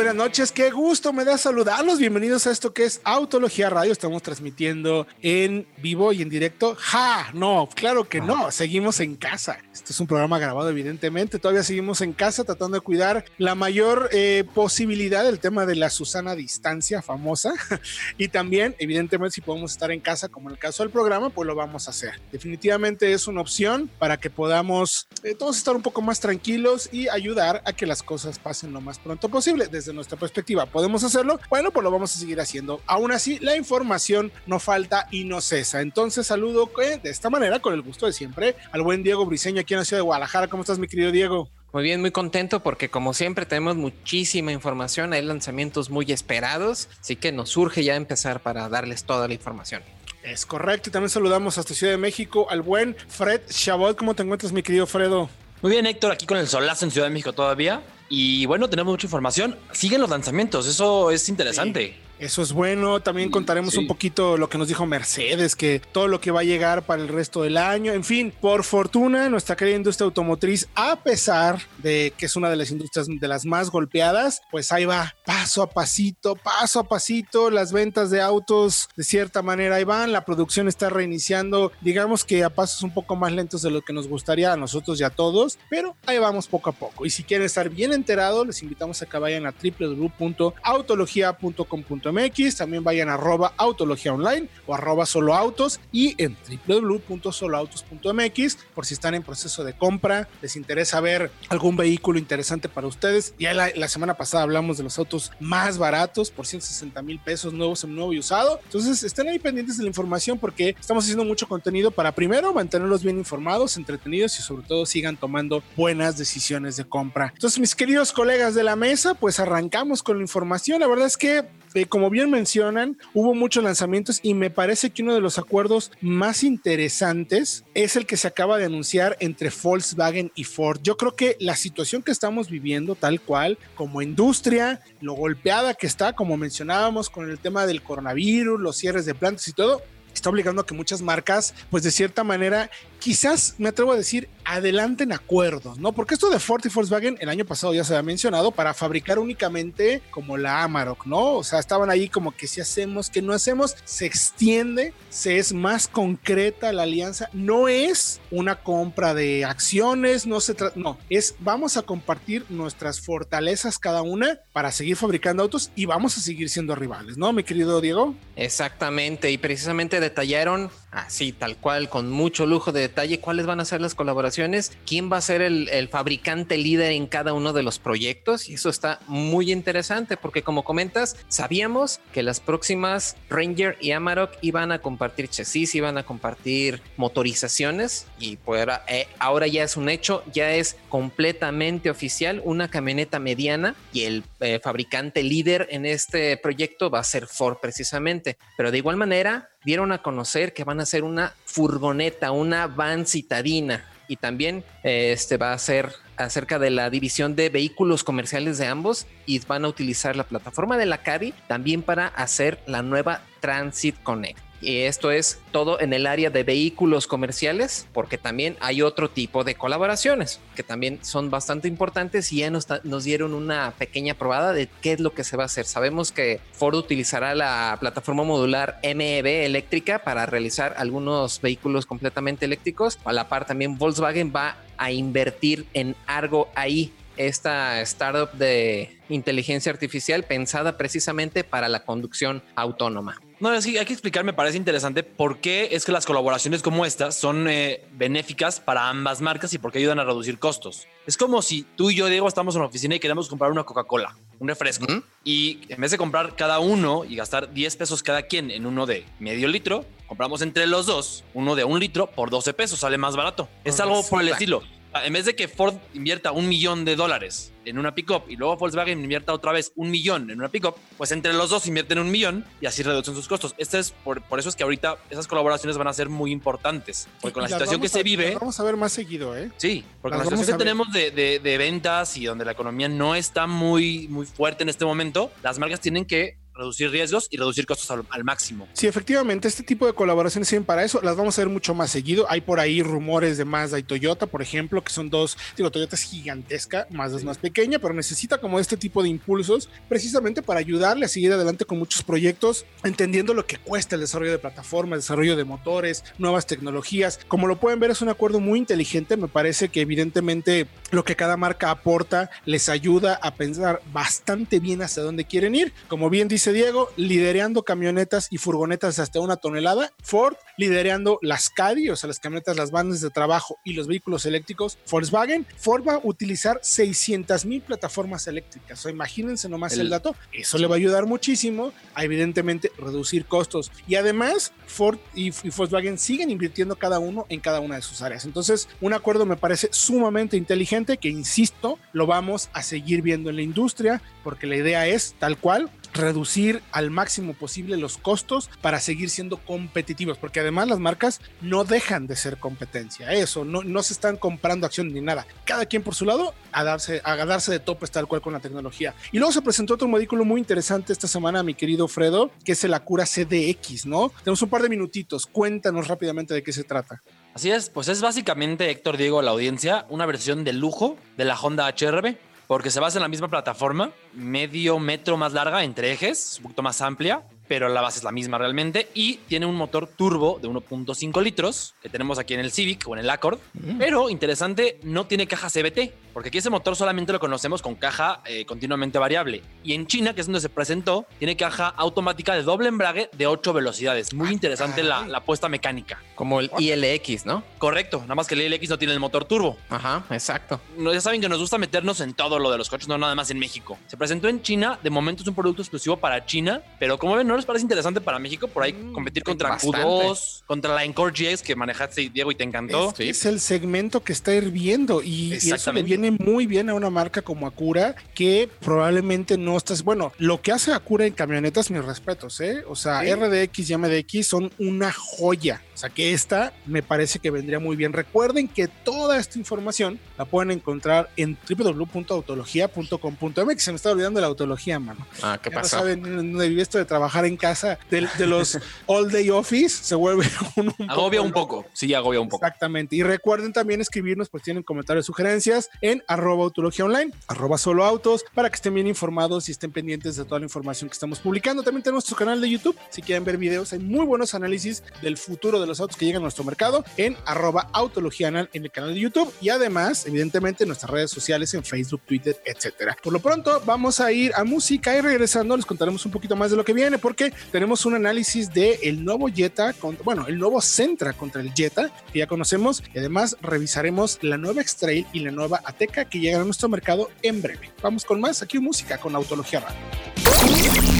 Buenas 0.00 0.14
noches, 0.14 0.50
qué 0.50 0.70
gusto 0.70 1.12
me 1.12 1.26
da 1.26 1.36
saludarlos. 1.36 1.98
Bienvenidos 1.98 2.46
a 2.46 2.52
esto 2.52 2.72
que 2.72 2.86
es 2.86 3.02
Autología 3.04 3.68
Radio. 3.68 3.92
Estamos 3.92 4.22
transmitiendo 4.22 5.06
en 5.20 5.66
vivo 5.76 6.14
y 6.14 6.22
en 6.22 6.30
directo. 6.30 6.74
¡Ja! 6.78 7.28
No, 7.34 7.68
claro 7.74 8.08
que 8.08 8.22
no. 8.22 8.50
Seguimos 8.50 8.98
en 9.00 9.16
casa. 9.16 9.58
Esto 9.74 9.92
es 9.92 10.00
un 10.00 10.06
programa 10.06 10.38
grabado, 10.38 10.70
evidentemente. 10.70 11.38
Todavía 11.38 11.62
seguimos 11.62 12.00
en 12.00 12.14
casa 12.14 12.44
tratando 12.44 12.78
de 12.78 12.80
cuidar 12.80 13.26
la 13.36 13.54
mayor 13.54 14.08
eh, 14.12 14.44
posibilidad 14.54 15.22
del 15.22 15.38
tema 15.38 15.66
de 15.66 15.76
la 15.76 15.90
Susana 15.90 16.34
distancia 16.34 17.02
famosa. 17.02 17.52
y 18.16 18.28
también, 18.28 18.74
evidentemente, 18.78 19.34
si 19.34 19.40
podemos 19.42 19.72
estar 19.72 19.90
en 19.90 20.00
casa, 20.00 20.30
como 20.30 20.48
en 20.48 20.54
el 20.54 20.58
caso 20.58 20.82
del 20.82 20.90
programa, 20.90 21.28
pues 21.28 21.46
lo 21.46 21.54
vamos 21.54 21.88
a 21.88 21.90
hacer. 21.90 22.22
Definitivamente 22.32 23.12
es 23.12 23.26
una 23.26 23.42
opción 23.42 23.90
para 23.98 24.16
que 24.16 24.30
podamos 24.30 25.08
eh, 25.24 25.34
todos 25.34 25.58
estar 25.58 25.76
un 25.76 25.82
poco 25.82 26.00
más 26.00 26.20
tranquilos 26.20 26.88
y 26.90 27.08
ayudar 27.08 27.60
a 27.66 27.74
que 27.74 27.84
las 27.84 28.02
cosas 28.02 28.38
pasen 28.38 28.72
lo 28.72 28.80
más 28.80 28.98
pronto 28.98 29.28
posible 29.28 29.66
desde 29.66 29.89
nuestra 29.92 30.18
perspectiva 30.18 30.66
podemos 30.66 31.04
hacerlo, 31.04 31.38
bueno, 31.48 31.70
pues 31.70 31.84
lo 31.84 31.90
vamos 31.90 32.14
a 32.14 32.18
seguir 32.18 32.40
haciendo. 32.40 32.80
Aún 32.86 33.12
así, 33.12 33.38
la 33.40 33.56
información 33.56 34.32
no 34.46 34.58
falta 34.58 35.06
y 35.10 35.24
no 35.24 35.40
cesa. 35.40 35.80
Entonces, 35.80 36.26
saludo 36.26 36.70
de 36.76 37.10
esta 37.10 37.30
manera, 37.30 37.60
con 37.60 37.74
el 37.74 37.82
gusto 37.82 38.06
de 38.06 38.12
siempre, 38.12 38.56
al 38.72 38.82
buen 38.82 39.02
Diego 39.02 39.26
Briseño 39.26 39.60
aquí 39.60 39.74
en 39.74 39.80
la 39.80 39.84
ciudad 39.84 39.98
de 39.98 40.04
Guadalajara. 40.04 40.48
¿Cómo 40.48 40.62
estás, 40.62 40.78
mi 40.78 40.88
querido 40.88 41.10
Diego? 41.10 41.50
Muy 41.72 41.82
bien, 41.84 42.00
muy 42.00 42.10
contento 42.10 42.62
porque 42.62 42.88
como 42.88 43.14
siempre 43.14 43.46
tenemos 43.46 43.76
muchísima 43.76 44.50
información, 44.50 45.12
hay 45.12 45.22
lanzamientos 45.22 45.88
muy 45.88 46.10
esperados, 46.10 46.88
así 47.00 47.14
que 47.14 47.30
nos 47.30 47.50
surge 47.50 47.84
ya 47.84 47.94
empezar 47.94 48.40
para 48.40 48.68
darles 48.68 49.04
toda 49.04 49.28
la 49.28 49.34
información. 49.34 49.82
Es 50.22 50.46
correcto, 50.46 50.90
y 50.90 50.92
también 50.92 51.10
saludamos 51.10 51.58
hasta 51.58 51.72
Ciudad 51.74 51.92
de 51.92 51.98
México 51.98 52.46
al 52.50 52.62
buen 52.62 52.96
Fred 53.08 53.42
Chabot. 53.48 53.96
¿Cómo 53.96 54.14
te 54.14 54.22
encuentras, 54.22 54.52
mi 54.52 54.62
querido 54.62 54.86
Fredo? 54.86 55.30
Muy 55.62 55.72
bien, 55.72 55.86
Héctor, 55.86 56.12
aquí 56.12 56.26
con 56.26 56.38
el 56.38 56.48
solazo 56.48 56.84
en 56.86 56.90
Ciudad 56.90 57.06
de 57.06 57.12
México 57.12 57.32
todavía. 57.32 57.82
Y 58.12 58.44
bueno, 58.46 58.68
tenemos 58.68 58.92
mucha 58.92 59.06
información. 59.06 59.56
Siguen 59.70 60.00
los 60.00 60.10
lanzamientos, 60.10 60.66
eso 60.66 61.12
es 61.12 61.28
interesante. 61.28 61.96
Eso 62.20 62.42
es 62.42 62.52
bueno. 62.52 63.00
También 63.00 63.30
contaremos 63.30 63.78
un 63.78 63.86
poquito 63.86 64.36
lo 64.36 64.50
que 64.50 64.58
nos 64.58 64.68
dijo 64.68 64.84
Mercedes, 64.84 65.56
que 65.56 65.80
todo 65.90 66.06
lo 66.06 66.20
que 66.20 66.30
va 66.30 66.40
a 66.40 66.44
llegar 66.44 66.84
para 66.84 67.00
el 67.00 67.08
resto 67.08 67.44
del 67.44 67.56
año. 67.56 67.94
En 67.94 68.04
fin, 68.04 68.30
por 68.42 68.62
fortuna, 68.62 69.30
nuestra 69.30 69.56
querida 69.56 69.76
industria 69.76 70.04
automotriz, 70.04 70.68
a 70.74 70.96
pesar 70.96 71.60
de 71.78 72.12
que 72.18 72.26
es 72.26 72.36
una 72.36 72.50
de 72.50 72.56
las 72.56 72.70
industrias 72.70 73.06
de 73.08 73.26
las 73.26 73.46
más 73.46 73.70
golpeadas, 73.70 74.42
pues 74.50 74.70
ahí 74.70 74.84
va, 74.84 75.14
paso 75.24 75.62
a 75.62 75.70
pasito, 75.70 76.36
paso 76.36 76.80
a 76.80 76.84
pasito. 76.84 77.50
Las 77.50 77.72
ventas 77.72 78.10
de 78.10 78.20
autos, 78.20 78.90
de 78.96 79.04
cierta 79.04 79.40
manera, 79.40 79.76
ahí 79.76 79.84
van. 79.84 80.12
La 80.12 80.26
producción 80.26 80.68
está 80.68 80.90
reiniciando, 80.90 81.72
digamos 81.80 82.26
que 82.26 82.44
a 82.44 82.50
pasos 82.50 82.82
un 82.82 82.92
poco 82.92 83.16
más 83.16 83.32
lentos 83.32 83.62
de 83.62 83.70
lo 83.70 83.80
que 83.80 83.94
nos 83.94 84.08
gustaría 84.08 84.52
a 84.52 84.58
nosotros 84.58 85.00
y 85.00 85.04
a 85.04 85.10
todos, 85.10 85.58
pero 85.70 85.96
ahí 86.04 86.18
vamos 86.18 86.48
poco 86.48 86.68
a 86.68 86.74
poco. 86.74 87.06
Y 87.06 87.10
si 87.10 87.24
quieren 87.24 87.46
estar 87.46 87.70
bien 87.70 87.94
enterados, 87.94 88.46
les 88.46 88.62
invitamos 88.62 89.00
a 89.00 89.06
que 89.06 89.16
vayan 89.16 89.46
a 89.46 89.54
www.autologia.com.mx 89.54 92.09
MX, 92.12 92.56
también 92.56 92.84
vayan 92.84 93.08
a 93.08 93.20
autología 93.56 94.12
online 94.12 94.48
o 94.66 94.74
arroba 94.74 95.06
solo 95.06 95.34
autos 95.34 95.80
y 95.92 96.14
en 96.22 96.36
www.soloautos.mx 96.66 98.58
por 98.74 98.86
si 98.86 98.94
están 98.94 99.14
en 99.14 99.22
proceso 99.22 99.64
de 99.64 99.74
compra, 99.74 100.28
les 100.42 100.56
interesa 100.56 101.00
ver 101.00 101.30
algún 101.48 101.76
vehículo 101.76 102.18
interesante 102.18 102.68
para 102.68 102.86
ustedes. 102.86 103.34
Ya 103.38 103.54
la, 103.54 103.70
la 103.74 103.88
semana 103.88 104.14
pasada 104.14 104.42
hablamos 104.42 104.78
de 104.78 104.84
los 104.84 104.98
autos 104.98 105.32
más 105.40 105.78
baratos 105.78 106.30
por 106.30 106.46
160 106.46 107.02
mil 107.02 107.18
pesos 107.18 107.52
nuevos 107.52 107.84
en 107.84 107.94
nuevo 107.94 108.12
y 108.12 108.18
usado. 108.18 108.60
Entonces 108.64 109.02
estén 109.02 109.28
ahí 109.28 109.38
pendientes 109.38 109.76
de 109.76 109.84
la 109.84 109.88
información 109.88 110.38
porque 110.38 110.74
estamos 110.78 111.04
haciendo 111.04 111.24
mucho 111.24 111.48
contenido 111.48 111.90
para 111.90 112.12
primero 112.12 112.52
mantenerlos 112.52 113.02
bien 113.02 113.18
informados, 113.18 113.76
entretenidos 113.76 114.38
y 114.38 114.42
sobre 114.42 114.66
todo 114.66 114.86
sigan 114.86 115.16
tomando 115.16 115.62
buenas 115.76 116.16
decisiones 116.16 116.76
de 116.76 116.84
compra. 116.84 117.32
Entonces 117.34 117.58
mis 117.58 117.74
queridos 117.74 118.12
colegas 118.12 118.54
de 118.54 118.62
la 118.62 118.76
mesa, 118.76 119.14
pues 119.14 119.40
arrancamos 119.40 120.02
con 120.02 120.16
la 120.16 120.22
información. 120.22 120.80
La 120.80 120.86
verdad 120.86 121.06
es 121.06 121.16
que 121.16 121.44
eh, 121.74 121.86
como 121.86 122.10
bien 122.10 122.30
mencionan, 122.30 122.98
hubo 123.14 123.34
muchos 123.34 123.62
lanzamientos 123.62 124.20
y 124.22 124.34
me 124.34 124.50
parece 124.50 124.90
que 124.90 125.02
uno 125.02 125.14
de 125.14 125.20
los 125.20 125.38
acuerdos 125.38 125.92
más 126.00 126.42
interesantes 126.42 127.64
es 127.74 127.96
el 127.96 128.06
que 128.06 128.16
se 128.16 128.28
acaba 128.28 128.58
de 128.58 128.64
anunciar 128.64 129.16
entre 129.20 129.50
Volkswagen 129.62 130.32
y 130.34 130.44
Ford. 130.44 130.80
Yo 130.82 130.96
creo 130.96 131.14
que 131.14 131.36
la 131.38 131.56
situación 131.56 132.02
que 132.02 132.12
estamos 132.12 132.50
viviendo 132.50 132.94
tal 132.94 133.20
cual, 133.20 133.58
como 133.74 134.02
industria, 134.02 134.80
lo 135.00 135.14
golpeada 135.14 135.74
que 135.74 135.86
está, 135.86 136.12
como 136.14 136.36
mencionábamos 136.36 137.08
con 137.08 137.30
el 137.30 137.38
tema 137.38 137.66
del 137.66 137.82
coronavirus, 137.82 138.60
los 138.60 138.76
cierres 138.76 139.06
de 139.06 139.14
plantas 139.14 139.46
y 139.48 139.52
todo, 139.52 139.82
está 140.12 140.30
obligando 140.30 140.62
a 140.62 140.66
que 140.66 140.74
muchas 140.74 141.02
marcas, 141.02 141.54
pues 141.70 141.82
de 141.82 141.90
cierta 141.90 142.24
manera, 142.24 142.70
quizás 142.98 143.54
me 143.58 143.68
atrevo 143.68 143.92
a 143.92 143.96
decir, 143.96 144.28
adelanten 144.50 145.12
acuerdos, 145.12 145.78
¿no? 145.78 145.92
Porque 145.92 146.14
esto 146.14 146.28
de 146.28 146.40
Ford 146.40 146.60
y 146.64 146.68
Volkswagen 146.68 147.16
el 147.20 147.28
año 147.28 147.44
pasado 147.44 147.72
ya 147.72 147.84
se 147.84 147.94
había 147.94 148.02
mencionado 148.02 148.50
para 148.50 148.74
fabricar 148.74 149.20
únicamente 149.20 150.02
como 150.10 150.36
la 150.36 150.64
Amarok, 150.64 151.06
¿no? 151.06 151.34
O 151.34 151.44
sea, 151.44 151.60
estaban 151.60 151.88
ahí 151.88 152.08
como 152.08 152.32
que 152.32 152.48
si 152.48 152.60
hacemos, 152.60 153.10
que 153.10 153.22
no 153.22 153.32
hacemos, 153.32 153.76
se 153.84 154.06
extiende, 154.06 154.92
se 155.08 155.38
es 155.38 155.52
más 155.52 155.86
concreta 155.86 156.72
la 156.72 156.82
alianza, 156.82 157.30
no 157.32 157.68
es 157.68 158.20
una 158.32 158.56
compra 158.56 159.14
de 159.14 159.44
acciones, 159.44 160.26
no 160.26 160.40
se 160.40 160.54
trata, 160.54 160.78
no, 160.78 160.98
es 161.08 161.36
vamos 161.38 161.76
a 161.76 161.82
compartir 161.82 162.44
nuestras 162.48 163.00
fortalezas 163.00 163.78
cada 163.78 164.02
una 164.02 164.40
para 164.52 164.72
seguir 164.72 164.96
fabricando 164.96 165.44
autos 165.44 165.70
y 165.76 165.86
vamos 165.86 166.18
a 166.18 166.20
seguir 166.20 166.48
siendo 166.48 166.74
rivales, 166.74 167.16
¿no, 167.16 167.32
mi 167.32 167.44
querido 167.44 167.80
Diego? 167.80 168.16
Exactamente, 168.34 169.30
y 169.30 169.38
precisamente 169.38 170.00
detallaron 170.00 170.70
así, 170.90 171.32
tal 171.32 171.56
cual, 171.56 171.88
con 171.88 172.10
mucho 172.10 172.46
lujo 172.46 172.72
de 172.72 172.80
detalle, 172.80 173.20
cuáles 173.20 173.46
van 173.46 173.60
a 173.60 173.64
ser 173.64 173.80
las 173.80 173.94
colaboraciones, 173.94 174.39
quién 174.86 175.10
va 175.12 175.18
a 175.18 175.20
ser 175.20 175.42
el, 175.42 175.88
fabricante 175.90 176.56
líder 176.56 176.92
en 176.92 177.06
cada 177.06 177.32
uno 177.32 177.52
de 177.52 177.62
los 177.62 177.78
proyectos. 177.78 178.48
Y 178.48 178.54
eso 178.54 178.68
está 178.68 179.00
muy 179.06 179.50
interesante 179.50 180.16
porque 180.16 180.42
como 180.42 180.62
comentas, 180.64 181.16
sabíamos 181.28 182.00
que 182.12 182.22
las 182.22 182.40
próximas 182.40 183.16
Ranger 183.28 183.76
y 183.80 183.92
Amarok 183.92 184.32
iban 184.40 184.72
a 184.72 184.80
compartir 184.80 185.28
chasis, 185.28 185.74
iban 185.74 185.98
a 185.98 186.04
compartir 186.04 186.80
motorizaciones 186.96 188.06
y 188.18 188.36
pues 188.36 188.66
eh, 188.88 189.08
ahora 189.18 189.46
ya 189.46 189.64
es 189.64 189.76
un 189.76 189.88
hecho, 189.88 190.22
ya 190.32 190.52
es 190.54 190.76
completamente 190.88 191.90
oficial 191.90 192.42
una 192.44 192.68
camioneta 192.68 193.18
mediana 193.18 193.74
y 193.92 194.04
el 194.04 194.24
eh, 194.40 194.60
fabricante 194.62 195.22
líder 195.22 195.68
en 195.70 195.86
este 195.86 196.36
proyecto 196.36 196.90
va 196.90 197.00
a 197.00 197.04
ser 197.04 197.26
Ford 197.26 197.58
precisamente. 197.60 198.36
Pero 198.56 198.70
de 198.70 198.78
igual 198.78 198.96
manera, 198.96 199.50
dieron 199.64 199.92
a 199.92 200.02
conocer 200.02 200.52
que 200.52 200.64
van 200.64 200.80
a 200.80 200.86
ser 200.86 201.04
una 201.04 201.34
furgoneta, 201.44 202.32
una 202.32 202.66
van 202.66 203.06
citadina. 203.06 203.84
Y 204.10 204.16
también 204.16 204.64
este 204.82 205.36
va 205.36 205.52
a 205.52 205.58
ser 205.58 205.92
acerca 206.16 206.58
de 206.58 206.70
la 206.70 206.90
división 206.90 207.36
de 207.36 207.48
vehículos 207.48 208.02
comerciales 208.02 208.58
de 208.58 208.66
ambos 208.66 209.06
y 209.24 209.38
van 209.38 209.64
a 209.64 209.68
utilizar 209.68 210.16
la 210.16 210.24
plataforma 210.24 210.76
de 210.76 210.86
la 210.86 211.04
CADI 211.04 211.32
también 211.46 211.82
para 211.82 212.08
hacer 212.08 212.58
la 212.66 212.82
nueva 212.82 213.22
Transit 213.38 214.02
Connect. 214.02 214.49
Y 214.60 214.80
esto 214.82 215.10
es 215.10 215.40
todo 215.52 215.80
en 215.80 215.92
el 215.92 216.06
área 216.06 216.28
de 216.28 216.42
vehículos 216.42 217.06
comerciales, 217.06 217.86
porque 217.92 218.18
también 218.18 218.56
hay 218.60 218.82
otro 218.82 219.08
tipo 219.08 219.42
de 219.42 219.54
colaboraciones 219.54 220.40
que 220.54 220.62
también 220.62 220.98
son 221.02 221.30
bastante 221.30 221.68
importantes 221.68 222.32
y 222.32 222.38
ya 222.38 222.50
nos, 222.50 222.66
nos, 222.84 223.04
dieron 223.04 223.32
una 223.32 223.72
pequeña 223.78 224.14
probada 224.14 224.52
de 224.52 224.68
qué 224.82 224.92
es 224.92 225.00
lo 225.00 225.14
que 225.14 225.24
se 225.24 225.36
va 225.36 225.44
a 225.44 225.46
hacer. 225.46 225.64
Sabemos 225.64 226.12
que 226.12 226.40
Ford 226.52 226.74
utilizará 226.74 227.34
la 227.34 227.76
plataforma 227.80 228.22
modular 228.22 228.78
MEB 228.82 229.26
eléctrica 229.44 230.00
para 230.00 230.26
realizar 230.26 230.74
algunos 230.76 231.40
vehículos 231.40 231.86
completamente 231.86 232.44
eléctricos. 232.44 232.98
A 233.04 233.12
la 233.12 233.28
par 233.28 233.46
también 233.46 233.78
Volkswagen 233.78 234.32
va 234.34 234.56
a 234.76 234.92
invertir 234.92 235.66
en 235.74 235.96
Argo 236.06 236.48
AI, 236.54 236.92
esta 237.26 237.80
startup 237.82 238.32
de 238.32 238.98
inteligencia 239.10 239.70
artificial 239.70 240.24
pensada 240.24 240.76
precisamente 240.76 241.44
para 241.44 241.68
la 241.68 241.84
conducción 241.84 242.42
autónoma. 242.54 243.20
No, 243.40 243.52
es 243.54 243.64
que 243.64 243.78
hay 243.78 243.86
que 243.86 243.92
explicar, 243.92 244.22
me 244.22 244.34
parece 244.34 244.58
interesante 244.58 245.02
por 245.02 245.38
qué 245.38 245.70
es 245.72 245.86
que 245.86 245.92
las 245.92 246.04
colaboraciones 246.04 246.62
como 246.62 246.84
estas 246.84 247.14
son 247.14 247.48
eh, 247.48 247.86
benéficas 247.92 248.60
para 248.60 248.88
ambas 248.88 249.22
marcas 249.22 249.52
y 249.54 249.58
por 249.58 249.72
qué 249.72 249.78
ayudan 249.78 249.98
a 249.98 250.04
reducir 250.04 250.38
costos. 250.38 250.86
Es 251.06 251.16
como 251.16 251.40
si 251.40 251.62
tú 251.74 251.90
y 251.90 251.94
yo, 251.94 252.06
Diego, 252.06 252.28
estamos 252.28 252.54
en 252.54 252.60
la 252.60 252.66
oficina 252.68 252.94
y 252.94 253.00
queremos 253.00 253.28
comprar 253.28 253.50
una 253.50 253.64
Coca-Cola, 253.64 254.14
un 254.38 254.48
refresco. 254.48 254.86
Y 255.24 255.60
en 255.70 255.80
vez 255.80 255.90
de 255.90 255.98
comprar 255.98 256.36
cada 256.36 256.58
uno 256.58 257.04
y 257.06 257.16
gastar 257.16 257.52
10 257.52 257.76
pesos 257.76 258.02
cada 258.02 258.22
quien 258.22 258.50
en 258.50 258.66
uno 258.66 258.84
de 258.84 259.06
medio 259.18 259.48
litro, 259.48 259.86
compramos 260.06 260.42
entre 260.42 260.66
los 260.66 260.84
dos 260.86 261.24
uno 261.32 261.54
de 261.54 261.64
un 261.64 261.80
litro 261.80 262.10
por 262.10 262.28
12 262.28 262.52
pesos, 262.52 262.80
sale 262.80 262.98
más 262.98 263.16
barato. 263.16 263.48
Es 263.64 263.80
algo 263.80 264.06
por 264.06 264.20
el 264.20 264.28
estilo. 264.28 264.62
En 264.92 265.12
vez 265.12 265.24
de 265.24 265.36
que 265.36 265.46
Ford 265.46 265.76
invierta 265.94 266.32
un 266.32 266.48
millón 266.48 266.84
de 266.84 266.96
dólares 266.96 267.52
en 267.64 267.78
una 267.78 267.94
pickup 267.94 268.28
y 268.28 268.36
luego 268.36 268.56
Volkswagen 268.56 269.00
invierta 269.00 269.32
otra 269.32 269.52
vez 269.52 269.72
un 269.76 269.90
millón 269.90 270.30
en 270.30 270.38
una 270.38 270.48
pickup, 270.48 270.76
pues 270.96 271.12
entre 271.12 271.32
los 271.32 271.50
dos 271.50 271.66
invierten 271.66 271.98
un 271.98 272.10
millón 272.10 272.44
y 272.60 272.66
así 272.66 272.82
reducen 272.82 273.14
sus 273.14 273.28
costos. 273.28 273.54
Este 273.58 273.78
es 273.78 273.92
por, 273.92 274.22
por 274.22 274.40
eso 274.40 274.48
es 274.48 274.56
que 274.56 274.64
ahorita 274.64 274.96
esas 275.10 275.28
colaboraciones 275.28 275.78
van 275.78 275.86
a 275.86 275.92
ser 275.92 276.08
muy 276.08 276.32
importantes. 276.32 277.08
Porque 277.20 277.34
con 277.34 277.42
la 277.44 277.48
situación 277.48 277.80
que 277.80 277.88
se 277.88 278.02
vive. 278.02 278.34
Vamos 278.34 278.58
a 278.58 278.64
ver 278.64 278.76
más 278.76 278.92
seguido, 278.92 279.36
¿eh? 279.36 279.52
Sí, 279.56 279.84
porque 280.02 280.16
con 280.16 280.24
la 280.26 280.30
situación 280.30 280.58
que 280.58 280.64
tenemos 280.64 280.92
de, 280.92 281.10
de, 281.12 281.38
de, 281.38 281.58
ventas 281.58 282.16
y 282.16 282.24
donde 282.24 282.44
la 282.44 282.52
economía 282.52 282.88
no 282.88 283.14
está 283.14 283.46
muy, 283.46 284.08
muy 284.08 284.26
fuerte 284.26 284.64
en 284.64 284.70
este 284.70 284.84
momento, 284.84 285.30
las 285.42 285.58
marcas 285.58 285.80
tienen 285.80 286.04
que 286.04 286.39
reducir 286.54 286.90
riesgos 286.90 287.28
y 287.30 287.36
reducir 287.36 287.66
costos 287.66 287.90
al, 287.90 288.04
al, 288.10 288.24
máximo. 288.24 288.68
Sí, 288.72 288.86
efectivamente, 288.86 289.48
este 289.48 289.62
tipo 289.62 289.86
de 289.86 289.92
colaboraciones 289.92 290.48
sirven 290.48 290.64
para 290.64 290.84
eso. 290.84 291.00
Las 291.02 291.16
vamos 291.16 291.38
a 291.38 291.42
ver 291.42 291.48
mucho 291.48 291.74
más 291.74 291.90
seguido. 291.90 292.26
Hay 292.28 292.40
por 292.40 292.60
ahí 292.60 292.82
rumores 292.82 293.38
de 293.38 293.44
Mazda 293.44 293.78
y 293.78 293.82
Toyota, 293.82 294.26
por 294.26 294.42
ejemplo, 294.42 294.82
que 294.82 294.92
son 294.92 295.10
dos, 295.10 295.36
digo, 295.56 295.70
Toyota 295.70 295.96
es 295.96 296.02
gigantesca, 296.02 296.86
Mazda 296.90 297.18
es 297.18 297.24
más 297.24 297.38
pequeña, 297.38 297.78
pero 297.78 297.94
necesita 297.94 298.38
como 298.38 298.60
este 298.60 298.76
tipo 298.76 299.02
de 299.02 299.08
impulsos 299.08 299.68
precisamente 299.88 300.42
para 300.42 300.60
ayudarle 300.60 301.06
a 301.06 301.08
seguir 301.08 301.32
adelante 301.32 301.64
con 301.64 301.78
muchos 301.78 302.02
proyectos, 302.02 302.64
entendiendo 302.84 303.34
lo 303.34 303.46
que 303.46 303.56
cuesta 303.56 303.94
el 303.94 304.00
desarrollo 304.00 304.32
de 304.32 304.38
plataformas, 304.38 305.00
desarrollo 305.00 305.36
de 305.36 305.44
motores, 305.44 306.04
nuevas 306.18 306.46
tecnologías. 306.46 307.20
Como 307.28 307.46
lo 307.46 307.58
pueden 307.58 307.80
ver, 307.80 307.90
es 307.90 308.02
un 308.02 308.08
acuerdo 308.08 308.40
muy 308.40 308.58
inteligente. 308.58 309.16
Me 309.16 309.28
parece 309.28 309.68
que 309.68 309.80
evidentemente 309.80 310.66
lo 310.90 311.04
que 311.04 311.16
cada 311.16 311.36
marca 311.36 311.70
aporta 311.70 312.30
les 312.44 312.68
ayuda 312.68 313.18
a 313.22 313.34
pensar 313.34 313.80
bastante 313.92 314.58
bien 314.58 314.82
hacia 314.82 315.02
dónde 315.02 315.24
quieren 315.24 315.54
ir. 315.54 315.72
Como 315.88 316.10
bien 316.10 316.28
dice 316.28 316.39
Diego, 316.48 316.90
liderando 316.96 317.62
camionetas 317.62 318.28
y 318.30 318.38
furgonetas 318.38 318.98
hasta 318.98 319.20
una 319.20 319.36
tonelada. 319.36 319.92
Ford 320.02 320.36
liderando 320.56 321.18
las 321.22 321.50
Caddy, 321.50 321.90
o 321.90 321.96
sea, 321.96 322.08
las 322.08 322.18
camionetas, 322.18 322.56
las 322.56 322.70
bandas 322.70 323.00
de 323.00 323.10
trabajo 323.10 323.58
y 323.64 323.74
los 323.74 323.86
vehículos 323.86 324.24
eléctricos. 324.26 324.78
Volkswagen, 324.90 325.46
Ford 325.58 325.86
va 325.86 325.94
a 325.94 326.00
utilizar 326.02 326.58
600 326.62 327.44
mil 327.44 327.60
plataformas 327.60 328.26
eléctricas. 328.26 328.78
O 328.78 328.82
sea, 328.82 328.90
imagínense 328.90 329.48
nomás 329.48 329.74
el, 329.74 329.80
el 329.82 329.90
dato. 329.90 330.16
Eso 330.32 330.56
sí. 330.56 330.62
le 330.62 330.68
va 330.68 330.76
a 330.76 330.78
ayudar 330.78 331.06
muchísimo 331.06 331.72
a, 331.94 332.04
evidentemente, 332.04 332.72
reducir 332.78 333.26
costos. 333.26 333.70
Y 333.86 333.96
además, 333.96 334.52
Ford 334.66 334.98
y, 335.14 335.28
y 335.28 335.50
Volkswagen 335.54 335.98
siguen 335.98 336.30
invirtiendo 336.30 336.76
cada 336.76 336.98
uno 336.98 337.26
en 337.28 337.40
cada 337.40 337.60
una 337.60 337.76
de 337.76 337.82
sus 337.82 338.00
áreas. 338.00 338.24
Entonces, 338.24 338.68
un 338.80 338.94
acuerdo 338.94 339.26
me 339.26 339.36
parece 339.36 339.68
sumamente 339.72 340.36
inteligente 340.36 340.96
que, 340.96 341.08
insisto, 341.08 341.78
lo 341.92 342.06
vamos 342.06 342.48
a 342.52 342.62
seguir 342.62 343.02
viendo 343.02 343.30
en 343.30 343.36
la 343.36 343.42
industria 343.42 344.00
porque 344.22 344.46
la 344.46 344.56
idea 344.56 344.86
es, 344.86 345.14
tal 345.18 345.38
cual, 345.38 345.70
reducir 345.92 346.62
al 346.72 346.90
máximo 346.90 347.34
posible 347.34 347.76
los 347.76 347.98
costos 347.98 348.50
para 348.60 348.80
seguir 348.80 349.10
siendo 349.10 349.38
competitivos, 349.38 350.18
porque 350.18 350.40
además 350.40 350.68
las 350.68 350.78
marcas 350.78 351.20
no 351.40 351.64
dejan 351.64 352.06
de 352.06 352.16
ser 352.16 352.38
competencia, 352.38 353.12
eso, 353.12 353.44
no, 353.44 353.62
no 353.62 353.82
se 353.82 353.92
están 353.92 354.16
comprando 354.16 354.66
acciones 354.66 354.92
ni 354.92 355.00
nada, 355.00 355.26
cada 355.44 355.66
quien 355.66 355.82
por 355.82 355.94
su 355.94 356.04
lado 356.04 356.34
a 356.52 356.64
darse, 356.64 357.00
a 357.04 357.16
darse 357.24 357.52
de 357.52 357.60
topes 357.60 357.90
tal 357.90 358.06
cual 358.06 358.20
con 358.20 358.32
la 358.32 358.40
tecnología. 358.40 358.94
Y 359.12 359.18
luego 359.18 359.32
se 359.32 359.42
presentó 359.42 359.74
otro 359.74 359.90
vehículo 359.90 360.24
muy 360.24 360.40
interesante 360.40 360.92
esta 360.92 361.08
semana, 361.08 361.42
mi 361.42 361.54
querido 361.54 361.88
Fredo, 361.88 362.30
que 362.44 362.52
es 362.52 362.64
el 362.64 362.74
Acura 362.74 363.04
CDX, 363.04 363.86
¿no? 363.86 364.12
Tenemos 364.22 364.42
un 364.42 364.48
par 364.48 364.62
de 364.62 364.68
minutitos, 364.68 365.26
cuéntanos 365.26 365.88
rápidamente 365.88 366.34
de 366.34 366.42
qué 366.42 366.52
se 366.52 366.64
trata. 366.64 367.02
Así 367.34 367.50
es, 367.50 367.70
pues 367.70 367.88
es 367.88 368.00
básicamente, 368.00 368.70
Héctor 368.70 368.96
Diego, 368.96 369.22
la 369.22 369.30
audiencia, 369.30 369.86
una 369.88 370.06
versión 370.06 370.42
de 370.42 370.52
lujo 370.52 370.96
de 371.16 371.24
la 371.24 371.38
Honda 371.38 371.68
HRB 371.68 372.16
porque 372.50 372.72
se 372.72 372.80
basa 372.80 372.98
en 372.98 373.02
la 373.02 373.08
misma 373.08 373.28
plataforma, 373.28 373.92
medio 374.12 374.80
metro 374.80 375.16
más 375.16 375.32
larga 375.32 375.62
entre 375.62 375.92
ejes, 375.92 376.38
un 376.38 376.42
poquito 376.42 376.62
más 376.62 376.82
amplia, 376.82 377.22
pero 377.50 377.68
la 377.68 377.80
base 377.80 377.98
es 377.98 378.04
la 378.04 378.12
misma 378.12 378.38
realmente 378.38 378.90
y 378.94 379.16
tiene 379.26 379.44
un 379.44 379.56
motor 379.56 379.88
turbo 379.88 380.38
de 380.40 380.48
1.5 380.48 381.20
litros 381.20 381.74
que 381.82 381.88
tenemos 381.88 382.20
aquí 382.20 382.32
en 382.32 382.38
el 382.38 382.52
Civic 382.52 382.86
o 382.86 382.94
en 382.94 383.00
el 383.00 383.10
Accord, 383.10 383.40
mm. 383.54 383.76
pero 383.76 384.08
interesante, 384.08 384.78
no 384.84 385.08
tiene 385.08 385.26
caja 385.26 385.48
CBT, 385.50 386.12
porque 386.12 386.28
aquí 386.28 386.38
ese 386.38 386.48
motor 386.48 386.76
solamente 386.76 387.12
lo 387.12 387.18
conocemos 387.18 387.60
con 387.60 387.74
caja 387.74 388.20
eh, 388.24 388.44
continuamente 388.44 389.00
variable. 389.00 389.42
Y 389.64 389.72
en 389.72 389.88
China, 389.88 390.14
que 390.14 390.20
es 390.20 390.28
donde 390.28 390.40
se 390.40 390.48
presentó, 390.48 391.06
tiene 391.18 391.36
caja 391.36 391.66
automática 391.68 392.34
de 392.34 392.44
doble 392.44 392.68
embrague 392.68 393.10
de 393.18 393.26
8 393.26 393.52
velocidades. 393.52 394.14
Muy 394.14 394.30
interesante 394.30 394.84
la, 394.84 395.08
la 395.08 395.24
puesta 395.24 395.48
mecánica. 395.48 396.00
Como 396.14 396.38
el 396.38 396.52
ILX, 396.56 397.26
¿no? 397.26 397.42
Correcto, 397.58 398.02
nada 398.02 398.14
más 398.14 398.28
que 398.28 398.34
el 398.34 398.42
ILX 398.42 398.70
no 398.70 398.78
tiene 398.78 398.94
el 398.94 399.00
motor 399.00 399.24
turbo. 399.24 399.56
Ajá, 399.70 400.04
exacto. 400.10 400.60
No, 400.78 400.92
ya 400.92 401.00
saben 401.00 401.20
que 401.20 401.28
nos 401.28 401.40
gusta 401.40 401.58
meternos 401.58 402.00
en 402.00 402.14
todo 402.14 402.38
lo 402.38 402.52
de 402.52 402.58
los 402.58 402.70
coches, 402.70 402.86
no 402.86 402.96
nada 402.96 403.16
más 403.16 403.28
en 403.32 403.40
México. 403.40 403.76
Se 403.88 403.96
presentó 403.96 404.28
en 404.28 404.40
China, 404.40 404.78
de 404.80 404.90
momento 404.90 405.22
es 405.22 405.28
un 405.28 405.34
producto 405.34 405.62
exclusivo 405.62 405.96
para 405.96 406.24
China, 406.26 406.62
pero 406.78 406.96
como 406.96 407.16
ven, 407.16 407.26
no 407.26 407.39
les 407.40 407.46
parece 407.46 407.64
interesante 407.64 408.00
para 408.00 408.18
México 408.18 408.48
por 408.48 408.62
ahí 408.62 408.72
mm, 408.72 408.92
competir 408.92 409.22
contra 409.22 409.50
bastante. 409.50 409.78
Q2, 409.78 410.42
contra 410.46 410.74
la 410.74 410.84
Encore 410.84 411.12
GX 411.12 411.42
que 411.42 411.56
manejaste, 411.56 412.10
Diego, 412.12 412.30
y 412.30 412.34
te 412.34 412.44
encantó. 412.44 412.90
Es, 412.90 412.96
sí. 412.96 413.08
es 413.08 413.26
el 413.26 413.40
segmento 413.40 414.02
que 414.02 414.12
está 414.12 414.34
hirviendo 414.34 415.02
y, 415.02 415.38
y, 415.42 415.50
eso 415.50 415.72
le 415.72 415.82
viene 415.82 416.10
muy 416.10 416.46
bien 416.46 416.70
a 416.70 416.74
una 416.74 416.90
marca 416.90 417.22
como 417.22 417.46
Acura 417.46 417.94
que 418.14 418.48
probablemente 418.60 419.38
no 419.38 419.56
estás. 419.56 419.82
Bueno, 419.82 420.12
lo 420.18 420.40
que 420.40 420.52
hace 420.52 420.72
Acura 420.72 421.06
en 421.06 421.12
camionetas, 421.12 421.70
mis 421.70 421.84
respetos, 421.84 422.40
¿eh? 422.40 422.62
O 422.68 422.76
sea, 422.76 423.00
¿Sí? 423.00 423.12
RDX 423.12 423.70
y 423.70 423.76
MDX 423.76 424.26
son 424.26 424.52
una 424.58 424.92
joya. 424.92 425.62
Sea, 425.80 425.88
que 425.88 426.12
esta 426.12 426.52
me 426.66 426.82
parece 426.82 427.20
que 427.20 427.30
vendría 427.30 427.58
muy 427.58 427.74
bien. 427.74 427.94
Recuerden 427.94 428.48
que 428.48 428.68
toda 428.68 429.18
esta 429.18 429.38
información 429.38 429.98
la 430.18 430.26
pueden 430.26 430.50
encontrar 430.50 431.08
en 431.16 431.38
www.autologia.com.mx. 431.48 433.62
Se 433.62 433.72
me 433.72 433.76
está 433.76 433.92
olvidando 433.92 434.20
la 434.20 434.26
autología, 434.26 434.78
mano. 434.78 435.06
Ah, 435.22 435.38
¿qué 435.42 435.48
ya 435.48 435.56
pasó? 435.56 435.76
No 435.76 435.80
saben 435.80 436.02
dónde 436.02 436.50
viví 436.50 436.60
esto 436.60 436.76
de 436.76 436.84
trabajar 436.84 437.24
en 437.24 437.38
casa, 437.38 437.78
de, 437.90 438.06
de 438.18 438.26
los 438.26 438.58
all 438.86 439.10
day 439.10 439.30
office, 439.30 439.84
se 439.84 439.94
vuelve 439.94 440.26
un, 440.56 440.74
un 440.78 440.90
agobia 440.90 441.20
poco, 441.20 441.26
un 441.26 441.32
poco. 441.32 441.64
Sí, 441.72 441.94
agobia 441.94 442.20
un 442.20 442.28
poco. 442.28 442.44
Exactamente. 442.44 442.94
Y 442.96 443.02
recuerden 443.02 443.54
también 443.54 443.80
escribirnos, 443.80 444.28
pues 444.28 444.42
tienen 444.42 444.62
comentarios, 444.62 445.06
sugerencias 445.06 445.70
en 445.80 446.04
arroba 446.08 446.44
autología 446.44 446.84
online, 446.84 447.10
arroba 447.26 447.56
solo 447.56 447.86
autos, 447.86 448.22
para 448.34 448.50
que 448.50 448.56
estén 448.56 448.74
bien 448.74 448.86
informados 448.86 449.48
y 449.48 449.52
estén 449.52 449.72
pendientes 449.72 450.16
de 450.16 450.26
toda 450.26 450.40
la 450.40 450.44
información 450.44 450.90
que 450.90 450.94
estamos 450.94 451.20
publicando. 451.20 451.62
También 451.62 451.82
tenemos 451.82 452.04
nuestro 452.04 452.16
canal 452.16 452.38
de 452.38 452.50
YouTube. 452.50 452.76
Si 452.90 453.00
quieren 453.00 453.24
ver 453.24 453.38
videos, 453.38 453.72
hay 453.72 453.78
muy 453.78 454.04
buenos 454.04 454.34
análisis 454.34 454.82
del 455.00 455.16
futuro 455.16 455.58
de 455.58 455.69
los 455.70 455.80
autos 455.80 455.96
que 455.96 456.06
llegan 456.06 456.22
a 456.22 456.24
nuestro 456.24 456.44
mercado 456.44 456.84
en 456.96 457.16
arroba 457.24 457.68
autología 457.72 458.28
en 458.28 458.48
el 458.52 458.70
canal 458.70 458.94
de 458.94 459.00
YouTube 459.00 459.32
y 459.40 459.48
además, 459.48 460.06
evidentemente, 460.06 460.64
en 460.64 460.68
nuestras 460.68 460.90
redes 460.90 461.10
sociales 461.10 461.52
en 461.54 461.64
Facebook, 461.64 462.02
Twitter, 462.06 462.40
etcétera. 462.44 462.96
Por 463.02 463.12
lo 463.12 463.20
pronto, 463.20 463.62
vamos 463.64 464.00
a 464.00 464.12
ir 464.12 464.32
a 464.34 464.44
música 464.44 464.96
y 464.96 465.00
regresando 465.00 465.56
les 465.56 465.66
contaremos 465.66 466.04
un 466.04 466.12
poquito 466.12 466.36
más 466.36 466.50
de 466.50 466.56
lo 466.56 466.64
que 466.64 466.72
viene 466.72 466.98
porque 466.98 467.32
tenemos 467.50 467.86
un 467.86 467.94
análisis 467.94 468.52
de 468.52 468.78
el 468.82 469.04
nuevo 469.04 469.28
Jetta, 469.28 469.72
contra, 469.72 470.04
bueno, 470.04 470.26
el 470.26 470.38
nuevo 470.38 470.60
Centra 470.60 471.12
contra 471.12 471.40
el 471.40 471.52
Jetta 471.54 471.90
que 472.12 472.20
ya 472.20 472.26
conocemos 472.26 472.82
y 472.94 472.98
además 472.98 473.36
revisaremos 473.40 474.18
la 474.22 474.36
nueva 474.36 474.62
X-Trail 474.62 475.06
y 475.12 475.20
la 475.20 475.30
nueva 475.30 475.60
Ateca 475.64 476.04
que 476.04 476.20
llegan 476.20 476.42
a 476.42 476.44
nuestro 476.44 476.68
mercado 476.68 477.10
en 477.22 477.42
breve. 477.42 477.70
Vamos 477.82 478.04
con 478.04 478.20
más 478.20 478.42
aquí 478.42 478.58
música 478.58 478.98
con 478.98 479.14
Autología 479.14 479.60
Radio. 479.60 480.99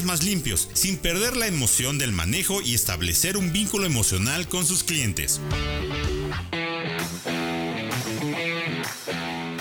más 0.03 0.23
limpios, 0.23 0.69
sin 0.73 0.97
perder 0.97 1.35
la 1.37 1.47
emoción 1.47 1.97
del 1.97 2.11
manejo 2.11 2.61
y 2.61 2.73
establecer 2.73 3.37
un 3.37 3.51
vínculo 3.51 3.85
emocional 3.85 4.47
con 4.47 4.65
sus 4.65 4.83
clientes. 4.83 5.39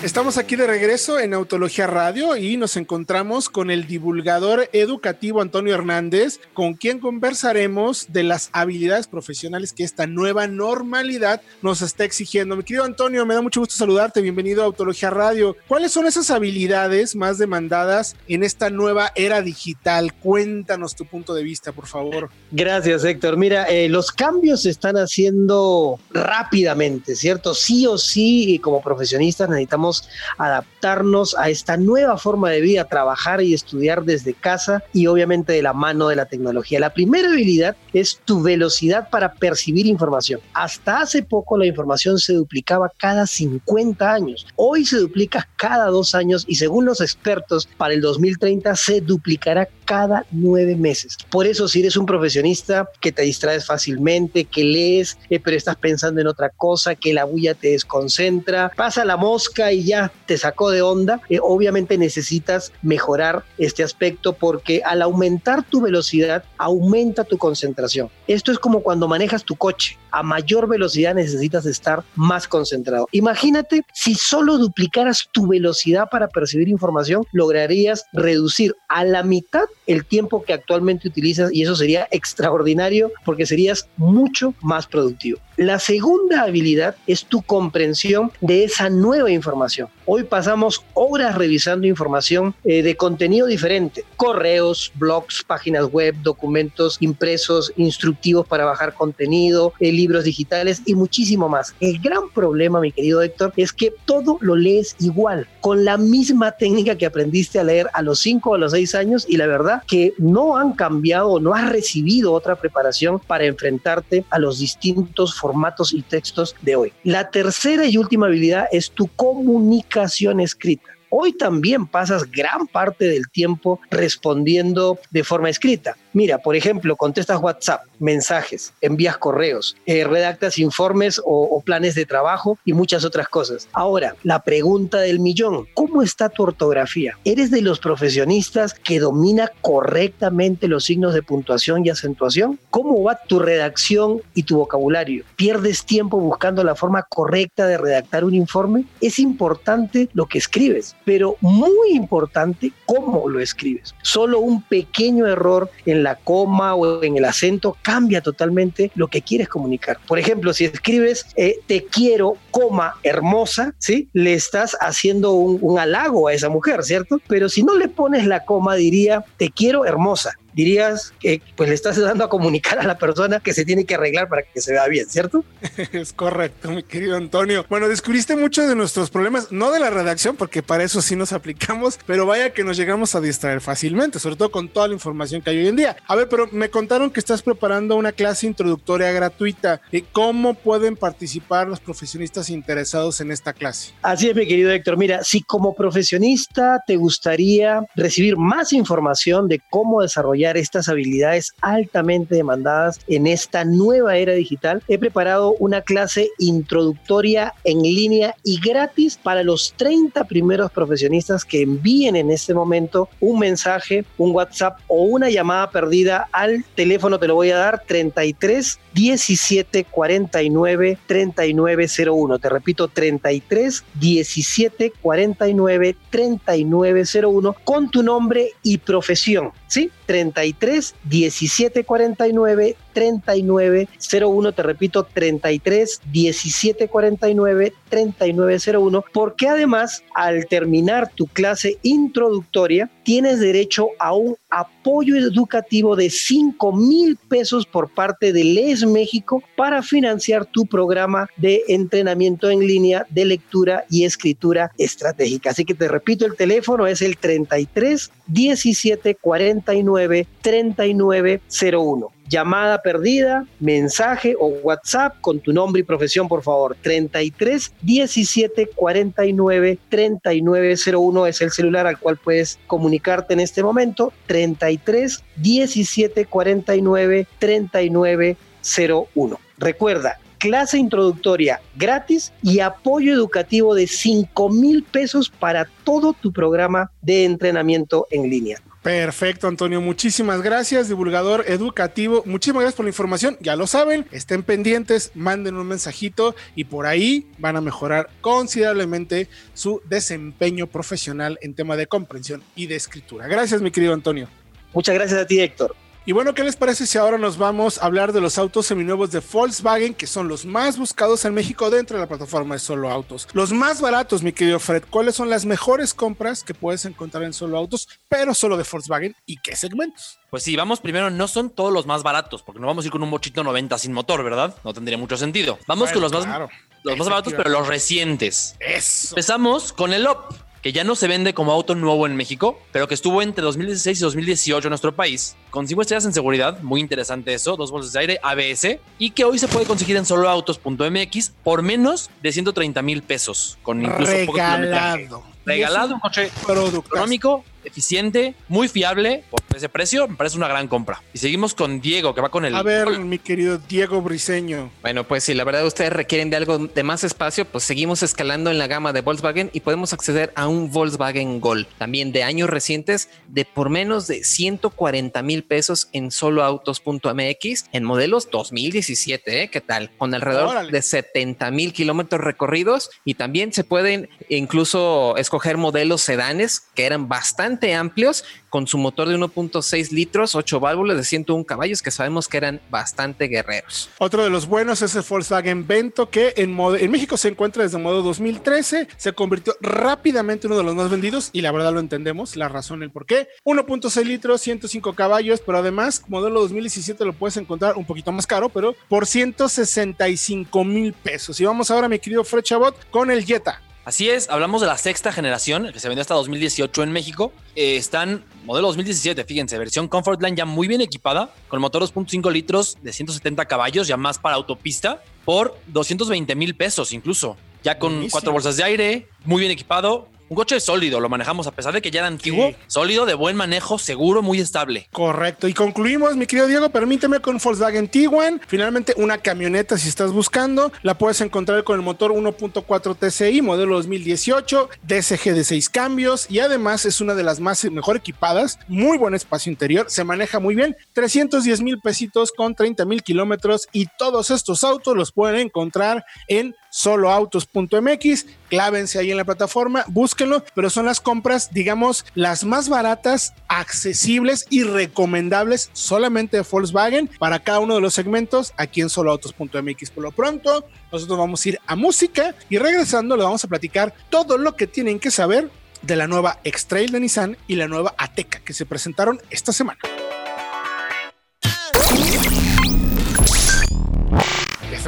Estamos 0.02 0.38
aquí 0.38 0.56
de 0.56 0.66
regreso 0.66 1.20
en 1.20 1.34
Autología 1.34 1.86
Radio 1.86 2.34
y 2.34 2.56
nos 2.56 2.78
encontramos 2.78 3.50
con 3.50 3.70
el 3.70 3.86
divulgador 3.86 4.70
educativo 4.72 5.42
Antonio 5.42 5.74
Hernández, 5.74 6.40
con 6.54 6.72
quien 6.72 7.00
conversaremos 7.00 8.10
de 8.10 8.22
las 8.22 8.48
habilidades 8.54 9.08
profesionales 9.08 9.74
que 9.74 9.84
esta 9.84 10.06
nueva 10.06 10.46
normalidad 10.46 11.42
nos 11.60 11.82
está 11.82 12.04
exigiendo. 12.04 12.56
Mi 12.56 12.62
querido 12.62 12.84
Antonio, 12.84 13.26
me 13.26 13.34
da 13.34 13.42
mucho 13.42 13.60
gusto 13.60 13.74
saludarte. 13.74 14.22
Bienvenido 14.22 14.62
a 14.62 14.64
Autología 14.64 15.10
Radio. 15.10 15.54
¿Cuáles 15.68 15.92
son 15.92 16.06
esas 16.06 16.30
habilidades 16.30 17.14
más 17.14 17.36
demandadas 17.36 18.16
en 18.26 18.42
esta 18.42 18.70
nueva 18.70 19.12
era 19.16 19.42
digital? 19.42 20.14
Cuéntanos 20.14 20.96
tu 20.96 21.04
punto 21.04 21.34
de 21.34 21.42
vista, 21.42 21.72
por 21.72 21.86
favor. 21.86 22.30
Gracias, 22.50 23.04
Héctor. 23.04 23.36
Mira, 23.36 23.64
eh, 23.64 23.90
los 23.90 24.12
cambios 24.12 24.62
se 24.62 24.70
están 24.70 24.96
haciendo 24.96 26.00
rápidamente, 26.10 27.14
¿cierto? 27.16 27.52
Sí 27.52 27.86
o 27.86 27.98
sí, 27.98 28.58
como 28.62 28.80
profesionistas 28.80 29.50
necesitamos 29.50 29.89
adaptarnos 30.38 31.36
a 31.38 31.50
esta 31.50 31.76
nueva 31.76 32.16
forma 32.16 32.50
de 32.50 32.60
vida, 32.60 32.84
trabajar 32.84 33.42
y 33.42 33.54
estudiar 33.54 34.04
desde 34.04 34.34
casa 34.34 34.82
y 34.92 35.06
obviamente 35.06 35.52
de 35.52 35.62
la 35.62 35.72
mano 35.72 36.08
de 36.08 36.16
la 36.16 36.26
tecnología. 36.26 36.80
La 36.80 36.94
primera 36.94 37.28
habilidad 37.28 37.76
es 37.92 38.20
tu 38.24 38.42
velocidad 38.42 39.08
para 39.10 39.34
percibir 39.34 39.86
información. 39.86 40.40
Hasta 40.54 41.00
hace 41.00 41.22
poco 41.22 41.58
la 41.58 41.66
información 41.66 42.18
se 42.18 42.34
duplicaba 42.34 42.90
cada 42.96 43.26
50 43.26 44.12
años. 44.12 44.46
Hoy 44.56 44.84
se 44.84 44.98
duplica 44.98 45.48
cada 45.56 45.86
dos 45.86 46.14
años 46.14 46.44
y 46.46 46.56
según 46.56 46.84
los 46.84 47.00
expertos, 47.00 47.68
para 47.76 47.94
el 47.94 48.00
2030 48.00 48.76
se 48.76 49.00
duplicará 49.00 49.68
cada 49.90 50.24
nueve 50.30 50.76
meses. 50.76 51.16
Por 51.30 51.48
eso, 51.48 51.66
si 51.66 51.80
eres 51.80 51.96
un 51.96 52.06
profesionista 52.06 52.88
que 53.00 53.10
te 53.10 53.22
distraes 53.22 53.66
fácilmente, 53.66 54.44
que 54.44 54.62
lees, 54.62 55.18
eh, 55.30 55.40
pero 55.40 55.56
estás 55.56 55.74
pensando 55.74 56.20
en 56.20 56.28
otra 56.28 56.48
cosa, 56.50 56.94
que 56.94 57.12
la 57.12 57.24
bulla 57.24 57.54
te 57.54 57.72
desconcentra, 57.72 58.70
pasa 58.76 59.04
la 59.04 59.16
mosca 59.16 59.72
y 59.72 59.82
ya 59.82 60.12
te 60.26 60.38
sacó 60.38 60.70
de 60.70 60.80
onda, 60.80 61.20
eh, 61.28 61.40
obviamente 61.42 61.98
necesitas 61.98 62.72
mejorar 62.82 63.44
este 63.58 63.82
aspecto 63.82 64.32
porque 64.32 64.80
al 64.84 65.02
aumentar 65.02 65.64
tu 65.64 65.80
velocidad, 65.80 66.44
aumenta 66.56 67.24
tu 67.24 67.36
concentración. 67.36 68.10
Esto 68.28 68.52
es 68.52 68.60
como 68.60 68.84
cuando 68.84 69.08
manejas 69.08 69.42
tu 69.42 69.56
coche. 69.56 69.98
A 70.12 70.22
mayor 70.22 70.68
velocidad 70.68 71.16
necesitas 71.16 71.66
estar 71.66 72.04
más 72.14 72.46
concentrado. 72.46 73.08
Imagínate 73.10 73.82
si 73.92 74.14
solo 74.14 74.56
duplicaras 74.56 75.28
tu 75.32 75.48
velocidad 75.48 76.08
para 76.10 76.28
percibir 76.28 76.68
información, 76.68 77.24
lograrías 77.32 78.04
reducir 78.12 78.76
a 78.88 79.04
la 79.04 79.24
mitad 79.24 79.64
el 79.90 80.04
tiempo 80.04 80.44
que 80.44 80.52
actualmente 80.52 81.08
utilizas 81.08 81.52
y 81.52 81.62
eso 81.62 81.74
sería 81.74 82.06
extraordinario 82.12 83.10
porque 83.24 83.44
serías 83.44 83.88
mucho 83.96 84.54
más 84.62 84.86
productivo. 84.86 85.40
La 85.56 85.80
segunda 85.80 86.42
habilidad 86.42 86.94
es 87.08 87.24
tu 87.24 87.42
comprensión 87.42 88.30
de 88.40 88.64
esa 88.64 88.88
nueva 88.88 89.32
información. 89.32 89.88
Hoy 90.12 90.24
pasamos 90.24 90.82
horas 90.94 91.36
revisando 91.36 91.86
información 91.86 92.52
eh, 92.64 92.82
de 92.82 92.96
contenido 92.96 93.46
diferente, 93.46 94.04
correos, 94.16 94.90
blogs, 94.96 95.44
páginas 95.46 95.84
web, 95.84 96.16
documentos 96.20 96.96
impresos, 96.98 97.72
instructivos 97.76 98.44
para 98.44 98.64
bajar 98.64 98.94
contenido, 98.94 99.72
eh, 99.78 99.92
libros 99.92 100.24
digitales 100.24 100.82
y 100.84 100.96
muchísimo 100.96 101.48
más. 101.48 101.76
El 101.78 102.00
gran 102.00 102.28
problema, 102.34 102.80
mi 102.80 102.90
querido 102.90 103.22
Héctor, 103.22 103.52
es 103.56 103.72
que 103.72 103.94
todo 104.04 104.36
lo 104.40 104.56
lees 104.56 104.96
igual, 104.98 105.46
con 105.60 105.84
la 105.84 105.96
misma 105.96 106.50
técnica 106.50 106.98
que 106.98 107.06
aprendiste 107.06 107.60
a 107.60 107.62
leer 107.62 107.86
a 107.92 108.02
los 108.02 108.18
5 108.18 108.50
o 108.50 108.54
a 108.56 108.58
los 108.58 108.72
6 108.72 108.96
años 108.96 109.26
y 109.28 109.36
la 109.36 109.46
verdad 109.46 109.84
que 109.86 110.12
no 110.18 110.56
han 110.56 110.72
cambiado 110.72 111.38
no 111.38 111.54
has 111.54 111.70
recibido 111.70 112.32
otra 112.32 112.56
preparación 112.56 113.20
para 113.20 113.44
enfrentarte 113.44 114.24
a 114.30 114.40
los 114.40 114.58
distintos 114.58 115.38
formatos 115.38 115.92
y 115.92 116.02
textos 116.02 116.56
de 116.62 116.74
hoy. 116.74 116.92
La 117.04 117.30
tercera 117.30 117.86
y 117.86 117.96
última 117.96 118.26
habilidad 118.26 118.64
es 118.72 118.90
tu 118.90 119.06
comunicación 119.06 119.99
escrita. 120.40 120.90
Hoy 121.10 121.32
también 121.32 121.86
pasas 121.86 122.30
gran 122.30 122.68
parte 122.68 123.06
del 123.06 123.28
tiempo 123.30 123.80
respondiendo 123.90 124.98
de 125.10 125.24
forma 125.24 125.50
escrita. 125.50 125.96
Mira, 126.12 126.38
por 126.38 126.56
ejemplo, 126.56 126.96
contestas 126.96 127.40
WhatsApp, 127.40 127.82
mensajes, 127.98 128.72
envías 128.80 129.18
correos, 129.18 129.76
eh, 129.86 130.04
redactas 130.04 130.58
informes 130.58 131.20
o, 131.24 131.42
o 131.42 131.60
planes 131.60 131.94
de 131.94 132.06
trabajo 132.06 132.58
y 132.64 132.72
muchas 132.72 133.04
otras 133.04 133.28
cosas. 133.28 133.68
Ahora, 133.72 134.16
la 134.22 134.42
pregunta 134.42 134.98
del 134.98 135.20
millón, 135.20 135.66
¿cómo 135.74 136.02
está 136.02 136.28
tu 136.28 136.42
ortografía? 136.42 137.16
¿Eres 137.24 137.50
de 137.50 137.62
los 137.62 137.78
profesionistas 137.78 138.74
que 138.74 138.98
domina 138.98 139.50
correctamente 139.60 140.68
los 140.68 140.84
signos 140.84 141.14
de 141.14 141.22
puntuación 141.22 141.84
y 141.84 141.90
acentuación? 141.90 142.58
¿Cómo 142.70 143.02
va 143.02 143.18
tu 143.26 143.38
redacción 143.38 144.22
y 144.34 144.42
tu 144.42 144.56
vocabulario? 144.56 145.24
¿Pierdes 145.36 145.84
tiempo 145.84 146.18
buscando 146.18 146.64
la 146.64 146.74
forma 146.74 147.04
correcta 147.04 147.66
de 147.66 147.78
redactar 147.78 148.24
un 148.24 148.34
informe? 148.34 148.84
Es 149.00 149.18
importante 149.18 150.08
lo 150.12 150.26
que 150.26 150.38
escribes, 150.38 150.96
pero 151.04 151.36
muy 151.40 151.92
importante 151.92 152.72
cómo 152.86 153.28
lo 153.28 153.40
escribes. 153.40 153.94
Solo 154.02 154.40
un 154.40 154.62
pequeño 154.62 155.26
error 155.26 155.70
en 155.86 155.99
la 156.02 156.16
coma 156.16 156.74
o 156.74 157.02
en 157.02 157.16
el 157.16 157.24
acento 157.24 157.76
cambia 157.82 158.20
totalmente 158.20 158.90
lo 158.94 159.08
que 159.08 159.22
quieres 159.22 159.48
comunicar. 159.48 159.98
Por 160.06 160.18
ejemplo, 160.18 160.52
si 160.52 160.64
escribes 160.64 161.26
eh, 161.36 161.58
te 161.66 161.84
quiero, 161.84 162.34
coma, 162.50 162.94
hermosa, 163.02 163.74
¿sí? 163.78 164.08
Le 164.12 164.34
estás 164.34 164.76
haciendo 164.80 165.32
un, 165.32 165.58
un 165.60 165.78
halago 165.78 166.28
a 166.28 166.32
esa 166.32 166.48
mujer, 166.48 166.82
¿cierto? 166.82 167.20
Pero 167.28 167.48
si 167.48 167.62
no 167.62 167.76
le 167.76 167.88
pones 167.88 168.26
la 168.26 168.44
coma, 168.44 168.74
diría 168.74 169.24
te 169.36 169.50
quiero, 169.50 169.84
hermosa 169.84 170.36
dirías 170.52 171.12
que 171.20 171.42
pues 171.56 171.68
le 171.68 171.74
estás 171.74 171.96
dando 171.96 172.24
a 172.24 172.28
comunicar 172.28 172.78
a 172.78 172.84
la 172.84 172.98
persona 172.98 173.40
que 173.40 173.54
se 173.54 173.64
tiene 173.64 173.84
que 173.84 173.94
arreglar 173.94 174.28
para 174.28 174.42
que 174.42 174.60
se 174.60 174.72
vea 174.72 174.86
bien, 174.88 175.08
¿cierto? 175.08 175.44
Es 175.92 176.12
correcto, 176.12 176.70
mi 176.70 176.82
querido 176.82 177.16
Antonio. 177.16 177.64
Bueno, 177.68 177.88
descubriste 177.88 178.36
muchos 178.36 178.68
de 178.68 178.74
nuestros 178.74 179.10
problemas, 179.10 179.50
no 179.50 179.70
de 179.70 179.80
la 179.80 179.90
redacción, 179.90 180.36
porque 180.36 180.62
para 180.62 180.84
eso 180.84 181.02
sí 181.02 181.16
nos 181.16 181.32
aplicamos, 181.32 181.98
pero 182.06 182.26
vaya 182.26 182.52
que 182.52 182.64
nos 182.64 182.76
llegamos 182.76 183.14
a 183.14 183.20
distraer 183.20 183.60
fácilmente, 183.60 184.18
sobre 184.18 184.36
todo 184.36 184.50
con 184.50 184.68
toda 184.68 184.88
la 184.88 184.94
información 184.94 185.42
que 185.42 185.50
hay 185.50 185.58
hoy 185.58 185.68
en 185.68 185.76
día. 185.76 185.96
A 186.06 186.16
ver, 186.16 186.28
pero 186.28 186.48
me 186.52 186.70
contaron 186.70 187.10
que 187.10 187.20
estás 187.20 187.42
preparando 187.42 187.96
una 187.96 188.12
clase 188.12 188.46
introductoria 188.46 189.10
gratuita. 189.12 189.80
¿Y 189.90 190.02
cómo 190.02 190.54
pueden 190.54 190.96
participar 190.96 191.68
los 191.68 191.80
profesionistas 191.80 192.50
interesados 192.50 193.20
en 193.20 193.30
esta 193.30 193.52
clase? 193.52 193.92
Así 194.02 194.28
es, 194.28 194.36
mi 194.36 194.46
querido 194.46 194.70
Héctor. 194.70 194.96
Mira, 194.96 195.24
si 195.24 195.42
como 195.42 195.74
profesionista 195.74 196.82
te 196.86 196.96
gustaría 196.96 197.84
recibir 197.94 198.36
más 198.36 198.72
información 198.72 199.48
de 199.48 199.60
cómo 199.70 200.02
desarrollar 200.02 200.39
estas 200.44 200.88
habilidades 200.88 201.54
altamente 201.60 202.34
demandadas 202.34 203.00
en 203.08 203.26
esta 203.26 203.64
nueva 203.64 204.16
era 204.16 204.32
digital, 204.32 204.82
he 204.88 204.98
preparado 204.98 205.54
una 205.58 205.82
clase 205.82 206.28
introductoria 206.38 207.54
en 207.64 207.82
línea 207.82 208.34
y 208.44 208.60
gratis 208.60 209.18
para 209.22 209.42
los 209.42 209.74
30 209.76 210.24
primeros 210.24 210.70
profesionistas 210.70 211.44
que 211.44 211.62
envíen 211.62 212.16
en 212.16 212.30
este 212.30 212.54
momento 212.54 213.08
un 213.20 213.38
mensaje, 213.38 214.04
un 214.18 214.34
WhatsApp 214.34 214.78
o 214.88 215.02
una 215.02 215.30
llamada 215.30 215.70
perdida 215.70 216.28
al 216.32 216.64
teléfono, 216.74 217.18
te 217.18 217.28
lo 217.28 217.34
voy 217.34 217.50
a 217.50 217.56
dar, 217.56 217.82
33 217.86 218.78
17 218.92 219.84
49 219.84 220.98
3901. 221.06 222.38
Te 222.38 222.48
repito, 222.48 222.88
33 222.88 223.84
17 223.94 224.92
49 225.00 225.96
3901 226.10 227.56
con 227.64 227.90
tu 227.90 228.02
nombre 228.02 228.52
y 228.62 228.78
profesión. 228.78 229.52
¿Sí? 229.66 229.90
33 230.10 230.94
17 231.08 231.84
49 231.84 232.76
3901. 232.92 234.52
Te 234.52 234.62
repito, 234.62 235.04
33 235.04 236.00
17 236.12 236.88
49 236.88 237.72
3901. 237.88 239.04
Porque 239.12 239.48
además, 239.48 240.02
al 240.14 240.46
terminar 240.46 241.10
tu 241.14 241.26
clase 241.26 241.78
introductoria, 241.82 242.90
tienes 243.04 243.40
derecho 243.40 243.88
a 243.98 244.14
un 244.14 244.36
apoyo 244.50 245.16
educativo 245.16 245.96
de 245.96 246.10
5 246.10 246.72
mil 246.72 247.16
pesos 247.16 247.66
por 247.66 247.88
parte 247.90 248.32
de 248.32 248.44
Les 248.44 248.84
México 248.86 249.42
para 249.56 249.82
financiar 249.82 250.46
tu 250.46 250.66
programa 250.66 251.28
de 251.36 251.62
entrenamiento 251.68 252.50
en 252.50 252.60
línea 252.66 253.06
de 253.10 253.24
lectura 253.24 253.84
y 253.90 254.04
escritura 254.04 254.70
estratégica. 254.78 255.50
Así 255.50 255.64
que 255.64 255.74
te 255.74 255.88
repito, 255.88 256.26
el 256.26 256.36
teléfono 256.36 256.86
es 256.86 257.02
el 257.02 257.16
33 257.16 258.10
17 258.26 259.14
49 259.16 260.26
3901 260.40 262.19
llamada 262.30 262.80
perdida, 262.80 263.44
mensaje 263.58 264.34
o 264.38 264.46
WhatsApp 264.62 265.20
con 265.20 265.40
tu 265.40 265.52
nombre 265.52 265.80
y 265.80 265.84
profesión, 265.84 266.28
por 266.28 266.42
favor. 266.42 266.76
33 266.80 267.74
17 267.82 268.70
49 268.74 269.78
3901 269.88 271.26
es 271.26 271.40
el 271.42 271.50
celular 271.50 271.86
al 271.86 271.98
cual 271.98 272.16
puedes 272.16 272.58
comunicarte 272.66 273.34
en 273.34 273.40
este 273.40 273.62
momento. 273.62 274.14
33 274.26 275.22
17 275.36 276.24
49 276.24 277.26
3901. 277.38 279.40
Recuerda, 279.58 280.18
clase 280.38 280.78
introductoria 280.78 281.60
gratis 281.76 282.32
y 282.42 282.60
apoyo 282.60 283.12
educativo 283.12 283.74
de 283.74 283.86
5 283.86 284.48
mil 284.48 284.84
pesos 284.84 285.28
para 285.28 285.68
todo 285.84 286.14
tu 286.14 286.32
programa 286.32 286.90
de 287.02 287.24
entrenamiento 287.24 288.06
en 288.10 288.30
línea. 288.30 288.58
Perfecto, 288.82 289.46
Antonio. 289.46 289.82
Muchísimas 289.82 290.40
gracias, 290.40 290.88
divulgador 290.88 291.44
educativo. 291.46 292.22
Muchísimas 292.24 292.62
gracias 292.62 292.76
por 292.76 292.86
la 292.86 292.90
información. 292.90 293.36
Ya 293.40 293.54
lo 293.54 293.66
saben, 293.66 294.06
estén 294.10 294.42
pendientes, 294.42 295.12
manden 295.14 295.56
un 295.56 295.66
mensajito 295.66 296.34
y 296.54 296.64
por 296.64 296.86
ahí 296.86 297.26
van 297.38 297.56
a 297.56 297.60
mejorar 297.60 298.08
considerablemente 298.22 299.28
su 299.52 299.82
desempeño 299.84 300.66
profesional 300.66 301.38
en 301.42 301.54
tema 301.54 301.76
de 301.76 301.88
comprensión 301.88 302.42
y 302.56 302.68
de 302.68 302.76
escritura. 302.76 303.26
Gracias, 303.26 303.60
mi 303.60 303.70
querido 303.70 303.92
Antonio. 303.92 304.28
Muchas 304.72 304.94
gracias 304.94 305.20
a 305.20 305.26
ti, 305.26 305.40
Héctor. 305.40 305.76
Y 306.06 306.12
bueno, 306.12 306.34
¿qué 306.34 306.42
les 306.42 306.56
parece 306.56 306.86
si 306.86 306.96
ahora 306.96 307.18
nos 307.18 307.36
vamos 307.36 307.78
a 307.78 307.84
hablar 307.84 308.12
de 308.12 308.22
los 308.22 308.38
autos 308.38 308.66
seminuevos 308.66 309.10
de 309.10 309.20
Volkswagen, 309.20 309.94
que 309.94 310.06
son 310.06 310.28
los 310.28 310.46
más 310.46 310.78
buscados 310.78 311.24
en 311.26 311.34
México 311.34 311.68
dentro 311.70 311.96
de 311.96 312.00
la 312.02 312.08
plataforma 312.08 312.54
de 312.54 312.58
Solo 312.58 312.90
Autos? 312.90 313.28
Los 313.34 313.52
más 313.52 313.82
baratos, 313.82 314.22
mi 314.22 314.32
querido 314.32 314.58
Fred, 314.58 314.82
¿cuáles 314.88 315.14
son 315.14 315.28
las 315.28 315.44
mejores 315.44 315.92
compras 315.92 316.42
que 316.42 316.54
puedes 316.54 316.86
encontrar 316.86 317.22
en 317.24 317.34
Solo 317.34 317.58
Autos, 317.58 317.86
pero 318.08 318.32
solo 318.34 318.56
de 318.56 318.64
Volkswagen 318.68 319.14
y 319.26 319.36
qué 319.36 319.54
segmentos? 319.54 320.18
Pues 320.30 320.42
sí, 320.42 320.56
vamos 320.56 320.80
primero, 320.80 321.10
no 321.10 321.28
son 321.28 321.50
todos 321.50 321.72
los 321.72 321.86
más 321.86 322.02
baratos, 322.02 322.42
porque 322.42 322.60
no 322.60 322.66
vamos 322.66 322.84
a 322.84 322.88
ir 322.88 322.92
con 322.92 323.02
un 323.02 323.10
bochito 323.10 323.44
90 323.44 323.76
sin 323.78 323.92
motor, 323.92 324.24
¿verdad? 324.24 324.56
No 324.64 324.72
tendría 324.72 324.96
mucho 324.96 325.18
sentido. 325.18 325.58
Vamos 325.66 325.90
Bueno, 325.90 325.94
con 325.94 326.02
los 326.02 326.12
más 326.12 326.24
claro. 326.24 326.48
los 326.82 326.96
más 326.96 327.08
baratos, 327.08 327.34
pero 327.36 327.50
los 327.50 327.68
recientes. 327.68 328.56
Eso. 328.58 329.10
Empezamos 329.10 329.72
con 329.74 329.92
el 329.92 330.06
OP, 330.06 330.34
que 330.62 330.72
ya 330.72 330.84
no 330.84 330.94
se 330.94 331.08
vende 331.08 331.34
como 331.34 331.52
auto 331.52 331.74
nuevo 331.74 332.06
en 332.06 332.16
México, 332.16 332.60
pero 332.72 332.86
que 332.86 332.94
estuvo 332.94 333.22
entre 333.22 333.42
2016 333.42 333.98
y 333.98 334.02
2018 334.02 334.68
en 334.68 334.70
nuestro 334.70 334.94
país, 334.94 335.36
con 335.50 335.66
5 335.66 335.82
estrellas 335.82 336.04
en 336.04 336.12
seguridad, 336.12 336.60
muy 336.60 336.80
interesante 336.80 337.34
eso, 337.34 337.56
dos 337.56 337.70
bolsas 337.70 337.92
de 337.92 338.00
aire, 338.00 338.20
ABS, 338.22 338.78
y 338.98 339.10
que 339.10 339.24
hoy 339.24 339.38
se 339.38 339.48
puede 339.48 339.66
conseguir 339.66 339.96
en 339.96 340.04
soloautos.mx 340.04 341.32
por 341.42 341.62
menos 341.62 342.10
de 342.22 342.32
130 342.32 342.82
mil 342.82 343.02
pesos, 343.02 343.58
con 343.62 343.82
incluso 343.82 344.12
poco 344.26 344.34
kilometraje. 344.34 344.96
Regalado. 344.96 345.24
Regalado, 345.46 345.94
un 345.94 346.00
coche 346.00 346.30
Producto. 346.46 346.90
económico, 346.90 347.44
eficiente, 347.64 348.34
muy 348.48 348.68
fiable, 348.68 349.24
por 349.30 349.56
ese 349.56 349.68
precio, 349.68 350.06
me 350.06 350.16
parece 350.16 350.36
una 350.36 350.48
gran 350.48 350.68
compra. 350.68 351.02
Y 351.12 351.18
seguimos 351.18 351.54
con 351.54 351.80
Diego, 351.80 352.14
que 352.14 352.20
va 352.20 352.28
con 352.28 352.44
el... 352.44 352.54
A 352.54 352.62
ver, 352.62 352.98
mi 353.00 353.18
querido 353.18 353.58
Diego 353.58 354.00
Briseño. 354.00 354.70
Bueno, 354.82 355.04
pues 355.04 355.24
si 355.24 355.34
la 355.34 355.44
verdad 355.44 355.66
ustedes 355.66 355.92
requieren 355.92 356.30
de 356.30 356.36
algo 356.36 356.58
de 356.58 356.82
más 356.82 357.04
espacio, 357.04 357.44
pues 357.44 357.64
seguimos 357.64 358.02
escalando 358.02 358.50
en 358.50 358.58
la 358.58 358.66
gama 358.66 358.92
de 358.92 359.00
Volkswagen 359.00 359.50
y 359.52 359.60
podemos 359.60 359.92
acceder 359.92 360.32
a 360.36 360.48
un 360.48 360.70
Volkswagen 360.70 361.40
Gol, 361.40 361.66
también 361.78 362.12
de 362.12 362.22
años 362.22 362.48
recientes, 362.48 363.08
de 363.26 363.44
por 363.44 363.70
menos 363.70 364.06
de 364.06 364.22
140 364.24 365.22
mil 365.22 365.44
pesos 365.44 365.88
en 365.92 366.10
soloautos.mx 366.10 367.64
en 367.72 367.84
modelos 367.84 368.30
2017, 368.30 369.42
¿eh? 369.42 369.50
¿Qué 369.50 369.60
tal? 369.60 369.90
Con 369.98 370.14
alrededor 370.14 370.48
Órale. 370.48 370.70
de 370.70 370.82
70 370.82 371.50
mil 371.50 371.72
kilómetros 371.72 372.20
recorridos 372.20 372.90
y 373.04 373.14
también 373.14 373.52
se 373.52 373.64
pueden 373.64 374.08
incluso 374.28 375.16
escoger 375.16 375.56
modelos 375.56 376.02
sedanes 376.02 376.62
que 376.74 376.86
eran 376.86 377.08
bastante 377.08 377.49
amplios 377.74 378.24
con 378.48 378.66
su 378.66 378.78
motor 378.78 379.08
de 379.08 379.16
1.6 379.16 379.92
litros, 379.92 380.34
8 380.34 380.60
válvulas 380.60 380.96
de 380.96 381.04
101 381.04 381.44
caballos 381.44 381.82
que 381.82 381.90
sabemos 381.90 382.28
que 382.28 382.36
eran 382.36 382.60
bastante 382.68 383.28
guerreros. 383.28 383.88
Otro 383.98 384.24
de 384.24 384.30
los 384.30 384.46
buenos 384.46 384.82
es 384.82 384.94
el 384.96 385.04
Volkswagen 385.08 385.66
Vento, 385.66 386.10
que 386.10 386.34
en, 386.36 386.56
México 386.90 387.16
se 387.16 387.28
encuentra 387.28 387.62
desde 387.62 387.78
modo 387.78 388.02
2013. 388.02 388.88
Se 388.96 389.12
convirtió 389.12 389.54
rápidamente 389.60 390.46
en 390.46 390.52
uno 390.52 390.58
de 390.58 390.66
los 390.66 390.74
más 390.74 390.90
vendidos 390.90 391.30
y 391.32 391.40
la 391.40 391.52
verdad 391.52 391.72
lo 391.72 391.80
entendemos, 391.80 392.36
la 392.36 392.48
razón, 392.48 392.82
el 392.82 392.90
por 392.90 393.06
qué. 393.06 393.28
1.6 393.44 394.04
litros, 394.04 394.40
105 394.40 394.94
caballos, 394.94 395.42
pero 395.44 395.58
además, 395.58 396.02
modelo 396.08 396.40
2017 396.40 397.04
lo 397.04 397.12
puedes 397.12 397.36
encontrar 397.36 397.76
un 397.76 397.84
poquito 397.84 398.12
más 398.12 398.26
caro, 398.26 398.48
pero 398.48 398.74
por 398.88 399.06
165 399.06 400.64
mil 400.64 400.92
pesos. 400.92 401.40
Y 401.40 401.44
vamos 401.44 401.70
ahora, 401.70 401.88
mi 401.88 401.98
querido 401.98 402.24
Fred 402.24 402.42
Chabot, 402.42 402.90
con 402.90 403.10
el 403.10 403.24
Jetta. 403.24 403.62
Así 403.90 404.08
es, 404.08 404.30
hablamos 404.30 404.60
de 404.60 404.68
la 404.68 404.78
sexta 404.78 405.10
generación, 405.10 405.72
que 405.72 405.80
se 405.80 405.88
vendió 405.88 406.02
hasta 406.02 406.14
2018 406.14 406.84
en 406.84 406.92
México. 406.92 407.32
Eh, 407.56 407.74
están 407.74 408.24
modelo 408.44 408.68
2017, 408.68 409.24
fíjense, 409.24 409.58
versión 409.58 409.88
Comfortline 409.88 410.36
ya 410.36 410.44
muy 410.44 410.68
bien 410.68 410.80
equipada, 410.80 411.34
con 411.48 411.60
motor 411.60 411.82
2.5 411.82 412.30
litros 412.30 412.78
de 412.82 412.92
170 412.92 413.46
caballos, 413.46 413.88
ya 413.88 413.96
más 413.96 414.20
para 414.20 414.36
autopista, 414.36 415.02
por 415.24 415.58
220 415.66 416.36
mil 416.36 416.54
pesos 416.54 416.92
incluso. 416.92 417.36
Ya 417.64 417.80
con 417.80 417.90
Buenísimo. 417.94 418.12
cuatro 418.12 418.32
bolsas 418.32 418.56
de 418.58 418.62
aire, 418.62 419.08
muy 419.24 419.40
bien 419.40 419.50
equipado. 419.50 420.06
Un 420.30 420.36
coche 420.36 420.60
sólido, 420.60 421.00
lo 421.00 421.08
manejamos 421.08 421.48
a 421.48 421.50
pesar 421.50 421.72
de 421.74 421.82
que 421.82 421.90
ya 421.90 421.98
era 421.98 422.06
antiguo, 422.06 422.50
Sí. 422.50 422.56
sólido, 422.68 423.04
de 423.04 423.14
buen 423.14 423.34
manejo, 423.34 423.78
seguro, 423.80 424.22
muy 424.22 424.38
estable. 424.38 424.86
Correcto. 424.92 425.48
Y 425.48 425.54
concluimos, 425.54 426.14
mi 426.14 426.28
querido 426.28 426.46
Diego, 426.46 426.70
permíteme 426.70 427.18
con 427.18 427.38
Volkswagen 427.38 427.88
Tiguan. 427.88 428.40
Finalmente, 428.46 428.94
una 428.96 429.18
camioneta, 429.18 429.76
si 429.76 429.88
estás 429.88 430.12
buscando, 430.12 430.70
la 430.82 430.96
puedes 430.96 431.20
encontrar 431.20 431.64
con 431.64 431.74
el 431.80 431.82
motor 431.84 432.12
1.4 432.12 432.94
TCI, 432.94 433.42
modelo 433.42 433.74
2018, 433.74 434.68
DSG 434.86 435.34
de 435.34 435.42
6 435.42 435.68
cambios 435.68 436.30
y 436.30 436.38
además 436.38 436.86
es 436.86 437.00
una 437.00 437.16
de 437.16 437.24
las 437.24 437.40
más 437.40 437.64
mejor 437.64 437.96
equipadas, 437.96 438.60
muy 438.68 438.98
buen 438.98 439.14
espacio 439.14 439.50
interior, 439.50 439.86
se 439.90 440.04
maneja 440.04 440.38
muy 440.38 440.54
bien, 440.54 440.76
310 440.92 441.60
mil 441.60 441.80
pesitos 441.80 442.30
con 442.30 442.54
30 442.54 442.84
mil 442.84 443.02
kilómetros 443.02 443.66
y 443.72 443.86
todos 443.98 444.30
estos 444.30 444.62
autos 444.62 444.96
los 444.96 445.10
pueden 445.10 445.40
encontrar 445.40 446.04
en 446.28 446.54
soloautos.mx. 446.70 448.26
Clávense 448.48 448.98
ahí 448.98 449.10
en 449.10 449.16
la 449.16 449.24
plataforma, 449.24 449.84
búsquenlo, 449.88 450.44
pero 450.54 450.70
son 450.70 450.86
las 450.86 451.00
compras, 451.00 451.52
digamos, 451.52 452.04
las 452.14 452.44
más 452.44 452.68
baratas, 452.68 453.34
accesibles 453.48 454.46
y 454.50 454.62
recomendables 454.62 455.70
solamente 455.72 456.36
de 456.36 456.46
Volkswagen 456.50 457.10
para 457.18 457.40
cada 457.40 457.60
uno 457.60 457.74
de 457.74 457.80
los 457.80 457.94
segmentos 457.94 458.52
aquí 458.56 458.80
en 458.80 458.88
soloautos.mx. 458.88 459.90
Por 459.90 460.04
lo 460.04 460.12
pronto, 460.12 460.64
nosotros 460.90 461.18
vamos 461.18 461.44
a 461.44 461.48
ir 461.48 461.58
a 461.66 461.76
música 461.76 462.34
y 462.48 462.58
regresando 462.58 463.16
le 463.16 463.24
vamos 463.24 463.44
a 463.44 463.48
platicar 463.48 463.94
todo 464.08 464.38
lo 464.38 464.56
que 464.56 464.66
tienen 464.66 464.98
que 464.98 465.10
saber 465.10 465.50
de 465.82 465.96
la 465.96 466.06
nueva 466.06 466.40
X-Trail 466.44 466.92
de 466.92 467.00
Nissan 467.00 467.36
y 467.46 467.56
la 467.56 467.68
nueva 467.68 467.94
Ateca 467.98 468.40
que 468.40 468.52
se 468.52 468.66
presentaron 468.66 469.20
esta 469.30 469.52
semana. 469.52 469.78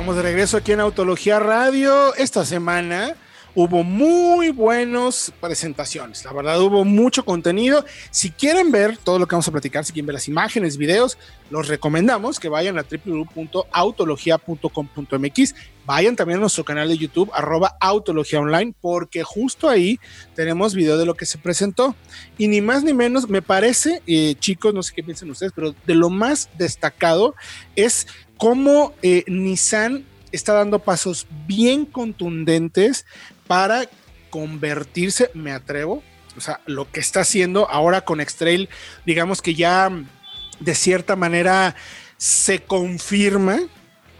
Estamos 0.02 0.16
de 0.16 0.22
regreso 0.22 0.56
aquí 0.56 0.72
en 0.72 0.80
Autología 0.80 1.38
Radio. 1.38 2.12
Esta 2.16 2.44
semana 2.44 3.14
hubo 3.54 3.84
muy 3.84 4.50
buenas 4.50 5.32
presentaciones. 5.40 6.24
La 6.24 6.32
verdad, 6.32 6.60
hubo 6.60 6.84
mucho 6.84 7.24
contenido. 7.24 7.84
Si 8.10 8.32
quieren 8.32 8.72
ver 8.72 8.96
todo 8.96 9.20
lo 9.20 9.28
que 9.28 9.36
vamos 9.36 9.46
a 9.46 9.52
platicar, 9.52 9.84
si 9.84 9.92
quieren 9.92 10.06
ver 10.06 10.14
las 10.14 10.26
imágenes, 10.26 10.76
videos, 10.76 11.18
los 11.50 11.68
recomendamos 11.68 12.40
que 12.40 12.48
vayan 12.48 12.80
a 12.80 12.82
www.autologia.com.mx. 12.82 15.54
Vayan 15.84 16.14
también 16.14 16.38
a 16.38 16.40
nuestro 16.40 16.64
canal 16.64 16.88
de 16.88 16.96
YouTube, 16.96 17.30
arroba 17.34 17.76
Autología 17.80 18.38
Online, 18.38 18.72
porque 18.80 19.24
justo 19.24 19.68
ahí 19.68 19.98
tenemos 20.34 20.74
video 20.74 20.96
de 20.96 21.06
lo 21.06 21.14
que 21.14 21.26
se 21.26 21.38
presentó. 21.38 21.96
Y 22.38 22.48
ni 22.48 22.60
más 22.60 22.84
ni 22.84 22.92
menos, 22.92 23.28
me 23.28 23.42
parece, 23.42 24.02
eh, 24.06 24.36
chicos, 24.38 24.72
no 24.72 24.82
sé 24.82 24.94
qué 24.94 25.02
piensan 25.02 25.30
ustedes, 25.30 25.52
pero 25.54 25.74
de 25.86 25.94
lo 25.94 26.08
más 26.08 26.50
destacado 26.56 27.34
es 27.74 28.06
cómo 28.36 28.94
eh, 29.02 29.24
Nissan 29.26 30.04
está 30.30 30.52
dando 30.52 30.78
pasos 30.78 31.26
bien 31.46 31.84
contundentes 31.84 33.04
para 33.46 33.88
convertirse, 34.30 35.30
me 35.34 35.52
atrevo, 35.52 36.02
o 36.36 36.40
sea, 36.40 36.60
lo 36.66 36.90
que 36.90 37.00
está 37.00 37.20
haciendo 37.20 37.68
ahora 37.68 38.02
con 38.02 38.20
X-Trail, 38.20 38.68
digamos 39.04 39.42
que 39.42 39.54
ya 39.54 39.90
de 40.60 40.74
cierta 40.74 41.16
manera 41.16 41.74
se 42.16 42.60
confirma 42.60 43.58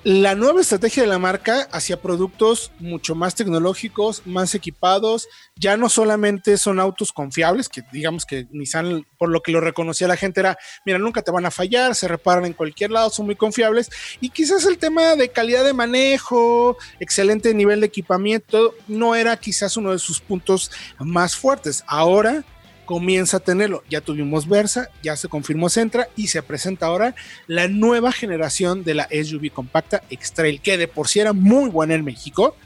la 0.04 0.34
nueva 0.34 0.60
estrategia 0.60 1.04
de 1.04 1.08
la 1.08 1.20
marca 1.20 1.68
hacia 1.70 2.00
productos 2.00 2.72
mucho 2.80 3.14
más 3.14 3.36
tecnológicos, 3.36 4.26
más 4.26 4.54
equipados, 4.54 5.28
ya 5.54 5.76
no 5.76 5.88
solamente 5.88 6.58
son 6.58 6.80
autos 6.80 7.12
confiables, 7.12 7.68
que 7.68 7.82
digamos 7.92 8.26
que 8.26 8.48
Nissan, 8.50 9.06
por 9.16 9.28
lo 9.28 9.42
que 9.42 9.52
lo 9.52 9.60
reconocía 9.60 10.08
la 10.08 10.16
gente, 10.16 10.40
era, 10.40 10.58
mira, 10.84 10.98
nunca 10.98 11.22
te 11.22 11.30
van 11.30 11.46
a 11.46 11.52
fallar, 11.52 11.94
se 11.94 12.08
reparan 12.08 12.46
en 12.46 12.52
cualquier 12.52 12.90
lado, 12.90 13.10
son 13.10 13.26
muy 13.26 13.36
confiables, 13.36 13.90
y 14.20 14.30
quizás 14.30 14.66
el 14.66 14.78
tema 14.78 15.14
de 15.14 15.28
calidad 15.28 15.64
de 15.64 15.72
manejo, 15.72 16.76
excelente 16.98 17.54
nivel 17.54 17.80
de 17.80 17.86
equipamiento, 17.86 18.74
no 18.88 19.14
era 19.14 19.36
quizás 19.36 19.76
uno 19.76 19.92
de 19.92 19.98
sus 20.00 20.20
puntos 20.20 20.72
más 20.98 21.36
fuertes. 21.36 21.84
Ahora 21.86 22.44
comienza 22.84 23.38
a 23.38 23.40
tenerlo. 23.40 23.82
Ya 23.88 24.00
tuvimos 24.00 24.48
Versa, 24.48 24.88
ya 25.02 25.16
se 25.16 25.28
confirmó 25.28 25.68
Centra 25.68 26.08
y 26.16 26.28
se 26.28 26.42
presenta 26.42 26.86
ahora 26.86 27.14
la 27.46 27.68
nueva 27.68 28.12
generación 28.12 28.84
de 28.84 28.94
la 28.94 29.08
SUV 29.10 29.50
compacta 29.52 30.02
X-Trail, 30.10 30.60
que 30.60 30.76
de 30.78 30.88
por 30.88 31.08
sí 31.08 31.20
era 31.20 31.32
muy 31.32 31.70
buena 31.70 31.94
en 31.94 32.04
México. 32.04 32.56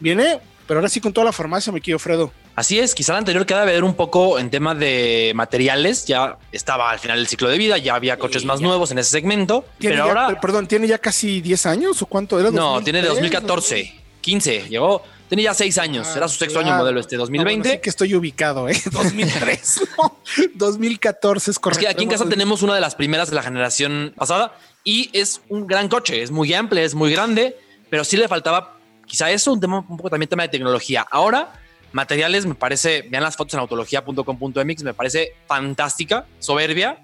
Viene, 0.00 0.38
pero 0.66 0.80
ahora 0.80 0.88
sí 0.88 1.00
con 1.00 1.12
toda 1.12 1.26
la 1.26 1.32
farmacia, 1.32 1.72
me 1.72 1.80
quiero 1.80 1.98
Fredo. 1.98 2.32
Así 2.56 2.78
es, 2.78 2.94
quizá 2.94 3.12
la 3.12 3.18
anterior 3.20 3.46
queda 3.46 3.64
ver 3.64 3.84
un 3.84 3.94
poco 3.94 4.38
en 4.38 4.50
tema 4.50 4.74
de 4.74 5.32
materiales, 5.34 6.04
ya 6.04 6.36
estaba 6.52 6.90
al 6.90 6.98
final 6.98 7.16
del 7.18 7.26
ciclo 7.26 7.48
de 7.48 7.56
vida, 7.56 7.78
ya 7.78 7.94
había 7.94 8.18
coches 8.18 8.42
Sí, 8.42 8.48
más 8.48 8.60
ya. 8.60 8.66
nuevos 8.66 8.90
en 8.90 8.98
ese 8.98 9.10
segmento, 9.10 9.64
pero 9.80 9.94
ya- 9.94 10.02
ahora 10.02 10.26
per- 10.28 10.40
perdón, 10.40 10.66
¿tiene 10.66 10.86
ya 10.86 10.98
casi 10.98 11.40
10 11.40 11.64
años 11.66 12.02
o 12.02 12.06
cuánto 12.06 12.38
era? 12.38 12.50
no, 12.50 12.82
tiene 12.82 13.00
de 13.00 13.08
2003, 13.08 13.42
2014, 13.42 13.94
15, 14.20 14.68
llegó, 14.68 15.02
tiene 15.30 15.44
ya 15.44 15.54
6 15.54 15.78
años, 15.78 16.06
Ah, 16.10 16.18
era 16.18 16.28
su 16.28 16.36
sexto 16.36 16.58
claro. 16.58 16.74
año 16.74 16.82
modelo 16.82 17.00
este 17.00 17.16
No, 17.16 17.20
2020. 17.22 17.60
bueno, 17.62 17.74
sí 17.76 17.80
que 17.82 17.88
estoy 17.88 18.14
ubicado, 18.14 18.68
¿eh? 18.68 18.78
2003, 18.92 19.80
no, 19.96 20.18
2014 20.56 21.50
es 21.50 21.56
Es 21.56 21.58
correcto. 21.58 21.80
que 21.80 21.88
aquí 21.88 22.02
en 22.02 22.10
casa 22.10 22.28
tenemos 22.28 22.62
una 22.62 22.74
de 22.74 22.80
las 22.82 22.94
primeras 22.94 23.30
de 23.30 23.36
la 23.36 23.42
generación 23.42 24.12
pasada 24.16 24.52
y 24.84 25.08
es 25.14 25.40
un 25.48 25.66
gran 25.66 25.88
coche, 25.88 26.20
es 26.22 26.30
muy 26.30 26.52
amplio, 26.52 26.82
es 26.84 26.94
muy 26.94 27.10
grande, 27.12 27.56
pero 27.88 28.04
sí 28.04 28.16
le 28.18 28.28
faltaba 28.28 28.76
quizá 29.06 29.30
eso, 29.30 29.52
un, 29.52 29.60
tema, 29.60 29.78
un 29.88 29.96
poco 29.96 30.10
también 30.10 30.28
tema 30.28 30.42
de 30.44 30.48
tecnología. 30.50 31.06
Ahora, 31.10 31.52
materiales 31.92 32.46
me 32.46 32.54
parece, 32.54 33.02
vean 33.10 33.22
las 33.22 33.36
fotos 33.36 33.54
en 33.54 33.60
autología.com.mx, 33.60 34.82
me 34.84 34.94
parece 34.94 35.34
fantástica, 35.46 36.26
soberbia 36.38 36.98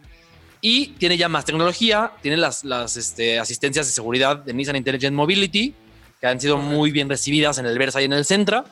y 0.60 0.88
tiene 0.98 1.16
ya 1.16 1.28
más 1.28 1.44
tecnología, 1.44 2.12
tiene 2.22 2.36
las, 2.36 2.64
las 2.64 2.96
este, 2.96 3.38
asistencias 3.38 3.86
de 3.86 3.92
seguridad 3.92 4.36
de 4.38 4.52
Nissan 4.54 4.76
Intelligent 4.76 5.14
Mobility, 5.14 5.74
que 6.20 6.26
han 6.26 6.40
sido 6.40 6.56
muy 6.58 6.90
bien 6.90 7.08
recibidas 7.08 7.58
en 7.58 7.66
el 7.66 7.78
Versa 7.78 8.00
y 8.00 8.04
en 8.04 8.12
el 8.12 8.24
Centra. 8.24 8.64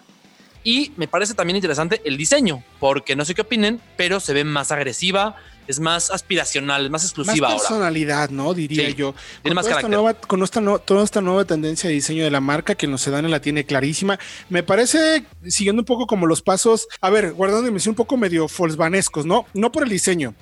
Y 0.66 0.92
me 0.96 1.06
parece 1.08 1.34
también 1.34 1.56
interesante 1.56 2.00
el 2.06 2.16
diseño, 2.16 2.62
porque 2.80 3.16
no 3.16 3.24
sé 3.26 3.34
qué 3.34 3.42
opinen, 3.42 3.80
pero 3.98 4.18
se 4.18 4.32
ve 4.32 4.44
más 4.44 4.72
agresiva, 4.72 5.36
es 5.68 5.78
más 5.78 6.10
aspiracional, 6.10 6.86
es 6.86 6.90
más 6.90 7.02
más 7.02 7.04
exclusiva 7.04 7.48
ahora. 7.48 7.58
personalidad, 7.58 8.30
¿no? 8.30 8.54
Diría 8.54 8.86
Sí, 8.88 8.94
yo. 8.94 9.14
tiene 9.42 9.54
más 9.54 9.64
toda 9.66 9.72
esta 9.76 9.82
carácter. 9.88 9.90
nueva- 9.90 10.14
con 10.14 10.42
esta, 10.42 10.60
no- 10.62 10.78
toda 10.78 11.04
esta 11.04 11.20
nueva 11.20 11.44
tendencia 11.44 11.88
de 11.88 11.94
diseño 11.94 12.24
de 12.24 12.30
la 12.30 12.40
marca 12.40 12.74
que 12.76 12.86
los 12.86 13.02
sedanes 13.02 13.30
la 13.30 13.40
tiene 13.40 13.64
clarísima. 13.66 14.18
Me 14.48 14.62
parece, 14.62 15.24
siguiendo 15.46 15.82
un 15.82 15.86
poco 15.86 16.06
como 16.06 16.26
los 16.26 16.40
pasos, 16.40 16.88
a 17.02 17.10
ver, 17.10 17.32
guardando 17.34 17.66
dimensión 17.66 17.92
un 17.92 17.96
poco 17.96 18.16
medio 18.16 18.46
Volkswagenescos, 18.48 19.26
¿no? 19.26 19.44
No 19.52 19.70
por 19.70 19.82
el 19.82 19.90
diseño, 19.90 20.34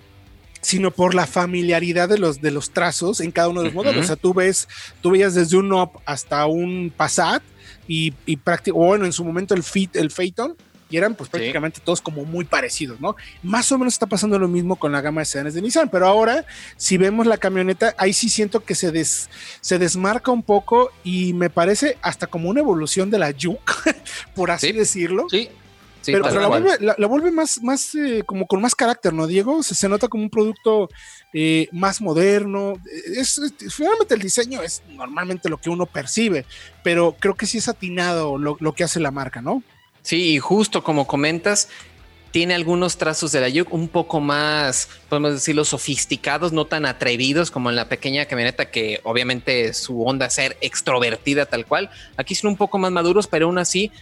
sino 0.63 0.91
por 0.91 1.15
la 1.15 1.27
familiaridad 1.27 2.09
de 2.09 2.17
los, 2.19 2.41
de 2.41 2.51
los 2.51 2.71
trazos 2.71 3.21
en 3.21 3.31
cada 3.33 3.49
uno 3.49 3.61
de 3.61 3.67
los 3.67 3.75
modelos. 3.75 4.05
O 4.05 4.07
sea, 4.07 4.17
tú 4.17 4.33
ves, 4.33 4.69
tú 5.03 5.11
veías 5.11 5.35
desde 5.35 5.57
un 5.59 5.73
Up 5.73 5.91
hasta 6.07 6.47
un 6.47 6.91
Passat 6.97 7.43
y, 7.87 8.15
y 8.27 8.37
prácti- 8.39 8.71
o 8.71 8.77
bueno, 8.87 9.05
en 9.05 9.13
su 9.13 9.25
momento 9.25 9.55
el 9.55 9.63
Fit, 9.63 9.97
el 9.97 10.11
Phaeton, 10.11 10.57
y 10.89 10.99
eran 10.99 11.15
pues 11.15 11.31
prácticamente 11.31 11.81
todos 11.83 12.03
como 12.03 12.25
muy 12.27 12.45
parecidos, 12.45 13.01
¿no? 13.01 13.17
Más 13.43 13.73
o 13.73 13.79
menos 13.79 13.95
está 13.95 14.05
pasando 14.07 14.39
lo 14.39 14.47
mismo 14.47 14.77
con 14.77 14.93
la 14.93 15.01
gama 15.01 15.23
de 15.23 15.25
sedanes 15.25 15.55
de 15.55 15.63
Nissan, 15.63 15.89
pero 15.89 16.07
ahora 16.07 16.45
si 16.77 16.99
vemos 16.99 17.27
la 17.27 17.39
camioneta, 17.39 17.95
ahí 17.97 18.13
sí 18.13 18.29
siento 18.29 18.61
que 18.61 18.75
se, 18.75 18.93
des, 18.93 19.31
se 19.63 19.79
desmarca 19.79 20.31
un 20.33 20.43
poco 20.43 20.91
y 21.03 21.33
me 21.33 21.49
parece 21.49 21.97
hasta 22.03 22.27
como 22.27 22.51
una 22.51 22.61
evolución 22.61 23.11
de 23.11 23.19
la 23.19 23.33
Juke, 23.33 23.73
por 24.35 24.51
así 24.51 24.67
Sí. 24.69 24.73
decirlo. 24.75 25.27
Sí. 25.31 25.49
Sí, 26.03 26.13
pero 26.13 26.29
la, 26.31 26.47
vuelve, 26.49 26.77
la, 26.81 26.95
la 26.99 27.07
vuelve 27.07 27.31
más, 27.31 27.63
más 27.63 27.95
eh, 27.95 28.23
como 28.27 28.47
con 28.47 28.61
más 28.61 28.75
carácter, 28.75 29.13
¿no, 29.15 29.27
Diego? 29.27 29.63
Se, 29.63 29.75
se 29.75 29.89
nota 29.89 30.09
como 30.09 30.25
un 30.25 30.31
producto 30.31 30.89
eh, 31.33 31.69
más 31.73 32.01
moderno. 32.01 32.75
Es, 33.17 33.39
es- 33.39 33.75
finalmente 33.75 34.15
el 34.15 34.21
diseño 34.21 34.63
es 34.63 34.83
normalmente 34.89 35.49
lo 35.49 35.59
que 35.59 35.71
uno 35.71 35.87
percibe, 35.87 36.45
pero 36.83 37.17
creo 37.19 37.35
que 37.37 37.47
sí 37.47 37.59
es 37.59 37.69
atinado 37.69 38.37
lo, 38.37 38.57
lo 38.61 38.73
que 38.75 38.85
hace 38.85 38.99
la 39.01 39.11
marca, 39.13 39.41
¿no? 39.41 39.63
Sí, 40.03 40.35
y 40.35 40.39
justo 40.41 40.83
como 40.83 41.07
comentas, 41.07 41.69
tiene 42.33 42.55
algunos 42.55 42.97
trazos 42.97 43.31
de 43.31 43.41
la 43.41 43.49
Juke 43.51 43.73
un 43.73 43.89
poco 43.89 44.19
más, 44.19 44.89
podemos 45.09 45.35
decirlo, 45.35 45.65
sofisticados, 45.65 46.51
no 46.53 46.65
tan 46.67 46.87
atrevidos 46.87 47.51
como 47.53 47.71
en 47.71 47.77
la 47.77 47.89
pequeña 47.89 48.25
camioneta 48.27 48.71
que 48.71 49.01
obviamente 49.05 49.73
su 49.75 50.03
onda 50.05 50.27
es 50.27 50.33
ser 50.35 50.57
extrovertida 50.63 51.47
tal 51.47 51.67
cual. 51.67 51.91
Aquí 52.17 52.35
son 52.35 52.51
un 52.51 52.57
poco 52.57 52.79
más 52.79 52.91
maduros, 52.91 53.27
pero 53.29 53.47
aún 53.47 53.59
así 53.59 53.93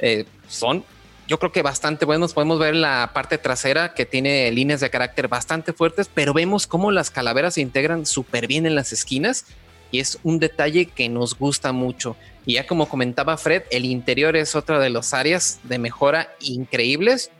eh, 0.00 0.26
son, 0.48 0.84
yo 1.28 1.38
creo 1.38 1.52
que 1.52 1.62
bastante 1.62 2.04
buenos. 2.04 2.32
Podemos 2.34 2.58
ver 2.58 2.74
la 2.74 3.10
parte 3.12 3.38
trasera 3.38 3.94
que 3.94 4.06
tiene 4.06 4.50
líneas 4.52 4.80
de 4.80 4.90
carácter 4.90 5.28
bastante 5.28 5.72
fuertes, 5.72 6.08
pero 6.12 6.32
vemos 6.32 6.66
cómo 6.66 6.90
las 6.90 7.10
calaveras 7.10 7.54
se 7.54 7.60
integran 7.60 8.06
súper 8.06 8.46
bien 8.46 8.66
en 8.66 8.74
las 8.74 8.92
esquinas 8.92 9.44
y 9.90 10.00
es 10.00 10.18
un 10.22 10.38
detalle 10.38 10.86
que 10.86 11.08
nos 11.08 11.36
gusta 11.38 11.72
mucho. 11.72 12.16
Y 12.44 12.54
ya 12.54 12.66
como 12.66 12.88
comentaba 12.88 13.36
Fred, 13.36 13.64
el 13.70 13.84
interior 13.84 14.36
es 14.36 14.54
otra 14.54 14.78
de 14.78 14.90
las 14.90 15.14
áreas 15.14 15.58
de 15.64 15.78
mejora 15.78 16.32
increíbles. 16.40 17.30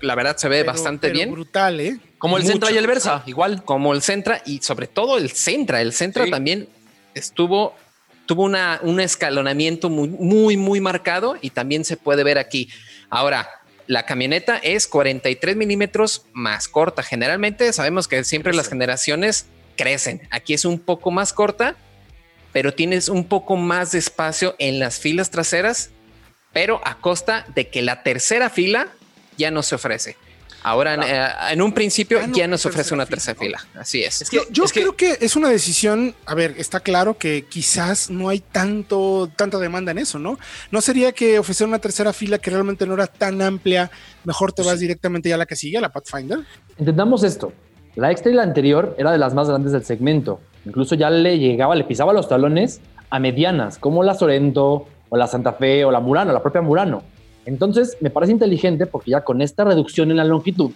La 0.00 0.16
verdad 0.16 0.36
se 0.36 0.48
ve 0.48 0.58
Pero- 0.62 0.72
bastante 0.72 1.06
pero 1.08 1.14
bien. 1.14 1.30
Brutal, 1.32 1.80
¿eh? 1.80 1.98
Como 2.18 2.36
el 2.36 2.42
Mucho. 2.42 2.52
Sentra 2.54 2.72
y 2.72 2.76
el 2.76 2.86
Versa, 2.88 3.22
igual. 3.26 3.62
Como 3.64 3.94
el 3.94 4.02
Centra 4.02 4.42
y 4.44 4.58
sobre 4.62 4.88
todo 4.88 5.16
el 5.18 5.30
Centra. 5.30 5.80
El 5.80 5.92
Centra 5.92 6.24
Sí. 6.24 6.30
también 6.32 6.68
estuvo, 7.14 7.76
tuvo 8.26 8.42
una, 8.42 8.80
un 8.82 8.98
escalonamiento 9.00 9.88
muy, 9.88 10.08
muy, 10.08 10.56
muy 10.56 10.80
marcado 10.80 11.36
y 11.40 11.50
también 11.50 11.84
se 11.84 11.96
puede 11.96 12.24
ver 12.24 12.38
aquí. 12.38 12.68
Ahora, 13.10 13.48
la 13.86 14.04
camioneta 14.04 14.58
es 14.58 14.86
43 14.86 15.56
milímetros 15.56 16.26
más 16.32 16.68
corta. 16.68 17.02
Generalmente 17.02 17.72
sabemos 17.72 18.06
que 18.06 18.22
siempre 18.24 18.52
las 18.52 18.68
generaciones 18.68 19.46
crecen. 19.76 20.28
Aquí 20.30 20.52
es 20.52 20.64
un 20.64 20.78
poco 20.78 21.10
más 21.10 21.32
corta, 21.32 21.74
pero 22.52 22.74
tienes 22.74 23.08
un 23.08 23.24
poco 23.24 23.56
más 23.56 23.92
de 23.92 23.98
espacio 23.98 24.54
en 24.58 24.78
las 24.78 24.98
filas 24.98 25.30
traseras, 25.30 25.90
pero 26.52 26.82
a 26.84 26.98
costa 26.98 27.46
de 27.54 27.68
que 27.68 27.80
la 27.80 28.02
tercera 28.02 28.50
fila 28.50 28.88
ya 29.38 29.50
no 29.50 29.62
se 29.62 29.76
ofrece. 29.76 30.16
Ahora, 30.68 30.94
en, 30.94 31.02
eh, 31.02 31.28
en 31.52 31.62
un 31.62 31.72
principio 31.72 32.20
Ya 32.20 32.26
no 32.26 32.34
ya 32.36 32.46
nos 32.46 32.64
ofrece 32.66 32.94
una 32.94 33.06
tercera 33.06 33.38
fila. 33.38 33.58
Así 33.74 34.02
es. 34.02 34.22
Es 34.22 34.30
que- 34.30 34.42
Yo, 34.50 34.64
es 34.64 34.72
creo 34.72 34.94
que 34.96 35.18
es 35.20 35.34
una 35.36 35.48
decisión, 35.48 36.14
a 36.26 36.34
ver, 36.34 36.54
está 36.58 36.80
claro 36.80 37.16
que 37.18 37.44
quizás 37.48 38.10
no 38.10 38.28
hay 38.28 38.40
tanto, 38.40 39.30
tanta 39.36 39.58
demanda 39.58 39.92
en 39.92 39.98
eso, 39.98 40.18
¿no? 40.18 40.38
No 40.70 40.80
sería 40.80 41.12
que 41.12 41.38
ofrecer 41.38 41.66
una 41.66 41.78
tercera 41.78 42.12
fila 42.12 42.38
que 42.38 42.50
realmente 42.50 42.86
no 42.86 42.94
era 42.94 43.06
tan 43.06 43.40
amplia, 43.42 43.90
mejor 44.24 44.52
te 44.52 44.62
vas 44.62 44.78
directamente 44.80 45.28
ya 45.28 45.36
a 45.36 45.38
la 45.38 45.46
que 45.46 45.56
sigue, 45.56 45.78
a 45.78 45.80
la 45.80 45.88
Pathfinder. 45.90 46.40
Entendamos 46.78 47.22
esto. 47.24 47.52
La 47.96 48.10
X-Trail 48.12 48.38
anterior 48.38 48.94
era 48.98 49.10
de 49.10 49.18
las 49.18 49.34
más 49.34 49.48
grandes 49.48 49.72
del 49.72 49.84
segmento. 49.84 50.40
Incluso 50.64 50.94
ya 50.94 51.10
le 51.10 51.38
llegaba, 51.38 51.74
le 51.74 51.84
pisaba 51.84 52.12
los 52.12 52.28
talones 52.28 52.80
a 53.10 53.18
medianas, 53.18 53.78
como 53.78 54.02
la 54.02 54.14
Sorento, 54.14 54.86
o 55.08 55.16
la 55.16 55.26
Santa 55.26 55.54
Fe, 55.54 55.84
o 55.84 55.90
la 55.90 56.00
Murano, 56.00 56.32
la 56.32 56.42
propia 56.42 56.60
Murano. 56.60 57.02
Entonces, 57.48 57.96
me 58.00 58.10
parece 58.10 58.32
inteligente 58.32 58.84
porque 58.84 59.12
ya 59.12 59.22
con 59.22 59.40
esta 59.40 59.64
reducción 59.64 60.10
en 60.10 60.18
la 60.18 60.24
longitud, 60.24 60.70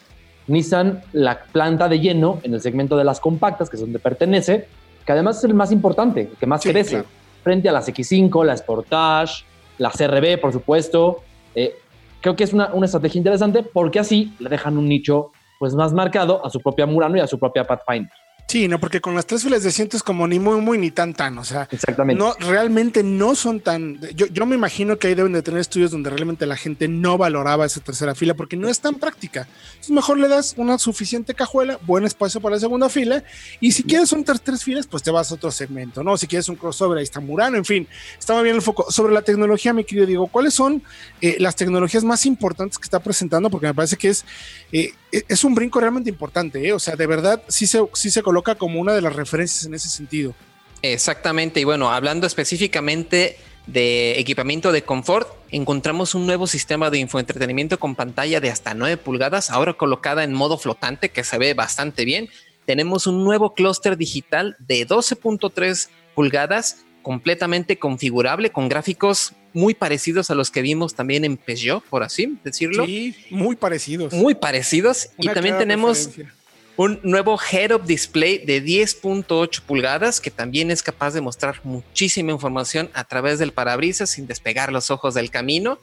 Nissan 0.46 1.02
la 1.12 1.44
planta 1.44 1.86
de 1.86 2.00
lleno 2.00 2.40
en 2.42 2.54
el 2.54 2.62
segmento 2.62 2.96
de 2.96 3.04
las 3.04 3.20
compactas, 3.20 3.68
que 3.68 3.76
es 3.76 3.82
donde 3.82 3.98
pertenece, 3.98 4.66
que 5.04 5.12
además 5.12 5.36
es 5.38 5.44
el 5.44 5.54
más 5.54 5.70
importante, 5.70 6.22
el 6.22 6.36
que 6.36 6.46
más 6.46 6.62
Sí, 6.62 6.70
crece, 6.70 6.90
claro. 6.90 7.06
frente 7.44 7.68
a 7.68 7.72
las 7.72 7.86
X5, 7.86 8.44
la 8.44 8.56
Sportage, 8.56 9.44
la 9.76 9.90
CRB, 9.90 10.40
por 10.40 10.50
supuesto. 10.50 11.22
Eh, 11.54 11.74
creo 12.22 12.34
que 12.36 12.44
es 12.44 12.54
una, 12.54 12.72
una 12.72 12.86
estrategia 12.86 13.18
interesante 13.18 13.62
porque 13.62 13.98
así 13.98 14.32
le 14.38 14.48
dejan 14.48 14.78
un 14.78 14.88
nicho 14.88 15.30
pues 15.58 15.74
más 15.74 15.92
marcado 15.92 16.44
a 16.44 16.48
su 16.48 16.58
propia 16.58 16.86
Murano 16.86 17.18
y 17.18 17.20
a 17.20 17.26
su 17.26 17.38
propia 17.38 17.64
Pathfinder. 17.64 18.10
Sí, 18.48 18.68
no, 18.68 18.78
porque 18.78 19.00
con 19.00 19.14
las 19.14 19.24
tres 19.24 19.42
filas 19.44 19.62
de 19.62 19.70
asiento 19.70 19.96
es 19.96 20.02
como 20.02 20.28
ni 20.28 20.38
muy, 20.38 20.60
muy, 20.60 20.76
ni 20.76 20.90
tan, 20.90 21.14
tan. 21.14 21.38
O 21.38 21.44
sea, 21.44 21.66
Exactamente. 21.70 22.22
no, 22.22 22.34
realmente 22.38 23.02
no 23.02 23.34
son 23.34 23.60
tan. 23.60 23.98
Yo, 24.14 24.26
yo 24.26 24.44
me 24.44 24.54
imagino 24.54 24.98
que 24.98 25.06
ahí 25.06 25.14
deben 25.14 25.32
de 25.32 25.40
tener 25.40 25.58
estudios 25.60 25.90
donde 25.90 26.10
realmente 26.10 26.44
la 26.44 26.56
gente 26.56 26.86
no 26.86 27.16
valoraba 27.16 27.64
esa 27.64 27.80
tercera 27.80 28.14
fila 28.14 28.34
porque 28.34 28.56
no 28.58 28.68
es 28.68 28.78
tan 28.80 28.96
práctica. 28.96 29.48
Entonces, 29.70 29.90
mejor 29.90 30.18
le 30.18 30.28
das 30.28 30.52
una 30.58 30.76
suficiente 30.78 31.32
cajuela, 31.32 31.78
buen 31.86 32.04
espacio 32.04 32.42
para 32.42 32.56
la 32.56 32.60
segunda 32.60 32.90
fila. 32.90 33.24
Y 33.58 33.72
si 33.72 33.84
quieres 33.84 34.12
un 34.12 34.22
ter- 34.22 34.38
tres 34.38 34.62
filas, 34.62 34.86
pues 34.86 35.02
te 35.02 35.10
vas 35.10 35.30
a 35.30 35.36
otro 35.36 35.50
segmento, 35.50 36.02
¿no? 36.04 36.18
Si 36.18 36.26
quieres 36.26 36.46
un 36.50 36.56
crossover, 36.56 36.98
ahí 36.98 37.04
está 37.04 37.20
Murano. 37.20 37.56
En 37.56 37.64
fin, 37.64 37.88
estaba 38.18 38.42
bien 38.42 38.56
el 38.56 38.60
foco. 38.62 38.90
Sobre 38.90 39.14
la 39.14 39.22
tecnología, 39.22 39.72
mi 39.72 39.84
querido 39.84 40.04
Diego, 40.06 40.26
¿cuáles 40.26 40.52
son 40.52 40.82
eh, 41.22 41.36
las 41.38 41.56
tecnologías 41.56 42.04
más 42.04 42.26
importantes 42.26 42.76
que 42.78 42.84
está 42.84 43.00
presentando? 43.00 43.48
Porque 43.48 43.68
me 43.68 43.74
parece 43.74 43.96
que 43.96 44.10
es, 44.10 44.26
eh, 44.72 44.92
es 45.12 45.44
un 45.44 45.54
brinco 45.54 45.78
realmente 45.78 46.10
importante, 46.10 46.66
¿eh? 46.66 46.72
O 46.72 46.78
sea, 46.78 46.96
de 46.96 47.06
verdad, 47.06 47.42
sí 47.48 47.66
se, 47.66 47.80
sí 47.92 48.10
se 48.10 48.22
coloca 48.22 48.54
como 48.54 48.80
una 48.80 48.94
de 48.94 49.02
las 49.02 49.14
referencias 49.14 49.66
en 49.66 49.74
ese 49.74 49.88
sentido. 49.88 50.34
Exactamente. 50.80 51.60
Y 51.60 51.64
bueno, 51.64 51.92
hablando 51.92 52.26
específicamente 52.26 53.36
de 53.66 54.18
equipamiento 54.18 54.72
de 54.72 54.82
confort, 54.82 55.28
encontramos 55.50 56.14
un 56.14 56.26
nuevo 56.26 56.46
sistema 56.46 56.90
de 56.90 56.98
infoentretenimiento 56.98 57.78
con 57.78 57.94
pantalla 57.94 58.40
de 58.40 58.50
hasta 58.50 58.74
9 58.74 58.96
pulgadas, 58.96 59.50
ahora 59.50 59.74
colocada 59.74 60.24
en 60.24 60.32
modo 60.32 60.58
flotante, 60.58 61.10
que 61.10 61.24
se 61.24 61.38
ve 61.38 61.54
bastante 61.54 62.04
bien. 62.04 62.28
Tenemos 62.64 63.06
un 63.06 63.22
nuevo 63.22 63.54
clúster 63.54 63.96
digital 63.96 64.56
de 64.58 64.86
12.3 64.86 65.88
pulgadas, 66.14 66.84
completamente 67.02 67.78
configurable, 67.78 68.50
con 68.50 68.68
gráficos 68.68 69.34
muy 69.54 69.74
parecidos 69.74 70.30
a 70.30 70.34
los 70.34 70.50
que 70.50 70.62
vimos 70.62 70.94
también 70.94 71.24
en 71.24 71.36
Peugeot, 71.36 71.82
por 71.84 72.02
así 72.02 72.38
decirlo. 72.44 72.86
Sí, 72.86 73.14
muy 73.30 73.56
parecidos. 73.56 74.12
Muy 74.12 74.34
parecidos. 74.34 75.10
y 75.18 75.26
Una 75.26 75.34
también 75.34 75.54
clara 75.54 75.66
tenemos 75.66 76.10
un 76.76 77.00
nuevo 77.02 77.38
head-up 77.38 77.84
display 77.84 78.38
de 78.38 78.62
10.8 78.64 79.60
pulgadas 79.60 80.20
que 80.20 80.30
también 80.30 80.70
es 80.70 80.82
capaz 80.82 81.12
de 81.12 81.20
mostrar 81.20 81.60
muchísima 81.64 82.32
información 82.32 82.90
a 82.94 83.04
través 83.04 83.38
del 83.38 83.52
parabrisas 83.52 84.10
sin 84.10 84.26
despegar 84.26 84.72
los 84.72 84.90
ojos 84.90 85.14
del 85.14 85.30
camino 85.30 85.78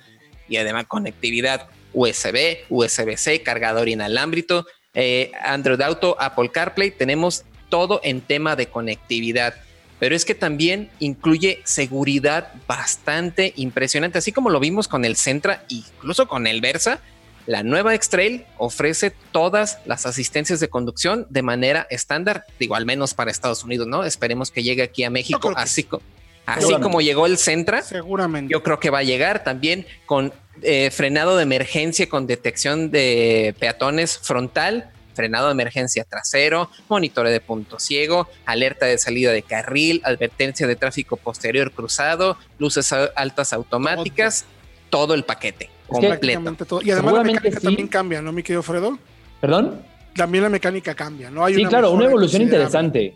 y 0.48 0.58
además 0.58 0.86
conectividad 0.88 1.68
USB, 1.94 2.58
USB-C, 2.70 3.44
cargador 3.44 3.88
inalámbrico, 3.88 4.66
eh, 4.94 5.32
Android 5.44 5.82
Auto, 5.82 6.16
Apple 6.20 6.50
CarPlay, 6.52 6.92
tenemos 6.92 7.46
todo 7.70 8.02
en 8.04 8.22
tema 8.22 8.56
de 8.56 8.68
conectividad. 8.68 9.56
Pero 10.00 10.16
es 10.16 10.24
que 10.26 10.34
también 10.36 10.90
incluye 11.00 11.62
seguridad 11.66 12.54
bastante 12.68 13.54
impresionante, 13.58 14.18
así 14.18 14.32
como 14.32 14.50
lo 14.50 14.60
vimos 14.60 14.88
con 14.88 15.04
el 15.06 15.16
Centra, 15.18 15.64
incluso 15.68 16.28
con 16.28 16.48
el 16.48 16.62
Versa, 16.62 17.00
la 17.46 17.64
nueva 17.64 17.96
X-Trail 17.96 18.46
ofrece 18.58 19.12
todas 19.32 19.80
las 19.86 20.06
asistencias 20.06 20.60
de 20.60 20.70
conducción 20.70 21.26
de 21.30 21.42
manera 21.42 21.88
estándar, 21.90 22.46
digo, 22.60 22.76
al 22.76 22.86
menos 22.86 23.14
para 23.14 23.32
Estados 23.32 23.64
Unidos, 23.64 23.88
¿no? 23.88 24.04
Esperemos 24.04 24.52
que 24.52 24.62
llegue 24.64 24.84
aquí 24.84 25.04
a 25.04 25.10
México, 25.10 25.50
que 25.54 25.56
así, 25.58 25.84
co- 25.84 26.02
así 26.46 26.74
como 26.80 27.02
llegó 27.02 27.26
el 27.26 27.38
Centra. 27.38 27.82
Seguramente. 27.82 28.52
Yo 28.52 28.62
creo 28.64 28.80
que 28.80 28.92
va 28.92 29.00
a 29.00 29.04
llegar 29.04 29.44
también 29.44 29.86
con 30.06 30.32
eh, 30.62 30.92
frenado 30.92 31.38
de 31.38 31.44
emergencia 31.44 32.08
con 32.08 32.28
detección 32.28 32.92
de 32.92 33.56
peatones 33.60 34.18
frontal, 34.20 34.92
frenado 35.20 35.48
de 35.48 35.52
emergencia 35.52 36.06
trasero, 36.06 36.70
monitoreo 36.88 37.30
de 37.30 37.42
punto 37.42 37.78
ciego, 37.78 38.30
alerta 38.46 38.86
de 38.86 38.98
salida 38.98 39.34
de 39.34 39.42
carril, 39.42 40.00
advertencia 40.06 40.66
de 40.66 40.78
tráfico 40.78 41.18
posterior 41.18 41.74
cruzado, 41.74 42.38
luces 42.58 42.94
altas 42.94 43.52
automáticas, 43.52 44.46
todo 44.90 45.14
el 45.16 45.26
paquete 45.26 45.70
que 46.00 46.08
completo. 46.08 46.66
Todo. 46.66 46.82
Y 46.82 46.92
además 46.92 47.16
la 47.16 47.24
mecánica 47.24 47.60
sí. 47.60 47.66
también 47.66 47.88
cambia, 47.90 48.22
¿no, 48.22 48.32
mi 48.32 48.44
querido 48.44 48.64
Fredo? 48.64 48.98
¿Perdón? 49.42 49.82
También 50.16 50.46
la 50.46 50.50
mecánica 50.50 50.96
cambia, 50.96 51.30
¿no? 51.30 51.44
Hay 51.44 51.56
Sí, 51.56 51.66
claro, 51.66 51.92
una 51.92 52.06
evolución 52.06 52.42
interesante. 52.42 53.14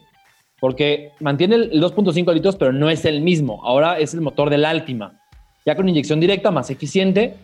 Porque 0.59 1.11
mantiene 1.21 1.55
el 1.55 1.81
2.5 1.81 2.33
litros, 2.33 2.57
pero 2.57 2.73
no 2.73 2.89
es 2.89 3.05
el 3.05 3.21
mismo. 3.21 3.61
Ahora 3.63 3.97
es 3.97 4.13
el 4.13 4.19
motor 4.19 4.49
del 4.49 4.65
Altima. 4.65 5.21
Ya 5.65 5.75
con 5.77 5.87
inyección 5.87 6.19
directa, 6.19 6.51
más 6.51 6.69
eficiente, 6.69 7.35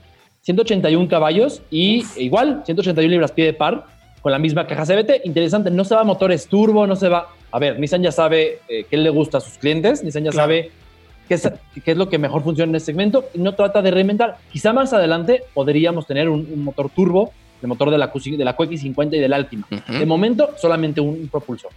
181 0.42 1.08
caballos 1.08 1.62
y 1.70 2.06
e 2.18 2.24
igual, 2.24 2.64
181 2.66 3.10
libras 3.10 3.32
pie 3.32 3.46
de 3.46 3.54
par, 3.54 3.86
con 4.22 4.32
la 4.32 4.40
misma 4.40 4.68
caja 4.68 4.86
CVT. 4.86 5.22
Interesante, 5.26 5.72
no 5.72 5.84
se 5.84 5.96
va 5.96 6.02
a 6.02 6.04
motores 6.06 6.48
turbo, 6.48 6.86
no 6.88 6.96
se 6.96 7.10
va. 7.10 7.30
A 7.52 7.60
ver, 7.60 7.80
Nissan 7.80 8.02
ya 8.04 8.12
sabe 8.12 8.60
eh, 8.68 8.86
qué 8.90 8.98
le 8.98 9.10
gusta 9.10 9.40
a 9.40 9.42
sus 9.42 9.58
clientes, 9.58 10.04
Nissan 10.04 10.24
ya 10.26 10.32
Claro. 10.32 10.44
sabe 10.48 10.72
qué 11.28 11.34
es, 11.36 11.50
qué 11.84 11.92
es 11.92 11.98
lo 11.98 12.10
que 12.10 12.18
mejor 12.18 12.44
funciona 12.44 12.70
en 12.72 12.76
este 12.76 12.88
segmento 12.88 13.26
y 13.34 13.40
no 13.40 13.54
trata 13.56 13.82
de 13.82 13.92
reinventar. 13.92 14.38
Quizá 14.52 14.74
más 14.74 14.94
adelante 14.94 15.44
podríamos 15.54 16.06
tener 16.08 16.30
un, 16.30 16.48
un 16.52 16.64
motor 16.64 16.90
turbo, 16.90 17.32
el 17.62 17.68
motor 17.68 17.90
de 17.92 17.98
la, 17.98 18.10
Q, 18.12 18.20
de 18.38 18.46
la 18.46 18.56
QX50 18.56 19.16
y 19.16 19.20
del 19.20 19.34
Altima. 19.34 19.68
Ujú. 19.72 20.00
De 20.00 20.06
momento, 20.06 20.52
solamente 20.58 21.02
un 21.02 21.28
propulsor. 21.28 21.72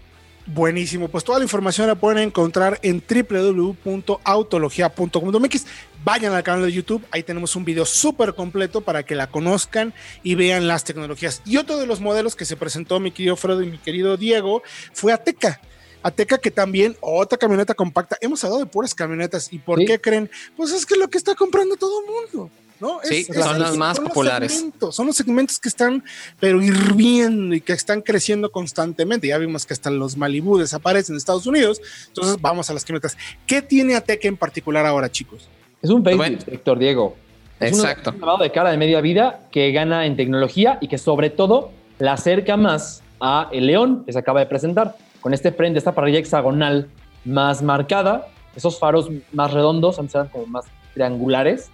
Buenísimo, 0.46 1.06
pues 1.08 1.22
toda 1.22 1.38
la 1.38 1.44
información 1.44 1.86
la 1.86 1.94
pueden 1.94 2.18
encontrar 2.18 2.80
en 2.82 3.00
www.autologia.com.mx. 3.08 5.66
Vayan 6.04 6.32
al 6.32 6.42
canal 6.42 6.64
de 6.64 6.72
YouTube, 6.72 7.00
ahí 7.12 7.22
tenemos 7.22 7.54
un 7.54 7.64
video 7.64 7.84
súper 7.86 8.34
completo 8.34 8.80
para 8.80 9.04
que 9.04 9.14
la 9.14 9.28
conozcan 9.28 9.94
y 10.24 10.34
vean 10.34 10.66
las 10.66 10.82
tecnologías. 10.82 11.42
Y 11.46 11.58
otro 11.58 11.76
de 11.78 11.86
los 11.86 12.00
modelos 12.00 12.34
que 12.34 12.44
se 12.44 12.56
presentó 12.56 12.98
mi 12.98 13.12
querido 13.12 13.36
Fredo 13.36 13.62
y 13.62 13.70
mi 13.70 13.78
querido 13.78 14.16
Diego 14.16 14.64
fue 14.92 15.12
Ateca. 15.12 15.60
Ateca 16.02 16.38
que 16.38 16.50
también, 16.50 16.96
otra 17.00 17.38
camioneta 17.38 17.74
compacta. 17.74 18.18
Hemos 18.20 18.42
hablado 18.42 18.64
de 18.64 18.66
puras 18.66 18.92
camionetas. 18.92 19.52
¿Y 19.52 19.60
por 19.60 19.78
Sí. 19.78 19.84
qué 19.86 20.00
creen? 20.00 20.28
Pues 20.56 20.72
es 20.72 20.84
que 20.84 20.94
es 20.94 21.00
lo 21.00 21.08
que 21.08 21.18
está 21.18 21.36
comprando 21.36 21.76
todo 21.76 22.00
el 22.00 22.06
mundo. 22.10 22.50
¿No? 22.82 22.98
Sí, 23.04 23.24
son 23.24 23.58
las 23.60 23.76
más 23.76 23.98
populares. 24.00 24.66
son 24.90 25.06
los 25.06 25.16
segmentos 25.16 25.58
que 25.60 25.68
están, 25.68 26.04
pero 26.40 26.60
hirviendo 26.60 27.54
y 27.54 27.60
que 27.60 27.72
están 27.72 28.02
creciendo 28.02 28.50
constantemente. 28.50 29.28
Ya 29.28 29.38
vimos 29.38 29.64
que 29.64 29.72
hasta 29.72 29.88
los 29.90 30.16
Malibu 30.16 30.58
desaparecen 30.58 31.14
en 31.14 31.18
Estados 31.18 31.46
Unidos. 31.46 31.80
Entonces 32.08 32.36
vamos 32.40 32.68
a 32.68 32.74
las 32.74 32.84
camionetas. 32.84 33.16
¿Qué 33.46 33.62
tiene 33.62 33.94
Ateca 33.94 34.26
en 34.26 34.36
particular 34.36 34.84
ahora, 34.84 35.10
chicos? 35.10 35.48
Es 35.80 35.90
un 35.90 36.02
Bueno. 36.02 36.18
facelift, 36.18 36.48
Héctor 36.48 36.78
Diego. 36.78 37.16
Es 37.60 37.72
Exacto. 37.78 38.10
un 38.10 38.20
lavado 38.20 38.42
de 38.42 38.50
cara 38.50 38.70
de 38.72 38.76
media 38.76 39.00
vida 39.00 39.40
que 39.52 39.70
gana 39.70 40.04
en 40.06 40.16
tecnología 40.16 40.78
y 40.80 40.88
que 40.88 40.98
sobre 40.98 41.30
todo 41.30 41.70
la 42.00 42.14
acerca 42.14 42.56
más 42.56 43.02
a 43.20 43.48
el 43.52 43.68
León 43.68 44.02
que 44.04 44.12
se 44.12 44.18
acaba 44.18 44.40
de 44.40 44.46
presentar. 44.46 44.96
Con 45.20 45.32
este 45.32 45.52
frente, 45.52 45.78
esta 45.78 45.94
parrilla 45.94 46.18
hexagonal 46.18 46.88
más 47.24 47.62
marcada, 47.62 48.26
esos 48.56 48.80
faros 48.80 49.08
más 49.32 49.52
redondos, 49.52 50.00
antes 50.00 50.16
eran 50.16 50.26
como 50.28 50.46
más 50.46 50.64
triangulares 50.94 51.70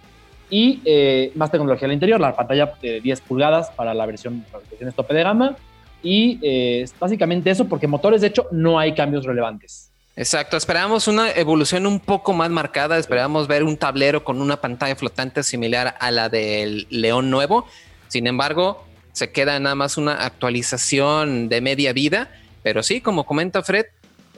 y 0.49 0.81
eh, 0.85 1.31
más 1.35 1.51
tecnología 1.51 1.87
al 1.87 1.93
interior, 1.93 2.19
la 2.19 2.35
pantalla 2.35 2.73
de 2.81 3.01
10 3.01 3.21
pulgadas 3.21 3.69
para 3.71 3.93
la 3.93 4.05
versión, 4.05 4.45
para 4.51 4.63
versión 4.69 4.91
tope 4.93 5.13
de 5.13 5.23
gama 5.23 5.55
y 6.01 6.39
eh, 6.41 6.85
básicamente 6.99 7.49
eso 7.49 7.65
porque 7.67 7.87
motores 7.87 8.21
de 8.21 8.27
hecho 8.27 8.47
no 8.51 8.79
hay 8.79 8.93
cambios 8.93 9.25
relevantes. 9.25 9.91
Exacto, 10.15 10.57
esperábamos 10.57 11.07
una 11.07 11.31
evolución 11.31 11.85
un 11.85 11.99
poco 11.99 12.33
más 12.33 12.49
marcada, 12.49 12.97
esperábamos 12.97 13.47
ver 13.47 13.63
un 13.63 13.77
tablero 13.77 14.23
con 14.23 14.41
una 14.41 14.57
pantalla 14.57 14.95
flotante 14.95 15.43
similar 15.43 15.95
a 15.99 16.11
la 16.11 16.27
del 16.27 16.87
León 16.89 17.29
nuevo. 17.29 17.65
Sin 18.09 18.27
embargo, 18.27 18.83
se 19.13 19.31
queda 19.31 19.57
nada 19.59 19.75
más 19.75 19.97
una 19.97 20.25
actualización 20.25 21.47
de 21.47 21.61
media 21.61 21.93
vida, 21.93 22.29
pero 22.63 22.83
sí, 22.83 22.99
como 22.99 23.25
comenta 23.25 23.63
Fred, 23.63 23.85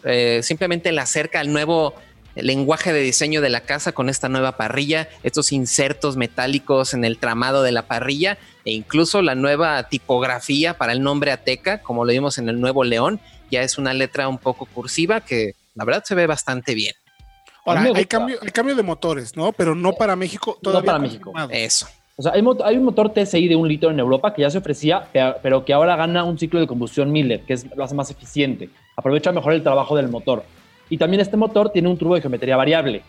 eh, 0.03 0.41
simplemente 0.43 0.91
le 0.91 1.01
acerca 1.01 1.39
al 1.39 1.51
nuevo 1.51 1.95
lenguaje 2.35 2.93
de 2.93 3.01
diseño 3.01 3.41
de 3.41 3.49
la 3.49 3.61
casa 3.61 3.91
con 3.91 4.09
esta 4.09 4.29
nueva 4.29 4.57
parrilla, 4.57 5.09
estos 5.23 5.51
insertos 5.51 6.17
metálicos 6.17 6.93
en 6.93 7.03
el 7.05 7.17
tramado 7.17 7.63
de 7.63 7.71
la 7.71 7.83
parrilla 7.83 8.37
e 8.65 8.71
incluso 8.71 9.21
la 9.21 9.35
nueva 9.35 9.83
tipografía 9.89 10.77
para 10.77 10.93
el 10.93 11.01
nombre 11.01 11.31
Ateca, 11.31 11.81
como 11.81 12.05
lo 12.05 12.11
vimos 12.11 12.37
en 12.37 12.47
el 12.49 12.59
nuevo 12.61 12.83
León, 12.83 13.19
ya 13.49 13.61
es 13.63 13.77
una 13.77 13.93
letra 13.93 14.27
un 14.27 14.37
poco 14.37 14.65
cursiva 14.65 15.21
que 15.21 15.55
la 15.75 15.83
verdad 15.85 16.03
se 16.05 16.15
ve 16.15 16.27
bastante 16.27 16.73
bien. 16.75 16.93
Ahora, 17.65 17.81
hay 17.95 18.05
cambio, 18.05 18.39
hay 18.41 18.49
cambio 18.49 18.75
de 18.75 18.83
motores, 18.83 19.35
¿no? 19.37 19.51
Pero 19.51 19.75
no 19.75 19.93
para 19.93 20.15
México. 20.15 20.57
Todavía 20.61 20.85
para 20.85 20.99
México. 20.99 21.31
Eso. 21.51 21.87
O 22.17 22.23
sea, 22.23 22.33
hay, 22.33 22.41
mot- 22.41 22.61
hay 22.63 22.75
un 22.77 22.83
motor 22.83 23.13
TSI 23.13 23.47
de 23.47 23.55
un 23.55 23.67
litro 23.67 23.89
en 23.91 23.99
Europa 23.99 24.33
que 24.33 24.41
ya 24.41 24.49
se 24.49 24.57
ofrecía, 24.57 25.03
pe- 25.11 25.35
pero 25.43 25.63
que 25.63 25.71
ahora 25.73 25.95
gana 25.95 26.23
un 26.23 26.37
ciclo 26.39 26.59
de 26.59 26.67
combustión 26.67 27.11
Miller, 27.11 27.41
que 27.41 27.53
es, 27.53 27.65
lo 27.75 27.83
hace 27.83 27.93
más 27.95 28.09
eficiente. 28.11 28.69
Aprovecha 28.97 29.31
mejor 29.31 29.53
el 29.53 29.63
trabajo 29.63 29.95
del 29.95 30.07
motor. 30.09 30.43
Y 30.91 30.97
también 30.97 31.21
este 31.21 31.37
motor 31.37 31.71
tiene 31.71 31.87
un 31.89 31.97
turbo 31.97 32.13
de 32.15 32.21
geometría 32.21 32.55
variable. 32.57 33.01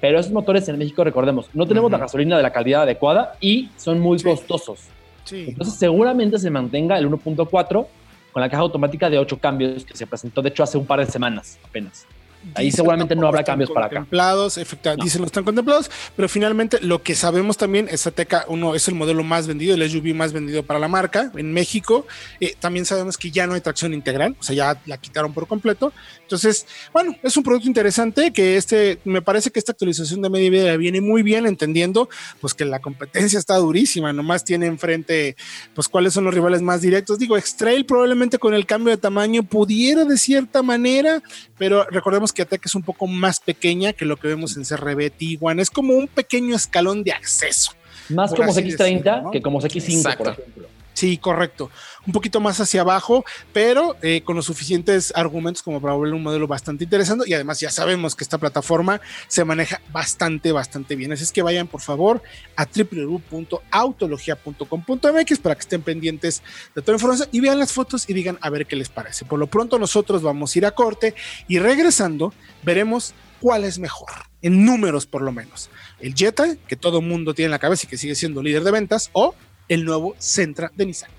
Pero 0.00 0.18
esos 0.18 0.32
motores 0.32 0.68
en 0.68 0.76
México, 0.76 1.02
recordemos, 1.04 1.48
no 1.54 1.66
tenemos 1.66 1.90
la 1.90 1.98
gasolina 1.98 2.36
de 2.36 2.42
la 2.42 2.52
calidad 2.52 2.82
adecuada 2.82 3.34
y 3.40 3.70
son 3.76 3.98
muy 4.00 4.18
Sí. 4.18 4.24
costosos. 4.24 4.80
Sí. 5.24 5.46
Entonces, 5.48 5.74
seguramente 5.74 6.38
se 6.38 6.50
mantenga 6.50 6.98
el 6.98 7.06
1.4 7.06 7.86
con 8.32 8.40
la 8.40 8.48
caja 8.50 8.62
automática 8.62 9.08
de 9.08 9.18
8 9.18 9.38
cambios 9.38 9.84
que 9.84 9.96
se 9.96 10.06
presentó, 10.06 10.42
de 10.42 10.50
hecho, 10.50 10.62
hace 10.62 10.78
un 10.78 10.86
par 10.86 11.00
de 11.00 11.06
semanas 11.06 11.58
apenas. 11.64 12.06
Ahí 12.54 12.70
seguramente 12.70 13.14
no 13.14 13.26
habrá 13.28 13.44
cambios 13.44 13.70
para 13.70 13.86
acá. 13.86 13.96
Contemplados, 13.96 14.58
efectivamente, 14.58 15.00
No. 15.00 15.04
dicen 15.04 15.20
no 15.20 15.26
están 15.26 15.44
contemplados, 15.44 15.90
pero 16.16 16.28
finalmente 16.28 16.78
lo 16.80 17.02
que 17.02 17.14
sabemos 17.14 17.56
también 17.56 17.88
es 17.90 18.06
Ateca, 18.06 18.44
uno 18.48 18.74
es 18.74 18.88
el 18.88 18.94
modelo 18.94 19.22
más 19.22 19.46
vendido, 19.46 19.74
el 19.74 19.88
SUV 19.88 20.14
más 20.14 20.32
vendido 20.32 20.62
para 20.62 20.78
la 20.78 20.88
marca 20.88 21.30
en 21.36 21.52
México. 21.52 22.06
Eh, 22.40 22.54
también 22.58 22.84
sabemos 22.86 23.16
que 23.18 23.30
ya 23.30 23.46
no 23.46 23.54
hay 23.54 23.60
tracción 23.60 23.92
integral, 23.94 24.36
o 24.38 24.42
sea, 24.42 24.54
ya 24.54 24.80
la 24.86 24.98
quitaron 24.98 25.32
por 25.32 25.46
completo. 25.46 25.92
Entonces, 26.22 26.66
bueno, 26.92 27.16
es 27.22 27.36
un 27.36 27.42
producto 27.42 27.66
interesante 27.68 28.32
que 28.32 28.56
este, 28.56 28.98
me 29.04 29.22
parece 29.22 29.50
que 29.50 29.58
esta 29.58 29.72
actualización 29.72 30.22
de 30.22 30.30
media 30.30 30.50
vida 30.50 30.76
viene 30.76 31.00
muy 31.00 31.22
bien, 31.22 31.46
entendiendo 31.46 32.08
pues 32.40 32.54
que 32.54 32.64
la 32.64 32.78
competencia 32.80 33.38
está 33.38 33.56
durísima, 33.56 34.12
nomás 34.12 34.44
tiene 34.44 34.66
enfrente 34.66 35.36
pues 35.74 35.88
cuáles 35.88 36.12
son 36.14 36.24
los 36.24 36.34
rivales 36.34 36.62
más 36.62 36.80
directos. 36.80 37.18
Digo, 37.18 37.36
X-Trail 37.36 37.84
probablemente 37.84 38.38
con 38.38 38.54
el 38.54 38.66
cambio 38.66 38.90
de 38.90 38.96
tamaño 38.96 39.42
pudiera 39.42 40.04
de 40.04 40.16
cierta 40.18 40.62
manera, 40.62 41.22
pero 41.56 41.84
recordemos 41.90 42.27
que 42.32 42.42
Ateca 42.42 42.64
es 42.66 42.74
un 42.74 42.82
poco 42.82 43.06
más 43.06 43.40
pequeña 43.40 43.92
que 43.92 44.04
lo 44.04 44.16
que 44.16 44.28
vemos 44.28 44.56
en 44.56 44.64
CRB 44.64 45.10
Tiguan. 45.10 45.60
Es 45.60 45.70
como 45.70 45.94
un 45.94 46.08
pequeño 46.08 46.56
escalón 46.56 47.04
de 47.04 47.12
acceso. 47.12 47.72
Más 48.08 48.32
como 48.32 48.50
así 48.50 48.62
X30 48.62 48.78
decirlo, 48.78 49.22
¿no? 49.22 49.30
que 49.30 49.42
como 49.42 49.60
X5, 49.60 50.16
por 50.16 50.28
ejemplo. 50.28 50.68
Sí, 50.98 51.16
correcto. 51.16 51.70
Un 52.08 52.12
poquito 52.12 52.40
más 52.40 52.58
hacia 52.58 52.80
abajo, 52.80 53.24
pero 53.52 53.94
eh, 54.02 54.22
con 54.22 54.34
los 54.34 54.46
suficientes 54.46 55.12
argumentos 55.14 55.62
como 55.62 55.80
para 55.80 55.94
volver 55.94 56.12
un 56.12 56.24
modelo 56.24 56.48
bastante 56.48 56.82
interesante. 56.82 57.22
Y 57.28 57.34
además 57.34 57.60
ya 57.60 57.70
sabemos 57.70 58.16
que 58.16 58.24
esta 58.24 58.36
plataforma 58.36 59.00
se 59.28 59.44
maneja 59.44 59.80
bastante, 59.92 60.50
bastante 60.50 60.96
bien. 60.96 61.12
Así 61.12 61.22
es 61.22 61.30
que 61.30 61.40
vayan 61.40 61.68
por 61.68 61.82
favor 61.82 62.20
a 62.56 62.66
www.autologia.com.mx 62.66 65.38
para 65.38 65.54
que 65.54 65.60
estén 65.60 65.82
pendientes 65.82 66.42
de 66.74 66.82
toda 66.82 66.94
la 66.94 66.96
información 66.96 67.28
y 67.30 67.38
vean 67.38 67.60
las 67.60 67.72
fotos 67.72 68.10
y 68.10 68.12
digan 68.12 68.36
a 68.40 68.50
ver 68.50 68.66
qué 68.66 68.74
les 68.74 68.88
parece. 68.88 69.24
Por 69.24 69.38
lo 69.38 69.46
pronto 69.46 69.78
nosotros 69.78 70.20
vamos 70.20 70.52
a 70.52 70.58
ir 70.58 70.66
a 70.66 70.72
corte 70.72 71.14
y 71.46 71.60
regresando 71.60 72.34
veremos 72.64 73.14
cuál 73.40 73.62
es 73.62 73.78
mejor, 73.78 74.10
en 74.42 74.64
números 74.64 75.06
por 75.06 75.22
lo 75.22 75.30
menos. 75.30 75.70
El 76.00 76.16
Jetta, 76.16 76.56
que 76.66 76.74
todo 76.74 77.00
mundo 77.00 77.34
tiene 77.34 77.46
en 77.46 77.52
la 77.52 77.60
cabeza 77.60 77.86
y 77.86 77.88
que 77.88 77.98
sigue 77.98 78.16
siendo 78.16 78.42
líder 78.42 78.64
de 78.64 78.72
ventas, 78.72 79.10
o 79.12 79.36
el 79.68 79.84
nuevo 79.84 80.14
Sentra 80.18 80.72
de 80.74 80.86
Nissan. 80.86 81.10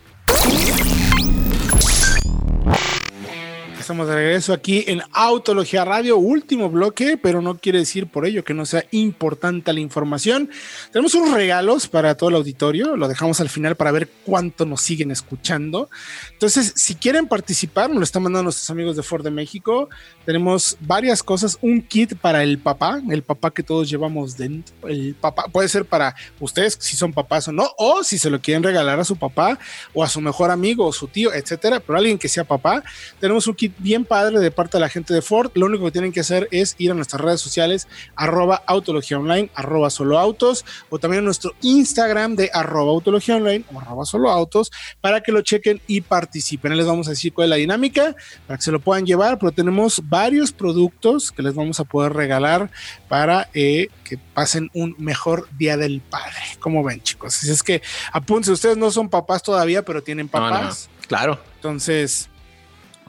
Estamos 3.89 4.07
de 4.07 4.13
regreso 4.13 4.53
aquí 4.53 4.83
en 4.85 5.01
Autología 5.13 5.83
Radio, 5.83 6.19
último 6.19 6.69
bloque, 6.69 7.17
pero 7.17 7.41
no 7.41 7.57
quiere 7.57 7.79
decir 7.79 8.05
por 8.05 8.27
ello 8.27 8.43
que 8.43 8.53
no 8.53 8.67
sea 8.67 8.85
importante 8.91 9.73
la 9.73 9.79
información. 9.79 10.51
Tenemos 10.91 11.15
unos 11.15 11.33
regalos 11.33 11.87
para 11.87 12.15
todo 12.15 12.29
el 12.29 12.35
auditorio, 12.35 12.95
lo 12.95 13.07
dejamos 13.07 13.41
al 13.41 13.49
final 13.49 13.75
para 13.75 13.89
ver 13.91 14.07
cuánto 14.27 14.67
nos 14.67 14.81
siguen 14.81 15.09
escuchando. 15.09 15.89
Entonces, 16.31 16.71
si 16.75 16.93
quieren 16.93 17.27
participar, 17.27 17.89
nos 17.89 17.97
lo 17.97 18.03
están 18.03 18.21
mandando 18.21 18.43
nuestros 18.43 18.69
amigos 18.69 18.95
de 18.95 19.01
Ford 19.01 19.23
de 19.23 19.31
México. 19.31 19.89
Tenemos 20.23 20.77
varias 20.81 21.23
cosas, 21.23 21.57
un 21.63 21.81
kit 21.81 22.13
para 22.13 22.43
el 22.43 22.59
papá, 22.59 23.01
el 23.09 23.23
papá 23.23 23.49
que 23.49 23.63
todos 23.63 23.89
llevamos 23.89 24.37
dentro. 24.37 24.87
El 24.87 25.15
papá 25.15 25.45
puede 25.51 25.67
ser 25.67 25.85
para 25.85 26.15
ustedes, 26.39 26.77
si 26.79 26.95
son 26.95 27.11
papás 27.11 27.47
o 27.47 27.51
no, 27.51 27.71
o 27.75 28.03
si 28.03 28.19
se 28.19 28.29
lo 28.29 28.39
quieren 28.39 28.61
regalar 28.61 28.99
a 28.99 29.03
su 29.03 29.15
papá 29.15 29.57
o 29.95 30.03
a 30.03 30.09
su 30.09 30.21
mejor 30.21 30.51
amigo 30.51 30.85
o 30.85 30.93
su 30.93 31.07
tío, 31.07 31.33
etcétera, 31.33 31.79
pero 31.79 31.97
alguien 31.97 32.19
que 32.19 32.29
sea 32.29 32.43
papá. 32.43 32.83
Tenemos 33.19 33.47
un 33.47 33.55
kit 33.55 33.78
bien 33.79 34.05
padre 34.05 34.39
de 34.39 34.51
parte 34.51 34.77
de 34.77 34.81
la 34.81 34.89
gente 34.89 35.13
de 35.13 35.21
Ford. 35.21 35.51
Lo 35.55 35.65
único 35.65 35.85
que 35.85 35.91
tienen 35.91 36.11
que 36.11 36.19
hacer 36.19 36.47
es 36.51 36.75
ir 36.77 36.91
a 36.91 36.93
nuestras 36.93 37.21
redes 37.21 37.41
sociales, 37.41 37.87
arroba 38.15 38.61
autología 38.65 39.17
online, 39.19 39.49
arroba 39.55 39.89
solo 39.89 40.19
autos, 40.19 40.65
o 40.89 40.99
también 40.99 41.23
a 41.23 41.25
nuestro 41.25 41.53
Instagram 41.61 42.35
de 42.35 42.49
arroba 42.53 42.91
autología 42.91 43.35
online 43.37 43.65
o 43.73 43.79
arroba 43.79 44.05
solo 44.05 44.29
autos, 44.29 44.71
para 45.01 45.21
que 45.21 45.31
lo 45.31 45.41
chequen 45.41 45.81
y 45.87 46.01
participen. 46.01 46.75
Les 46.77 46.85
vamos 46.85 47.07
a 47.07 47.11
decir 47.11 47.33
cuál 47.33 47.45
es 47.45 47.49
la 47.49 47.55
dinámica 47.55 48.15
para 48.47 48.57
que 48.57 48.63
se 48.63 48.71
lo 48.71 48.79
puedan 48.79 49.05
llevar, 49.05 49.39
pero 49.39 49.51
tenemos 49.51 50.01
varios 50.09 50.51
productos 50.51 51.31
que 51.31 51.41
les 51.41 51.55
vamos 51.55 51.79
a 51.79 51.83
poder 51.83 52.13
regalar 52.13 52.69
para 53.07 53.49
eh, 53.53 53.87
que 54.03 54.17
pasen 54.17 54.69
un 54.73 54.95
mejor 54.97 55.47
día 55.57 55.77
del 55.77 56.01
padre. 56.01 56.35
Como 56.59 56.83
ven, 56.83 57.01
chicos. 57.01 57.37
Así 57.37 57.49
es 57.51 57.63
que 57.63 57.81
apúntense, 58.11 58.51
ustedes 58.51 58.77
no 58.77 58.91
son 58.91 59.09
papás 59.09 59.41
todavía, 59.43 59.83
pero 59.83 60.03
tienen 60.03 60.29
No, 60.31 60.39
no, 60.39 60.49
papás. 60.49 60.89
claro. 61.07 61.39
Entonces, 61.55 62.28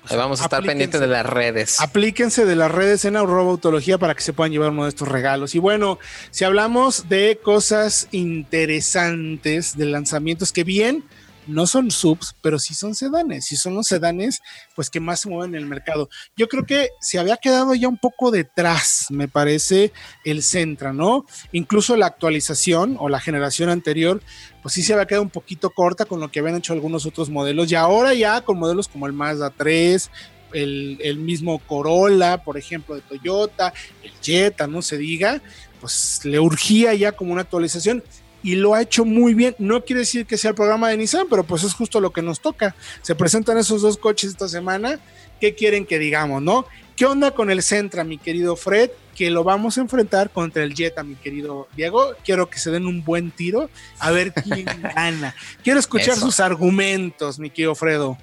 Ahí 0.09 0.17
vamos 0.17 0.41
a 0.41 0.45
estar 0.45 0.63
pendientes 0.63 1.01
de 1.01 1.07
las 1.07 1.27
redes. 1.27 1.81
Aplíquense 1.81 2.45
de 2.45 2.57
las 2.57 2.71
redes 2.71 3.05
en 3.05 3.17
autología 3.17 3.99
para 3.99 4.15
que 4.15 4.23
se 4.23 4.33
puedan 4.33 4.53
llevar 4.53 4.71
uno 4.71 4.85
de 4.85 4.89
estos 4.89 5.09
regalos. 5.09 5.55
Y 5.55 5.59
bueno, 5.59 5.99
si 6.31 6.45
hablamos 6.45 7.09
de 7.09 7.39
cosas 7.43 8.09
interesantes, 8.11 9.77
de 9.77 9.87
lanzamientos 9.87 10.53
que 10.53 10.65
bien 10.65 11.05
no 11.47 11.67
son 11.67 11.91
subs, 11.91 12.35
pero 12.43 12.59
sí 12.59 12.75
son 12.75 12.95
sedanes. 12.95 13.47
Si 13.47 13.57
son 13.57 13.75
los 13.75 13.87
sedanes, 13.87 14.41
pues 14.75 14.91
que 14.91 15.01
más 15.01 15.21
se 15.21 15.29
mueven 15.29 15.55
en 15.55 15.63
el 15.63 15.67
mercado. 15.67 16.09
Yo 16.37 16.49
creo 16.49 16.65
que 16.65 16.91
se 17.01 17.19
había 17.19 17.37
quedado 17.37 17.75
ya 17.75 17.89
un 17.89 17.99
poco 17.99 18.31
detrás, 18.31 19.07
me 19.11 19.29
parece, 19.29 19.93
el 20.25 20.43
Centra, 20.43 20.93
¿no? 20.93 21.25
Incluso 21.53 21.97
la 21.97 22.07
actualización 22.07 22.97
o 22.99 23.09
la 23.09 23.21
generación 23.21 23.69
anterior, 23.71 24.23
pues 24.63 24.75
sí 24.75 24.83
se 24.83 24.93
había 24.93 25.07
quedado 25.07 25.23
un 25.23 25.31
poquito 25.31 25.71
corta 25.71 26.05
con 26.05 26.21
lo 26.21 26.31
que 26.31 26.41
habían 26.41 26.57
hecho 26.57 26.73
algunos 26.73 27.07
otros 27.07 27.31
modelos. 27.31 27.71
Y 27.71 27.75
ahora 27.75 28.15
ya 28.15 28.41
con 28.43 28.59
modelos 28.59 28.89
como 28.89 29.07
el 29.07 29.13
Mazda 29.13 29.51
3, 29.51 30.11
el, 30.53 30.99
el 31.03 31.17
mismo 31.19 31.59
Corolla, 31.59 32.43
por 32.43 32.59
ejemplo, 32.59 32.95
de 32.95 33.03
Toyota, 33.03 33.73
el 34.03 34.13
Jetta, 34.21 34.67
no 34.67 34.83
se 34.83 34.99
diga, 34.99 35.41
pues 35.81 36.21
le 36.25 36.39
urgía 36.39 36.95
ya 36.95 37.13
como 37.13 37.33
una 37.33 37.43
actualización. 37.43 38.03
Y 38.43 38.57
lo 38.57 38.75
ha 38.75 38.83
hecho 38.83 39.05
muy 39.05 39.35
bien. 39.35 39.55
No 39.59 39.85
quiere 39.85 40.01
decir 40.01 40.27
que 40.27 40.37
sea 40.37 40.51
el 40.51 40.55
programa 40.55 40.89
de 40.89 40.97
Nissan, 40.97 41.27
pero 41.29 41.45
pues 41.45 41.63
es 41.65 41.75
justo 41.75 42.01
lo 42.01 42.11
que 42.11 42.23
nos 42.23 42.41
toca. 42.41 42.75
Se 43.03 43.15
presentan 43.15 43.59
esos 43.59 43.83
dos 43.83 43.97
coches 43.97 44.31
esta 44.31 44.49
semana. 44.49 44.99
¿Qué 45.41 45.55
quieren 45.55 45.87
que 45.87 45.99
digamos, 45.99 46.43
no? 46.43 46.67
¿Qué 46.97 47.07
onda 47.07 47.31
con 47.31 47.51
el 47.51 47.63
Centra, 47.63 48.05
mi 48.05 48.19
querido 48.19 48.57
Fred? 48.57 48.91
Que 49.17 49.31
lo 49.31 49.43
vamos 49.43 49.79
a 49.79 49.81
enfrentar 49.81 50.31
contra 50.31 50.63
el 50.63 50.75
Jetta, 50.75 51.03
mi 51.03 51.15
querido 51.15 51.67
Diego. 51.75 52.15
Quiero 52.25 52.51
que 52.51 52.59
se 52.59 52.71
den 52.71 52.87
un 52.87 53.05
buen 53.05 53.31
tiro 53.31 53.71
a 53.99 54.11
ver 54.11 54.33
quién 54.33 54.67
gana. 54.95 55.35
Quiero 55.63 55.81
escuchar 55.81 56.15
Eso. 56.15 56.27
sus 56.27 56.41
argumentos, 56.41 57.39
mi 57.39 57.49
querido 57.51 57.75
Fredo. 57.75 58.19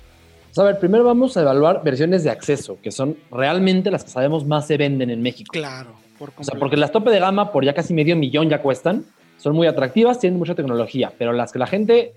Pues, 0.45 0.57
a 0.59 0.63
ver, 0.71 0.79
primero 0.79 1.03
vamos 1.03 1.37
a 1.37 1.41
evaluar 1.41 1.81
versiones 1.83 2.23
de 2.23 2.31
acceso, 2.31 2.79
que 2.81 2.91
son 2.91 3.15
realmente 3.31 3.91
las 3.91 4.03
que 4.03 4.09
sabemos 4.09 4.45
más 4.45 4.65
se 4.65 4.77
venden 4.77 5.11
en 5.11 5.21
México. 5.21 5.51
Claro, 5.51 5.95
por 6.17 6.33
O 6.35 6.43
sea, 6.43 6.57
porque 6.57 6.77
las 6.77 6.91
tope 6.91 7.11
de 7.11 7.19
gama 7.19 7.51
por 7.51 7.63
ya 7.63 7.73
casi 7.75 7.93
medio 7.93 8.15
millón 8.15 8.49
ya 8.49 8.61
cuestan, 8.61 9.05
son 9.37 9.55
muy 9.55 9.67
atractivas, 9.67 10.19
tienen 10.19 10.39
mucha 10.39 10.55
tecnología, 10.55 11.13
pero 11.17 11.33
las 11.33 11.51
que 11.51 11.59
la 11.59 11.67
gente 11.67 12.13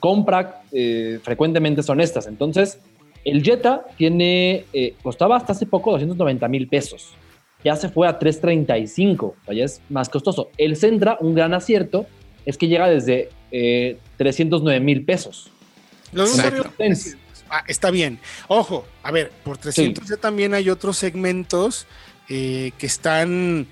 compra 0.00 0.62
eh, 0.72 1.18
frecuentemente 1.22 1.82
son 1.82 2.00
estas. 2.00 2.26
Entonces, 2.26 2.78
el 3.24 3.42
Jetta 3.42 3.84
tiene, 3.96 4.64
eh, 4.72 4.94
costaba 5.02 5.36
hasta 5.36 5.52
hace 5.52 5.66
poco 5.66 5.92
290 5.92 6.48
mil 6.48 6.68
pesos. 6.68 7.14
Ya 7.64 7.74
se 7.74 7.88
fue 7.88 8.06
a 8.06 8.18
335, 8.18 9.26
o 9.26 9.44
sea, 9.44 9.54
ya 9.54 9.64
es 9.64 9.80
más 9.88 10.08
costoso. 10.08 10.50
El 10.58 10.76
Centra, 10.76 11.18
un 11.20 11.34
gran 11.34 11.54
acierto, 11.54 12.06
es 12.46 12.56
que 12.56 12.68
llega 12.68 12.88
desde 12.88 13.30
eh, 13.50 13.98
309 14.16 14.80
mil 14.80 15.04
pesos. 15.04 15.50
Los 16.12 16.38
Ah, 17.50 17.64
está 17.66 17.90
bien. 17.90 18.18
Ojo, 18.48 18.84
a 19.02 19.10
ver, 19.10 19.30
por 19.42 19.58
300 19.58 20.06
ya 20.06 20.16
también 20.16 20.54
hay 20.54 20.68
otros 20.68 20.98
segmentos 20.98 21.86
eh, 22.28 22.72
que 22.78 22.86
están, 22.86 23.66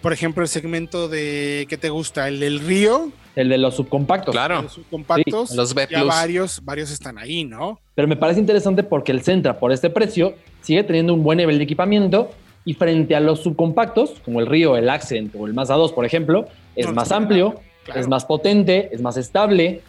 por 0.00 0.12
ejemplo, 0.12 0.42
el 0.42 0.48
segmento 0.48 1.08
de, 1.08 1.66
¿qué 1.68 1.76
te 1.76 1.90
gusta? 1.90 2.28
El 2.28 2.40
del 2.40 2.60
río, 2.60 3.10
El 3.34 3.48
de 3.48 3.58
los 3.58 3.74
subcompactos. 3.76 4.32
Claro. 4.32 4.62
los 4.62 4.72
subcompactos, 4.72 5.50
Sí, 5.50 5.56
los 5.56 5.74
B+. 5.74 5.88
ya 5.90 6.04
varios, 6.04 6.64
varios 6.64 6.90
están 6.90 7.18
ahí, 7.18 7.44
¿no? 7.44 7.80
Pero 7.94 8.06
me 8.08 8.16
parece 8.16 8.40
interesante 8.40 8.82
porque 8.82 9.10
el 9.12 9.22
Centra, 9.22 9.58
por 9.58 9.72
este 9.72 9.90
precio, 9.90 10.34
sigue 10.60 10.84
teniendo 10.84 11.14
un 11.14 11.22
buen 11.22 11.38
nivel 11.38 11.58
de 11.58 11.64
equipamiento 11.64 12.30
y 12.64 12.74
frente 12.74 13.16
a 13.16 13.20
los 13.20 13.40
subcompactos, 13.40 14.20
como 14.24 14.38
el 14.40 14.46
Río, 14.46 14.76
el 14.76 14.88
Accent 14.88 15.34
o 15.36 15.46
el 15.46 15.54
Mazda 15.54 15.74
2, 15.76 15.92
por 15.92 16.04
ejemplo, 16.04 16.46
es 16.76 16.86
No, 16.86 16.92
más 16.92 17.10
no, 17.10 17.16
amplio, 17.16 17.60
Claro. 17.84 18.00
es 18.00 18.06
más 18.06 18.24
potente, 18.24 18.88
es 18.92 19.00
más 19.02 19.16
estable. 19.16 19.80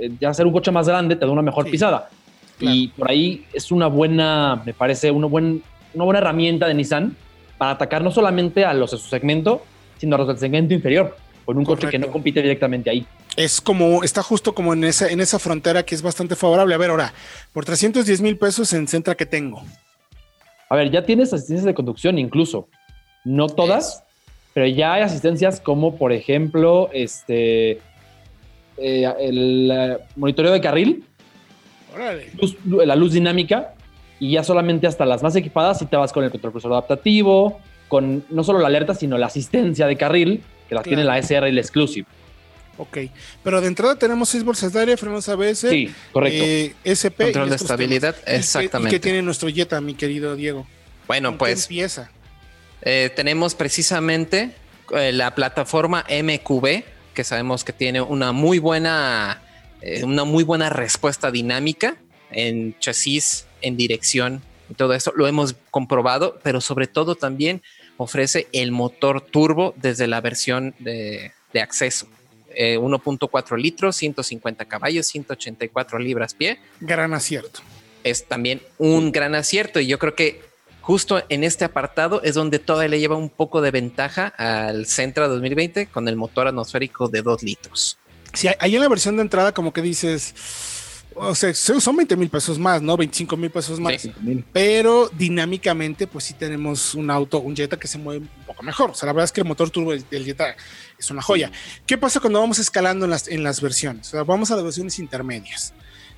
Eh, 0.00 0.10
Ya 0.20 0.34
ser 0.34 0.46
un 0.46 0.52
coche 0.52 0.72
más 0.72 0.88
grande 0.88 1.14
te 1.14 1.24
da 1.24 1.30
una 1.30 1.42
mejor 1.42 1.66
Sí, 1.66 1.70
pisada. 1.70 2.08
claro. 2.58 2.74
Y 2.74 2.88
por 2.88 3.08
ahí 3.10 3.46
es 3.52 3.70
una 3.70 3.86
buena, 3.86 4.60
me 4.66 4.74
parece, 4.74 5.10
una, 5.12 5.28
buen, 5.28 5.62
una 5.94 6.04
buena 6.04 6.18
herramienta 6.18 6.66
de 6.66 6.74
Nissan 6.74 7.16
para 7.60 7.72
atacar 7.72 8.02
no 8.02 8.10
solamente 8.10 8.64
a 8.64 8.72
los 8.72 8.90
de 8.92 8.96
su 8.96 9.06
segmento, 9.10 9.62
sino 9.98 10.14
a 10.16 10.18
los 10.20 10.28
del 10.28 10.38
segmento 10.38 10.72
inferior, 10.72 11.14
con 11.44 11.58
un 11.58 11.64
coche 11.66 11.88
que 11.90 11.98
no 11.98 12.06
compite 12.10 12.40
directamente 12.40 12.88
ahí. 12.88 13.04
Es 13.36 13.60
como, 13.60 14.02
está 14.02 14.22
justo 14.22 14.54
como 14.54 14.72
en 14.72 14.82
esa, 14.84 15.08
en 15.08 15.20
esa 15.20 15.38
frontera 15.38 15.82
que 15.82 15.94
es 15.94 16.00
bastante 16.00 16.36
favorable. 16.36 16.74
A 16.74 16.78
ver, 16.78 16.88
ahora, 16.88 17.12
por 17.52 17.66
310 17.66 18.22
mil 18.22 18.38
pesos 18.38 18.72
en 18.72 18.88
Centra 18.88 19.14
que 19.14 19.26
tengo. 19.26 19.62
A 20.70 20.74
ver, 20.74 20.90
ya 20.90 21.04
tienes 21.04 21.34
asistencias 21.34 21.66
de 21.66 21.74
conducción 21.74 22.18
incluso. 22.18 22.66
No 23.26 23.46
todas, 23.46 24.04
pero 24.54 24.66
ya 24.66 24.94
hay 24.94 25.02
asistencias 25.02 25.60
como, 25.60 25.98
por 25.98 26.12
ejemplo, 26.12 26.88
este 26.94 27.72
eh, 28.78 29.06
el 29.20 29.70
eh, 29.70 29.98
monitoreo 30.16 30.50
de 30.50 30.62
carril, 30.62 31.04
Órale. 31.94 32.30
luz- 32.40 32.56
la 32.64 32.96
luz 32.96 33.12
dinámica, 33.12 33.74
y 34.20 34.32
ya 34.32 34.44
solamente 34.44 34.86
hasta 34.86 35.04
las 35.06 35.22
más 35.22 35.34
equipadas 35.34 35.78
si 35.80 35.86
te 35.86 35.96
vas 35.96 36.12
con 36.12 36.22
el 36.22 36.30
control 36.30 36.52
crucero 36.52 36.74
adaptativo, 36.74 37.58
con 37.88 38.24
no 38.30 38.44
solo 38.44 38.60
la 38.60 38.68
alerta, 38.68 38.94
sino 38.94 39.18
la 39.18 39.26
asistencia 39.26 39.86
de 39.88 39.96
carril, 39.96 40.42
que 40.68 40.74
la 40.76 40.82
Claro. 40.82 40.84
tiene 40.84 41.04
la 41.04 41.18
SR 41.18 41.48
y 41.48 41.52
la 41.52 41.60
Exclusive. 41.60 42.06
Ok. 42.76 42.98
Pero 43.42 43.60
de 43.60 43.66
entrada 43.66 43.96
tenemos 43.96 44.28
seis 44.28 44.44
bolsas 44.44 44.72
de 44.72 44.80
aire, 44.80 44.96
frenos 44.96 45.28
ABS, 45.28 45.68
Sí, 45.68 45.92
correcto. 46.12 46.44
eh, 46.44 46.74
SP. 46.86 47.24
Control 47.24 47.46
y 47.48 47.50
de 47.50 47.56
estabilidad, 47.56 48.14
temas. 48.14 48.22
¿Y 48.22 48.30
qué- 48.30 48.36
exactamente. 48.36 48.96
¿Y 48.96 48.98
qué 48.98 49.02
tiene 49.02 49.22
nuestro 49.22 49.48
Jetta, 49.50 49.80
mi 49.80 49.94
querido 49.94 50.36
Diego? 50.36 50.66
Bueno, 51.08 51.30
¿Con 51.30 51.34
qué 51.34 51.38
pues 51.38 51.62
empieza? 51.64 52.10
eh, 52.82 53.10
tenemos 53.16 53.54
precisamente 53.54 54.52
eh, 54.96 55.12
la 55.12 55.34
plataforma 55.34 56.04
MQB, 56.08 56.84
que 57.14 57.24
sabemos 57.24 57.64
que 57.64 57.72
tiene 57.72 58.00
una 58.00 58.32
muy 58.32 58.58
buena, 58.58 59.42
eh, 59.82 60.02
una 60.04 60.24
muy 60.24 60.44
buena 60.44 60.70
respuesta 60.70 61.30
dinámica 61.30 61.96
en 62.30 62.78
chasis, 62.78 63.46
en 63.62 63.76
dirección 63.76 64.42
y 64.68 64.74
todo 64.74 64.94
eso. 64.94 65.12
Lo 65.16 65.26
hemos 65.26 65.56
comprobado, 65.70 66.38
pero 66.42 66.60
sobre 66.60 66.86
todo 66.86 67.14
también 67.14 67.62
ofrece 67.96 68.48
el 68.52 68.72
motor 68.72 69.20
turbo 69.20 69.74
desde 69.76 70.06
la 70.06 70.20
versión 70.20 70.74
de, 70.78 71.32
de 71.52 71.60
acceso. 71.60 72.06
Eh, 72.54 72.78
1.4 72.78 73.56
litros, 73.58 73.96
150 73.96 74.64
caballos, 74.64 75.06
184 75.06 75.98
libras 76.00 76.34
pie 76.34 76.58
Gran 76.80 77.14
acierto. 77.14 77.60
es 78.02 78.24
también 78.26 78.60
un 78.76 79.12
gran 79.12 79.36
acierto 79.36 79.78
y 79.78 79.86
yo 79.86 80.00
creo 80.00 80.16
que 80.16 80.40
justo 80.80 81.22
en 81.28 81.44
este 81.44 81.64
apartado 81.64 82.20
es 82.24 82.34
donde 82.34 82.58
todavía 82.58 82.88
le 82.88 82.98
lleva 82.98 83.16
un 83.16 83.30
poco 83.30 83.60
de 83.60 83.70
ventaja 83.70 84.26
al 84.36 84.86
Centra 84.86 85.28
2020 85.28 85.86
con 85.86 86.08
el 86.08 86.16
motor 86.16 86.48
atmosférico 86.48 87.06
de 87.06 87.22
2 87.22 87.42
litros. 87.44 87.98
Sí, 88.32 88.48
ahí 88.58 88.74
en 88.74 88.80
la 88.80 88.88
versión 88.88 89.16
de 89.16 89.22
entrada 89.22 89.52
como 89.52 89.72
que 89.72 89.82
dices, 89.82 90.34
o 91.20 91.34
sea, 91.34 91.52
son 91.54 91.96
20 91.96 92.16
mil 92.16 92.28
pesos 92.28 92.58
más, 92.58 92.80
¿no? 92.82 92.96
25 92.96 93.36
mil 93.36 93.50
pesos 93.50 93.78
más. 93.78 94.00
Sí. 94.02 94.12
Pero 94.52 95.08
dinámicamente, 95.16 96.06
pues 96.06 96.24
sí 96.24 96.34
tenemos 96.34 96.94
un 96.94 97.10
auto, 97.10 97.40
un 97.40 97.54
Jetta 97.54 97.78
que 97.78 97.86
se 97.88 97.98
mueve 97.98 98.20
un 98.20 98.44
poco 98.46 98.62
mejor. 98.62 98.90
O 98.90 98.94
sea, 98.94 99.06
la 99.06 99.12
verdad 99.12 99.24
es 99.26 99.32
que 99.32 99.40
el 99.42 99.46
motor 99.46 99.70
turbo 99.70 99.92
del, 99.92 100.04
del 100.08 100.24
Jetta 100.24 100.54
es 100.98 101.10
una 101.10 101.22
joya. 101.22 101.50
¿Qué 101.86 101.96
pasa 101.98 102.20
cuando 102.20 102.40
vamos 102.40 102.58
escalando 102.58 103.04
en 103.04 103.10
las, 103.10 103.28
en 103.28 103.42
las 103.42 103.60
versiones? 103.60 104.08
O 104.08 104.10
sea, 104.10 104.22
vamos 104.24 104.50
a 104.50 104.54
las 104.56 104.64
versiones 104.64 104.98
intermedias. 104.98 105.72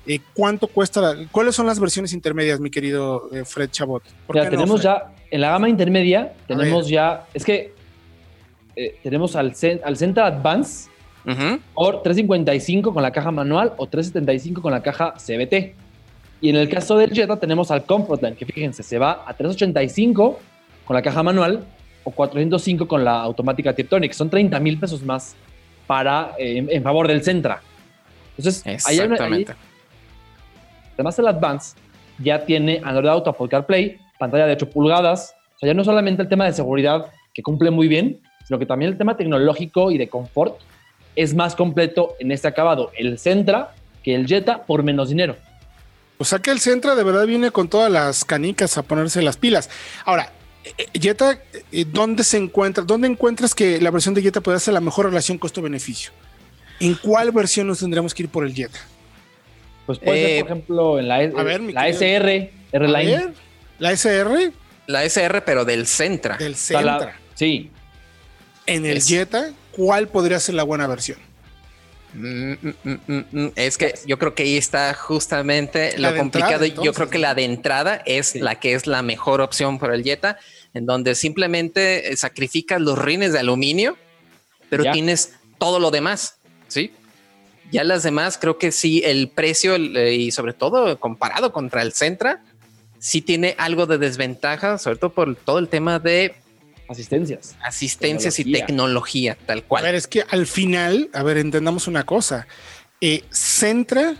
Eh, 0.05 0.19
¿Cuánto 0.33 0.67
cuesta? 0.67 0.99
la- 1.01 1.27
¿Cuáles 1.31 1.55
son 1.55 1.65
las 1.65 1.79
versiones 1.79 2.11
intermedias, 2.13 2.59
mi 2.59 2.69
querido 2.69 3.29
eh, 3.31 3.45
Fred 3.45 3.69
Chabot? 3.71 4.03
¿Por 4.27 4.35
Ya 4.35 4.41
qué 4.41 4.45
no, 4.47 4.51
tenemos 4.51 4.81
Fred? 4.81 4.89
ya, 4.91 5.13
en 5.31 5.41
la 5.41 5.49
gama 5.51 5.69
intermedia, 5.69 6.33
tenemos 6.47 6.89
ya, 6.89 7.25
es 7.33 7.45
que 7.45 7.73
eh, 8.75 8.99
tenemos 9.03 9.35
al, 9.35 9.53
al 9.83 9.97
Centra 9.97 10.27
Advance, 10.27 10.89
Ujú. 11.25 11.59
por 11.73 12.03
355 12.03 12.93
con 12.93 13.01
la 13.01 13.11
caja 13.11 13.31
manual 13.31 13.73
o 13.77 13.87
375 13.87 14.61
con 14.61 14.71
la 14.71 14.81
caja 14.81 15.13
CBT. 15.17 15.75
Y 16.41 16.49
en 16.49 16.57
el 16.57 16.67
caso 16.69 16.97
del 16.97 17.11
Jetta 17.11 17.37
tenemos 17.37 17.71
al 17.71 17.85
Comfortline, 17.85 18.35
que 18.35 18.45
fíjense, 18.45 18.83
se 18.83 18.97
va 18.99 19.23
a 19.25 19.33
385 19.33 20.39
con 20.85 20.95
la 20.95 21.01
caja 21.01 21.23
manual 21.23 21.63
o 22.03 22.11
405 22.11 22.87
con 22.87 23.05
la 23.05 23.21
automática 23.21 23.73
Tiptronic. 23.73 24.11
Son 24.11 24.29
30 24.29 24.59
mil 24.59 24.77
pesos 24.77 25.01
más 25.03 25.35
para, 25.87 26.31
eh, 26.37 26.57
en, 26.57 26.69
en 26.69 26.83
favor 26.83 27.07
del 27.07 27.23
Centra. 27.23 27.61
Entonces, 28.37 28.61
ahí 28.65 28.75
hay 28.99 29.05
una- 29.07 29.15
ahí- 29.15 29.41
Exactamente. 29.41 29.53
además 30.95 31.19
el 31.19 31.27
Advance 31.27 31.75
ya 32.19 32.45
tiene 32.45 32.81
Android 32.83 33.07
Auto, 33.09 33.29
Apple 33.29 33.47
CarPlay, 33.47 33.97
pantalla 34.19 34.45
de 34.45 34.53
8 34.53 34.69
pulgadas. 34.69 35.35
O 35.55 35.59
sea, 35.59 35.67
ya 35.67 35.73
no 35.73 35.83
solamente 35.83 36.21
el 36.21 36.27
tema 36.29 36.45
de 36.45 36.53
seguridad, 36.53 37.05
que 37.33 37.41
cumple 37.41 37.71
muy 37.71 37.87
bien, 37.87 38.19
sino 38.45 38.59
que 38.59 38.65
también 38.65 38.91
el 38.91 38.97
tema 38.97 39.15
tecnológico 39.17 39.89
y 39.91 39.97
de 39.97 40.07
confort 40.09 40.59
es 41.15 41.33
más 41.35 41.55
completo 41.55 42.15
en 42.19 42.31
este 42.31 42.47
acabado. 42.47 42.91
El 42.97 43.17
Centra 43.19 43.73
que 44.03 44.15
el 44.15 44.27
Jetta 44.27 44.63
por 44.63 44.83
menos 44.83 45.09
dinero. 45.09 45.35
O 46.17 46.25
sea 46.25 46.39
que 46.39 46.51
el 46.51 46.59
Centra 46.59 46.95
de 46.95 47.03
verdad 47.03 47.25
viene 47.25 47.51
con 47.51 47.67
todas 47.69 47.91
las 47.91 48.23
canicas 48.25 48.77
a 48.77 48.83
ponerse 48.83 49.21
las 49.21 49.37
pilas. 49.37 49.69
Ahora, 50.05 50.31
eh, 50.63 50.85
Jetta, 50.99 51.39
eh, 51.71 51.85
¿dónde 51.91 52.23
se 52.23 52.37
encuentra? 52.37 52.83
¿Dónde 52.83 53.07
encuentras 53.07 53.53
que 53.55 53.79
la 53.81 53.91
versión 53.91 54.13
de 54.13 54.21
Jetta 54.21 54.41
puede 54.41 54.57
hacer 54.57 54.73
la 54.73 54.79
mejor 54.81 55.05
relación 55.07 55.37
costo-beneficio? 55.37 56.11
¿En 56.79 56.95
cuál 56.95 57.31
versión 57.31 57.67
nos 57.67 57.79
tendremos 57.79 58.13
que 58.13 58.23
ir 58.23 58.29
por 58.29 58.45
el 58.45 58.53
Jetta? 58.53 58.79
Pues 59.85 59.99
puede 59.99 60.23
Eh, 60.23 60.35
ser, 60.37 60.43
por 60.45 60.51
ejemplo, 60.51 60.99
en 60.99 61.07
la, 61.07 61.15
a 61.15 61.43
ver, 61.43 61.61
la 61.61 61.87
SR, 61.89 62.51
A 62.71 62.75
R-Line. 62.77 63.17
ver, 63.17 63.33
la 63.79 63.91
SR 63.91 64.51
La 64.87 65.03
SR, 65.05 65.41
pero 65.41 65.65
del 65.65 65.87
Centra. 65.87 66.37
del 66.37 66.53
O 66.53 66.57
sea, 66.57 66.81
la- 66.81 66.99
Centra. 66.99 67.19
sí, 67.35 67.69
En 68.65 68.85
el 68.85 68.97
Es- 68.97 69.07
Jetta, 69.09 69.51
¿cuál 69.75 70.07
podría 70.07 70.39
ser 70.39 70.55
la 70.55 70.63
buena 70.63 70.87
versión? 70.87 71.17
Mm, 72.15 72.53
mm, 72.83 72.97
mm. 73.31 73.51
Es 73.55 73.77
que 73.77 73.95
yo 74.05 74.19
creo 74.19 74.35
que 74.35 74.43
ahí 74.43 74.55
está 74.57 74.93
justamente 74.93 75.97
La 75.97 76.11
lo 76.11 76.17
complicado. 76.17 76.63
entrada, 76.63 76.83
yo 76.85 76.93
creo 76.93 77.09
que 77.09 77.17
la 77.17 77.33
de 77.33 77.43
entrada 77.43 78.03
es 78.05 78.27
Sí. 78.27 78.39
la 78.39 78.55
que 78.59 78.73
es 78.75 78.85
la 78.85 79.01
mejor 79.01 79.41
opción 79.41 79.79
para 79.79 79.95
el 79.95 80.03
Jetta, 80.03 80.37
en 80.75 80.85
donde 80.85 81.15
simplemente 81.15 82.11
eh, 82.13 82.17
sacrificas 82.17 82.79
los 82.79 82.99
rines 82.99 83.33
de 83.33 83.39
aluminio, 83.39 83.97
pero 84.69 84.83
Ya. 84.83 84.91
tienes 84.91 85.33
todo 85.57 85.79
lo 85.79 85.89
demás, 85.89 86.35
¿sí? 86.67 86.91
Ya 87.71 87.83
las 87.83 88.03
demás, 88.03 88.37
creo 88.39 88.59
que 88.59 88.71
sí, 88.71 89.01
el 89.03 89.29
precio 89.29 89.75
eh, 89.75 90.13
y 90.13 90.31
sobre 90.31 90.53
todo 90.53 90.99
comparado 90.99 91.51
contra 91.51 91.81
el 91.81 91.93
Centra, 91.93 92.43
sí 92.99 93.21
tiene 93.21 93.55
algo 93.57 93.87
de 93.87 93.97
desventaja, 93.97 94.77
sobre 94.77 94.97
todo 94.97 95.11
por 95.11 95.35
todo 95.35 95.57
el 95.57 95.67
tema 95.67 95.97
de 95.97 96.35
asistencias. 96.93 97.55
asistencias 97.61 98.39
y 98.39 98.51
Tecnología. 98.51 99.37
tal 99.45 99.59
A 99.59 99.61
cual. 99.61 99.83
ver, 99.83 99.95
es 99.95 100.07
que 100.07 100.23
al 100.29 100.47
final, 100.47 101.09
a 101.13 101.23
ver, 101.23 101.37
entendamos 101.37 101.87
una 101.87 102.05
cosa. 102.05 102.47
Eh, 103.01 103.23
Centra, 103.31 104.15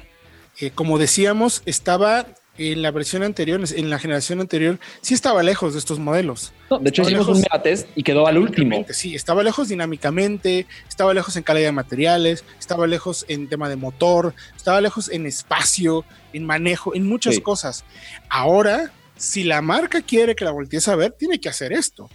eh, 0.59 0.71
como 0.71 0.97
decíamos, 0.97 1.61
estaba 1.65 2.27
en 2.57 2.83
la 2.83 2.91
versión 2.91 3.23
anterior, 3.23 3.59
en 3.75 3.89
la 3.89 3.97
generación 3.97 4.39
anterior, 4.39 4.79
sí 5.01 5.15
estaba 5.15 5.41
lejos 5.41 5.73
de 5.73 5.79
estos 5.79 5.97
modelos. 5.97 6.53
de 6.81 6.89
hecho, 6.89 7.01
hicimos 7.01 7.27
un 7.27 7.37
mega 7.41 7.61
test 7.63 7.87
y 7.95 8.03
quedó 8.03 8.27
al 8.27 8.37
último. 8.37 8.85
Sí, 8.91 9.15
estaba 9.15 9.41
lejos 9.41 9.69
dinámicamente, 9.69 10.67
estaba 10.87 11.13
lejos 11.15 11.35
en 11.35 11.41
calidad 11.43 11.69
de 11.69 11.71
materiales, 11.71 12.43
estaba 12.59 12.85
lejos 12.85 13.25
en 13.27 13.49
tema 13.49 13.69
de 13.69 13.75
motor, 13.75 14.35
estaba 14.55 14.81
lejos 14.81 15.09
en 15.09 15.25
espacio, 15.25 16.05
en 16.31 16.45
manejo, 16.45 16.93
en 16.93 17.07
muchas 17.07 17.39
cosas. 17.39 17.85
Ahora, 18.29 18.91
si 19.17 19.43
la 19.43 19.61
marca 19.63 20.01
quiere 20.01 20.35
que 20.35 20.45
la 20.45 20.51
voltees 20.51 20.87
a 20.87 20.95
ver, 20.95 21.13
tiene 21.13 21.39
que 21.39 21.49
hacer 21.49 21.73
esto. 21.73 22.07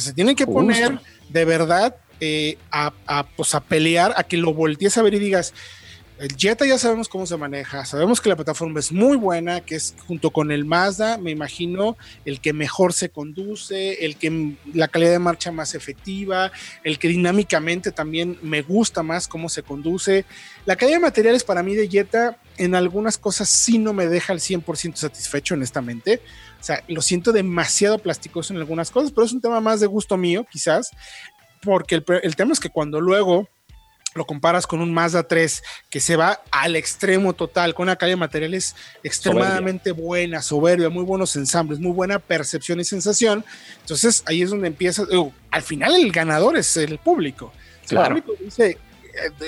Sea, 0.00 0.10
se 0.10 0.14
tiene 0.14 0.34
que 0.34 0.46
poner 0.46 1.00
de 1.28 1.44
verdad 1.44 1.96
eh, 2.20 2.58
a, 2.70 2.92
pues, 3.36 3.54
a 3.54 3.60
pelear, 3.60 4.14
a 4.16 4.24
que 4.24 4.36
lo 4.36 4.54
voltees 4.54 4.96
a 4.98 5.02
ver 5.02 5.14
y 5.14 5.18
digas, 5.18 5.54
el 6.18 6.34
Jetta 6.36 6.64
ya 6.64 6.78
sabemos 6.78 7.08
cómo 7.08 7.26
se 7.26 7.36
maneja, 7.36 7.84
sabemos 7.84 8.20
que 8.20 8.30
la 8.30 8.36
plataforma 8.36 8.80
es 8.80 8.90
muy 8.90 9.16
buena, 9.16 9.60
que 9.60 9.74
es 9.74 9.94
junto 10.06 10.30
con 10.30 10.50
el 10.50 10.64
Mazda, 10.64 11.18
me 11.18 11.30
imagino, 11.30 11.96
el 12.24 12.40
que 12.40 12.52
mejor 12.54 12.94
se 12.94 13.10
conduce, 13.10 14.04
el 14.04 14.16
que 14.16 14.56
la 14.72 14.88
calidad 14.88 15.10
de 15.10 15.18
marcha 15.18 15.52
más 15.52 15.74
efectiva, 15.74 16.52
el 16.84 16.98
que 16.98 17.08
dinámicamente 17.08 17.92
también 17.92 18.38
me 18.42 18.62
gusta 18.62 19.02
más 19.02 19.28
cómo 19.28 19.50
se 19.50 19.62
conduce. 19.62 20.24
La 20.64 20.76
calidad 20.76 20.96
de 20.96 21.02
materiales 21.02 21.44
para 21.44 21.62
mí 21.62 21.74
de 21.74 21.88
Jetta 21.88 22.38
en 22.56 22.74
algunas 22.74 23.18
cosas 23.18 23.50
sí 23.50 23.76
no 23.76 23.92
me 23.92 24.06
deja 24.06 24.32
al 24.32 24.40
100% 24.40 24.96
satisfecho, 24.96 25.54
honestamente. 25.54 26.22
O 26.58 26.64
sea, 26.64 26.82
lo 26.88 27.02
siento 27.02 27.32
demasiado 27.32 27.98
plasticoso 27.98 28.54
en 28.54 28.58
algunas 28.58 28.90
cosas, 28.90 29.12
pero 29.12 29.26
es 29.26 29.32
un 29.32 29.42
tema 29.42 29.60
más 29.60 29.80
de 29.80 29.86
gusto 29.86 30.16
mío, 30.16 30.46
quizás, 30.50 30.90
porque 31.62 31.96
el, 31.96 32.04
el 32.22 32.36
tema 32.36 32.54
es 32.54 32.60
que 32.60 32.70
cuando 32.70 33.02
luego 33.02 33.48
lo 34.16 34.26
comparas 34.26 34.66
con 34.66 34.80
un 34.80 34.92
Mazda 34.92 35.26
3 35.26 35.62
que 35.90 36.00
se 36.00 36.16
va 36.16 36.40
al 36.50 36.76
extremo 36.76 37.34
total, 37.34 37.74
con 37.74 37.84
una 37.84 37.96
calidad 37.96 38.16
de 38.16 38.20
materiales 38.20 38.74
extremadamente 39.02 39.92
buena, 39.92 40.42
soberbia, 40.42 40.88
muy 40.88 41.04
buenos 41.04 41.36
ensambles, 41.36 41.78
muy 41.78 41.92
buena 41.92 42.18
percepción 42.18 42.80
y 42.80 42.84
sensación. 42.84 43.44
Entonces 43.80 44.22
ahí 44.26 44.42
es 44.42 44.50
donde 44.50 44.68
empieza, 44.68 45.04
al 45.50 45.62
final 45.62 45.94
el 45.94 46.10
ganador 46.12 46.56
es 46.56 46.76
el 46.76 46.98
público. 46.98 47.52
El 47.90 47.98
público 47.98 48.32
dice, 48.42 48.78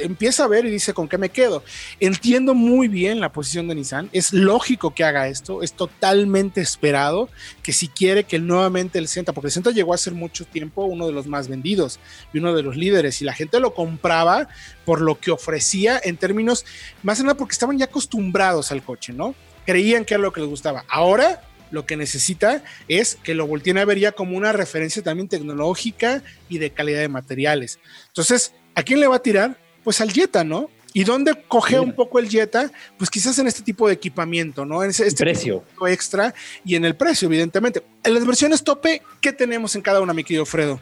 empieza 0.03 0.45
a 0.45 0.49
ver 0.49 0.65
y 0.67 0.71
dice 0.71 0.95
con 0.95 1.09
qué 1.09 1.19
me 1.19 1.29
quedo. 1.29 1.63
Entiendo 2.01 2.55
muy 2.55 2.89
bien 2.89 3.21
la 3.21 3.33
posición 3.33 3.69
de 3.69 3.75
Nissan, 3.75 4.09
es 4.13 4.33
lógico 4.33 4.95
que 4.95 5.05
haga 5.05 5.29
esto, 5.29 5.63
es 5.63 5.73
totalmente 5.73 6.61
esperado 6.61 7.29
que 7.63 7.73
si 7.73 7.89
quiere 7.89 8.25
que 8.25 8.39
nuevamente 8.39 8.99
el 8.99 9.09
Senta, 9.09 9.33
porque 9.33 9.49
el 9.49 9.53
Senta 9.53 9.71
llegó 9.71 9.95
a 9.95 9.99
ser 9.99 10.15
mucho 10.15 10.45
tiempo 10.45 10.85
uno 10.85 11.07
de 11.07 11.13
los 11.13 11.27
más 11.27 11.49
vendidos 11.49 11.99
y 12.33 12.39
uno 12.39 12.55
de 12.55 12.63
los 12.63 12.77
líderes 12.77 13.21
y 13.23 13.25
la 13.25 13.35
gente 13.35 13.61
lo 13.61 13.75
compraba 13.75 14.49
por 14.85 15.01
lo 15.01 15.19
que 15.19 15.31
ofrecía 15.31 16.01
en 16.03 16.17
términos, 16.17 16.65
más 17.03 17.19
que 17.19 17.25
nada 17.25 17.37
porque 17.37 17.53
estaban 17.53 17.79
ya 17.79 17.87
acostumbrados 17.87 18.73
al 18.73 18.83
coche, 18.83 19.13
¿no? 19.13 19.35
Creían 19.67 20.05
que 20.05 20.15
era 20.15 20.23
lo 20.23 20.33
que 20.33 20.41
les 20.41 20.49
gustaba. 20.49 20.85
Ahora 20.89 21.43
lo 21.71 21.87
que 21.87 21.97
necesita 21.97 22.63
es 22.89 23.17
que 23.17 23.35
lo 23.35 23.47
volteen 23.47 23.79
a 23.79 23.85
ver 23.85 23.99
ya 23.99 24.13
como 24.13 24.37
una 24.37 24.53
referencia 24.53 25.03
también 25.03 25.29
tecnológica 25.29 26.23
y 26.49 26.59
de 26.59 26.71
calidad 26.71 27.01
de 27.01 27.09
materiales. 27.09 27.79
Entonces, 28.09 28.55
¿A 28.79 28.85
quién 28.85 29.01
le 29.01 29.09
va 29.09 29.17
a 29.17 29.19
tirar? 29.19 29.57
Pues 29.83 30.01
al 30.01 30.13
Jetta, 30.13 30.45
¿no? 30.45 30.71
¿Y 30.93 31.03
dónde 31.03 31.35
coge 31.49 31.81
un 31.81 31.91
poco 31.91 32.21
el 32.21 32.29
Jetta? 32.29 32.71
Pues 32.97 33.11
quizás 33.11 33.37
en 33.41 33.49
este 33.49 33.65
tipo 33.65 33.89
de 33.89 33.95
equipamiento, 33.95 34.65
¿no? 34.65 34.85
En 34.85 34.91
este 34.91 35.11
precio 35.17 35.65
extra 35.89 36.33
y 36.65 36.77
en 36.77 36.85
el 36.85 36.95
precio, 36.95 37.27
evidentemente. 37.27 37.83
En 38.05 38.15
las 38.15 38.25
versiones 38.25 38.63
tope, 38.63 39.03
¿qué 39.21 39.33
tenemos 39.33 39.75
en 39.75 39.83
cada 39.83 40.01
una, 40.01 40.15
mi 40.15 40.23
querido 40.23 40.47
Fredo? 40.47 40.79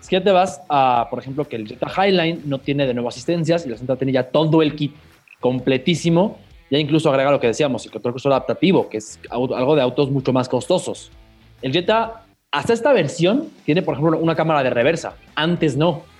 Es 0.00 0.06
que 0.06 0.18
ya 0.18 0.22
te 0.22 0.30
vas 0.30 0.60
a, 0.68 1.08
por 1.10 1.18
ejemplo, 1.18 1.48
que 1.48 1.56
el 1.56 1.66
Jetta 1.66 1.88
Highline 1.88 2.42
no 2.44 2.60
tiene 2.60 2.86
de 2.86 2.94
nuevo 2.94 3.08
asistencias 3.08 3.66
y 3.66 3.70
la 3.70 3.76
Santa 3.76 3.96
tiene 3.96 4.12
ya 4.12 4.28
todo 4.30 4.62
el 4.62 4.76
kit 4.76 4.94
completísimo. 5.40 6.38
Ya 6.70 6.78
incluso 6.78 7.10
agrega 7.10 7.32
lo 7.32 7.40
que 7.40 7.48
decíamos, 7.48 7.84
el 7.84 7.90
control 7.90 8.14
crucero 8.14 8.36
adaptativo, 8.36 8.88
que 8.88 8.98
es 8.98 9.18
algo 9.30 9.74
de 9.74 9.82
autos 9.82 10.12
mucho 10.12 10.32
más 10.32 10.48
costosos. 10.48 11.10
El 11.60 11.72
Jetta, 11.72 12.24
hasta 12.52 12.72
esta 12.72 12.92
versión, 12.92 13.48
tiene, 13.64 13.82
por 13.82 13.94
ejemplo, 13.94 14.16
una 14.16 14.36
cámara 14.36 14.62
de 14.62 14.70
reversa. 14.70 15.16
Antes 15.34 15.76
no. 15.76 16.11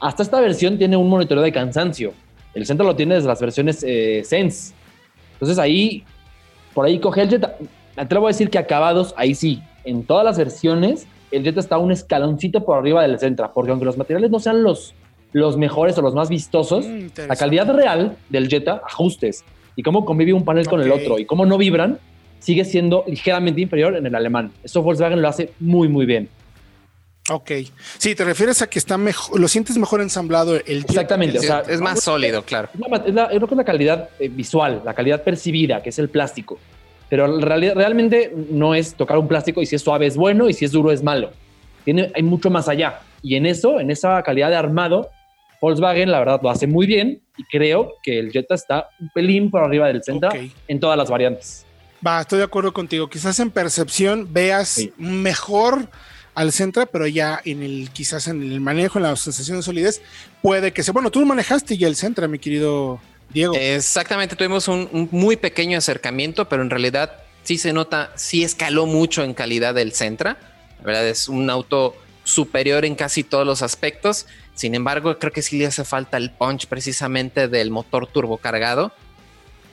Hasta 0.00 0.22
esta 0.22 0.40
versión 0.40 0.78
tiene 0.78 0.96
un 0.96 1.08
monitoreo 1.08 1.42
de 1.42 1.52
cansancio. 1.52 2.12
El 2.54 2.66
centro 2.66 2.86
lo 2.86 2.96
tiene 2.96 3.14
desde 3.14 3.28
las 3.28 3.40
versiones 3.40 3.84
eh, 3.86 4.22
Sense. 4.24 4.74
Entonces 5.34 5.58
ahí, 5.58 6.04
por 6.74 6.86
ahí 6.86 6.98
coge 6.98 7.22
el 7.22 7.30
Jetta. 7.30 7.56
Te 7.94 8.14
lo 8.14 8.20
voy 8.20 8.28
a 8.28 8.32
decir 8.32 8.50
que 8.50 8.58
acabados, 8.58 9.14
ahí 9.16 9.34
sí. 9.34 9.62
En 9.84 10.04
todas 10.04 10.24
las 10.24 10.38
versiones, 10.38 11.06
el 11.30 11.42
Jetta 11.42 11.60
está 11.60 11.78
un 11.78 11.92
escaloncito 11.92 12.64
por 12.64 12.78
arriba 12.78 13.02
del 13.02 13.18
Sentra, 13.18 13.52
porque 13.52 13.70
aunque 13.70 13.84
los 13.84 13.96
materiales 13.96 14.30
no 14.30 14.38
sean 14.38 14.62
los, 14.62 14.94
los 15.32 15.56
mejores 15.56 15.96
o 15.98 16.02
los 16.02 16.14
más 16.14 16.28
vistosos, 16.28 16.86
mm, 16.86 17.28
la 17.28 17.36
calidad 17.36 17.72
real 17.74 18.16
del 18.28 18.48
Jetta, 18.48 18.82
ajustes, 18.86 19.44
y 19.76 19.82
cómo 19.82 20.04
convive 20.04 20.32
un 20.32 20.44
panel 20.44 20.66
con 20.66 20.80
el 20.80 20.90
otro, 20.90 21.18
y 21.18 21.26
cómo 21.26 21.44
no 21.46 21.58
vibran, 21.58 21.98
sigue 22.38 22.64
siendo 22.64 23.04
ligeramente 23.06 23.60
inferior 23.60 23.96
en 23.96 24.06
el 24.06 24.14
alemán. 24.14 24.52
Eso 24.62 24.82
Volkswagen 24.82 25.20
lo 25.20 25.28
hace 25.28 25.52
muy, 25.60 25.88
muy 25.88 26.06
bien. 26.06 26.28
Ok. 27.30 27.50
Sí, 27.98 28.14
te 28.14 28.24
refieres 28.24 28.62
a 28.62 28.68
que 28.68 28.78
está 28.78 28.96
mejor, 28.98 29.38
lo 29.40 29.48
sientes 29.48 29.76
mejor 29.78 30.00
ensamblado 30.00 30.54
el 30.54 30.78
Exactamente. 30.78 31.38
o 31.38 31.42
sea, 31.42 31.62
es 31.68 31.80
más 31.80 32.02
sólido, 32.02 32.42
claro. 32.42 32.68
Es 33.04 33.14
la, 33.14 33.28
creo 33.28 33.40
que 33.46 33.54
es 33.54 33.58
la 33.58 33.64
calidad 33.64 34.10
eh, 34.18 34.28
visual, 34.28 34.82
la 34.84 34.94
calidad 34.94 35.22
percibida, 35.22 35.82
que 35.82 35.90
es 35.90 35.98
el 35.98 36.08
plástico. 36.08 36.58
Pero 37.08 37.38
realmente 37.38 38.32
no 38.50 38.74
es 38.74 38.94
tocar 38.94 39.18
un 39.18 39.28
plástico 39.28 39.62
y 39.62 39.66
si 39.66 39.76
es 39.76 39.82
suave 39.82 40.06
es 40.06 40.16
bueno 40.16 40.48
y 40.48 40.52
si 40.52 40.64
es 40.64 40.72
duro 40.72 40.90
es 40.90 41.02
malo. 41.02 41.30
Tiene, 41.84 42.10
hay 42.14 42.22
mucho 42.22 42.50
más 42.50 42.68
allá. 42.68 43.00
Y 43.22 43.36
en 43.36 43.46
eso, 43.46 43.78
en 43.78 43.90
esa 43.90 44.20
calidad 44.22 44.50
de 44.50 44.56
armado, 44.56 45.08
Volkswagen 45.60 46.10
la 46.10 46.18
verdad 46.18 46.40
lo 46.42 46.50
hace 46.50 46.66
muy 46.66 46.86
bien 46.86 47.20
y 47.36 47.44
creo 47.44 47.94
que 48.02 48.18
el 48.18 48.32
Jetta 48.32 48.54
está 48.54 48.88
un 49.00 49.08
pelín 49.10 49.50
por 49.50 49.62
arriba 49.62 49.86
del 49.86 50.02
Sentra 50.02 50.30
en 50.68 50.80
todas 50.80 50.98
las 50.98 51.08
variantes. 51.08 51.64
Va, 52.04 52.20
estoy 52.20 52.38
de 52.38 52.44
acuerdo 52.44 52.72
contigo. 52.72 53.08
Quizás 53.08 53.38
en 53.40 53.50
percepción 53.50 54.32
veas 54.32 54.80
mejor 54.96 55.88
al 56.36 56.52
Centra, 56.52 56.84
pero 56.84 57.06
ya 57.06 57.40
en 57.46 57.62
el, 57.62 57.88
quizás 57.92 58.28
en 58.28 58.42
el 58.42 58.60
manejo, 58.60 58.98
en 58.98 59.04
la 59.04 59.16
sensación 59.16 59.56
de 59.56 59.62
solidez, 59.62 60.02
puede 60.42 60.70
que 60.70 60.82
sea. 60.82 60.92
Bueno, 60.92 61.10
tú 61.10 61.24
manejaste 61.24 61.78
ya 61.78 61.88
el 61.88 61.96
Centra, 61.96 62.28
mi 62.28 62.38
querido 62.38 63.00
Diego. 63.30 63.54
Exactamente, 63.58 64.36
tuvimos 64.36 64.68
un, 64.68 65.08
muy 65.10 65.36
pequeño 65.36 65.78
acercamiento, 65.78 66.46
pero 66.46 66.62
en 66.62 66.68
realidad 66.68 67.22
sí 67.42 67.56
se 67.56 67.72
nota, 67.72 68.12
sí 68.16 68.44
escaló 68.44 68.84
mucho 68.84 69.24
en 69.24 69.32
calidad 69.32 69.74
del 69.74 69.92
Centra. 69.92 70.36
La 70.80 70.84
verdad 70.84 71.08
es 71.08 71.30
un 71.30 71.48
auto 71.48 71.96
superior 72.24 72.84
en 72.84 72.96
casi 72.96 73.24
todos 73.24 73.46
los 73.46 73.62
aspectos. 73.62 74.26
Sin 74.54 74.74
embargo, 74.74 75.18
creo 75.18 75.32
que 75.32 75.40
sí 75.40 75.58
le 75.58 75.66
hace 75.66 75.84
falta 75.84 76.18
el 76.18 76.32
punch 76.32 76.66
precisamente 76.66 77.48
del 77.48 77.70
motor 77.70 78.08
turbocargado. 78.08 78.92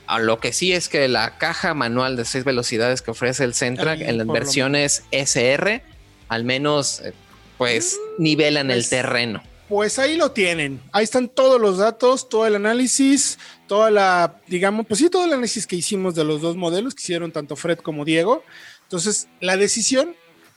A 0.06 0.18
lo 0.18 0.40
que 0.40 0.54
sí 0.54 0.72
es 0.72 0.88
que 0.88 1.08
la 1.08 1.36
caja 1.36 1.74
manual 1.74 2.16
de 2.16 2.24
seis 2.24 2.44
velocidades 2.44 3.02
que 3.02 3.10
ofrece 3.10 3.44
el 3.44 3.52
Centra 3.52 3.92
en 3.92 4.16
las 4.16 4.26
versiones 4.26 5.04
SR 5.10 5.82
al 6.28 6.44
menos 6.44 7.00
eh, 7.00 7.12
pues 7.58 7.98
nivelan 8.18 8.70
el 8.70 8.78
pues, 8.78 8.90
terreno. 8.90 9.42
Pues 9.68 9.98
ahí 9.98 10.16
lo 10.16 10.32
tienen. 10.32 10.80
Ahí 10.92 11.04
están 11.04 11.28
todos 11.28 11.60
los 11.60 11.78
datos, 11.78 12.28
todo 12.28 12.46
el 12.46 12.54
análisis, 12.54 13.38
toda 13.66 13.90
la, 13.90 14.40
digamos, 14.46 14.86
pues 14.86 15.00
sí, 15.00 15.08
todo 15.08 15.24
el 15.24 15.32
análisis 15.32 15.66
que 15.66 15.76
hicimos 15.76 16.14
de 16.14 16.24
los 16.24 16.42
dos 16.42 16.56
modelos 16.56 16.94
que 16.94 17.02
hicieron 17.02 17.32
tanto 17.32 17.56
Fred 17.56 17.78
como 17.78 18.04
Diego. 18.04 18.44
Entonces, 18.82 19.28
la 19.40 19.56
decisión 19.56 20.14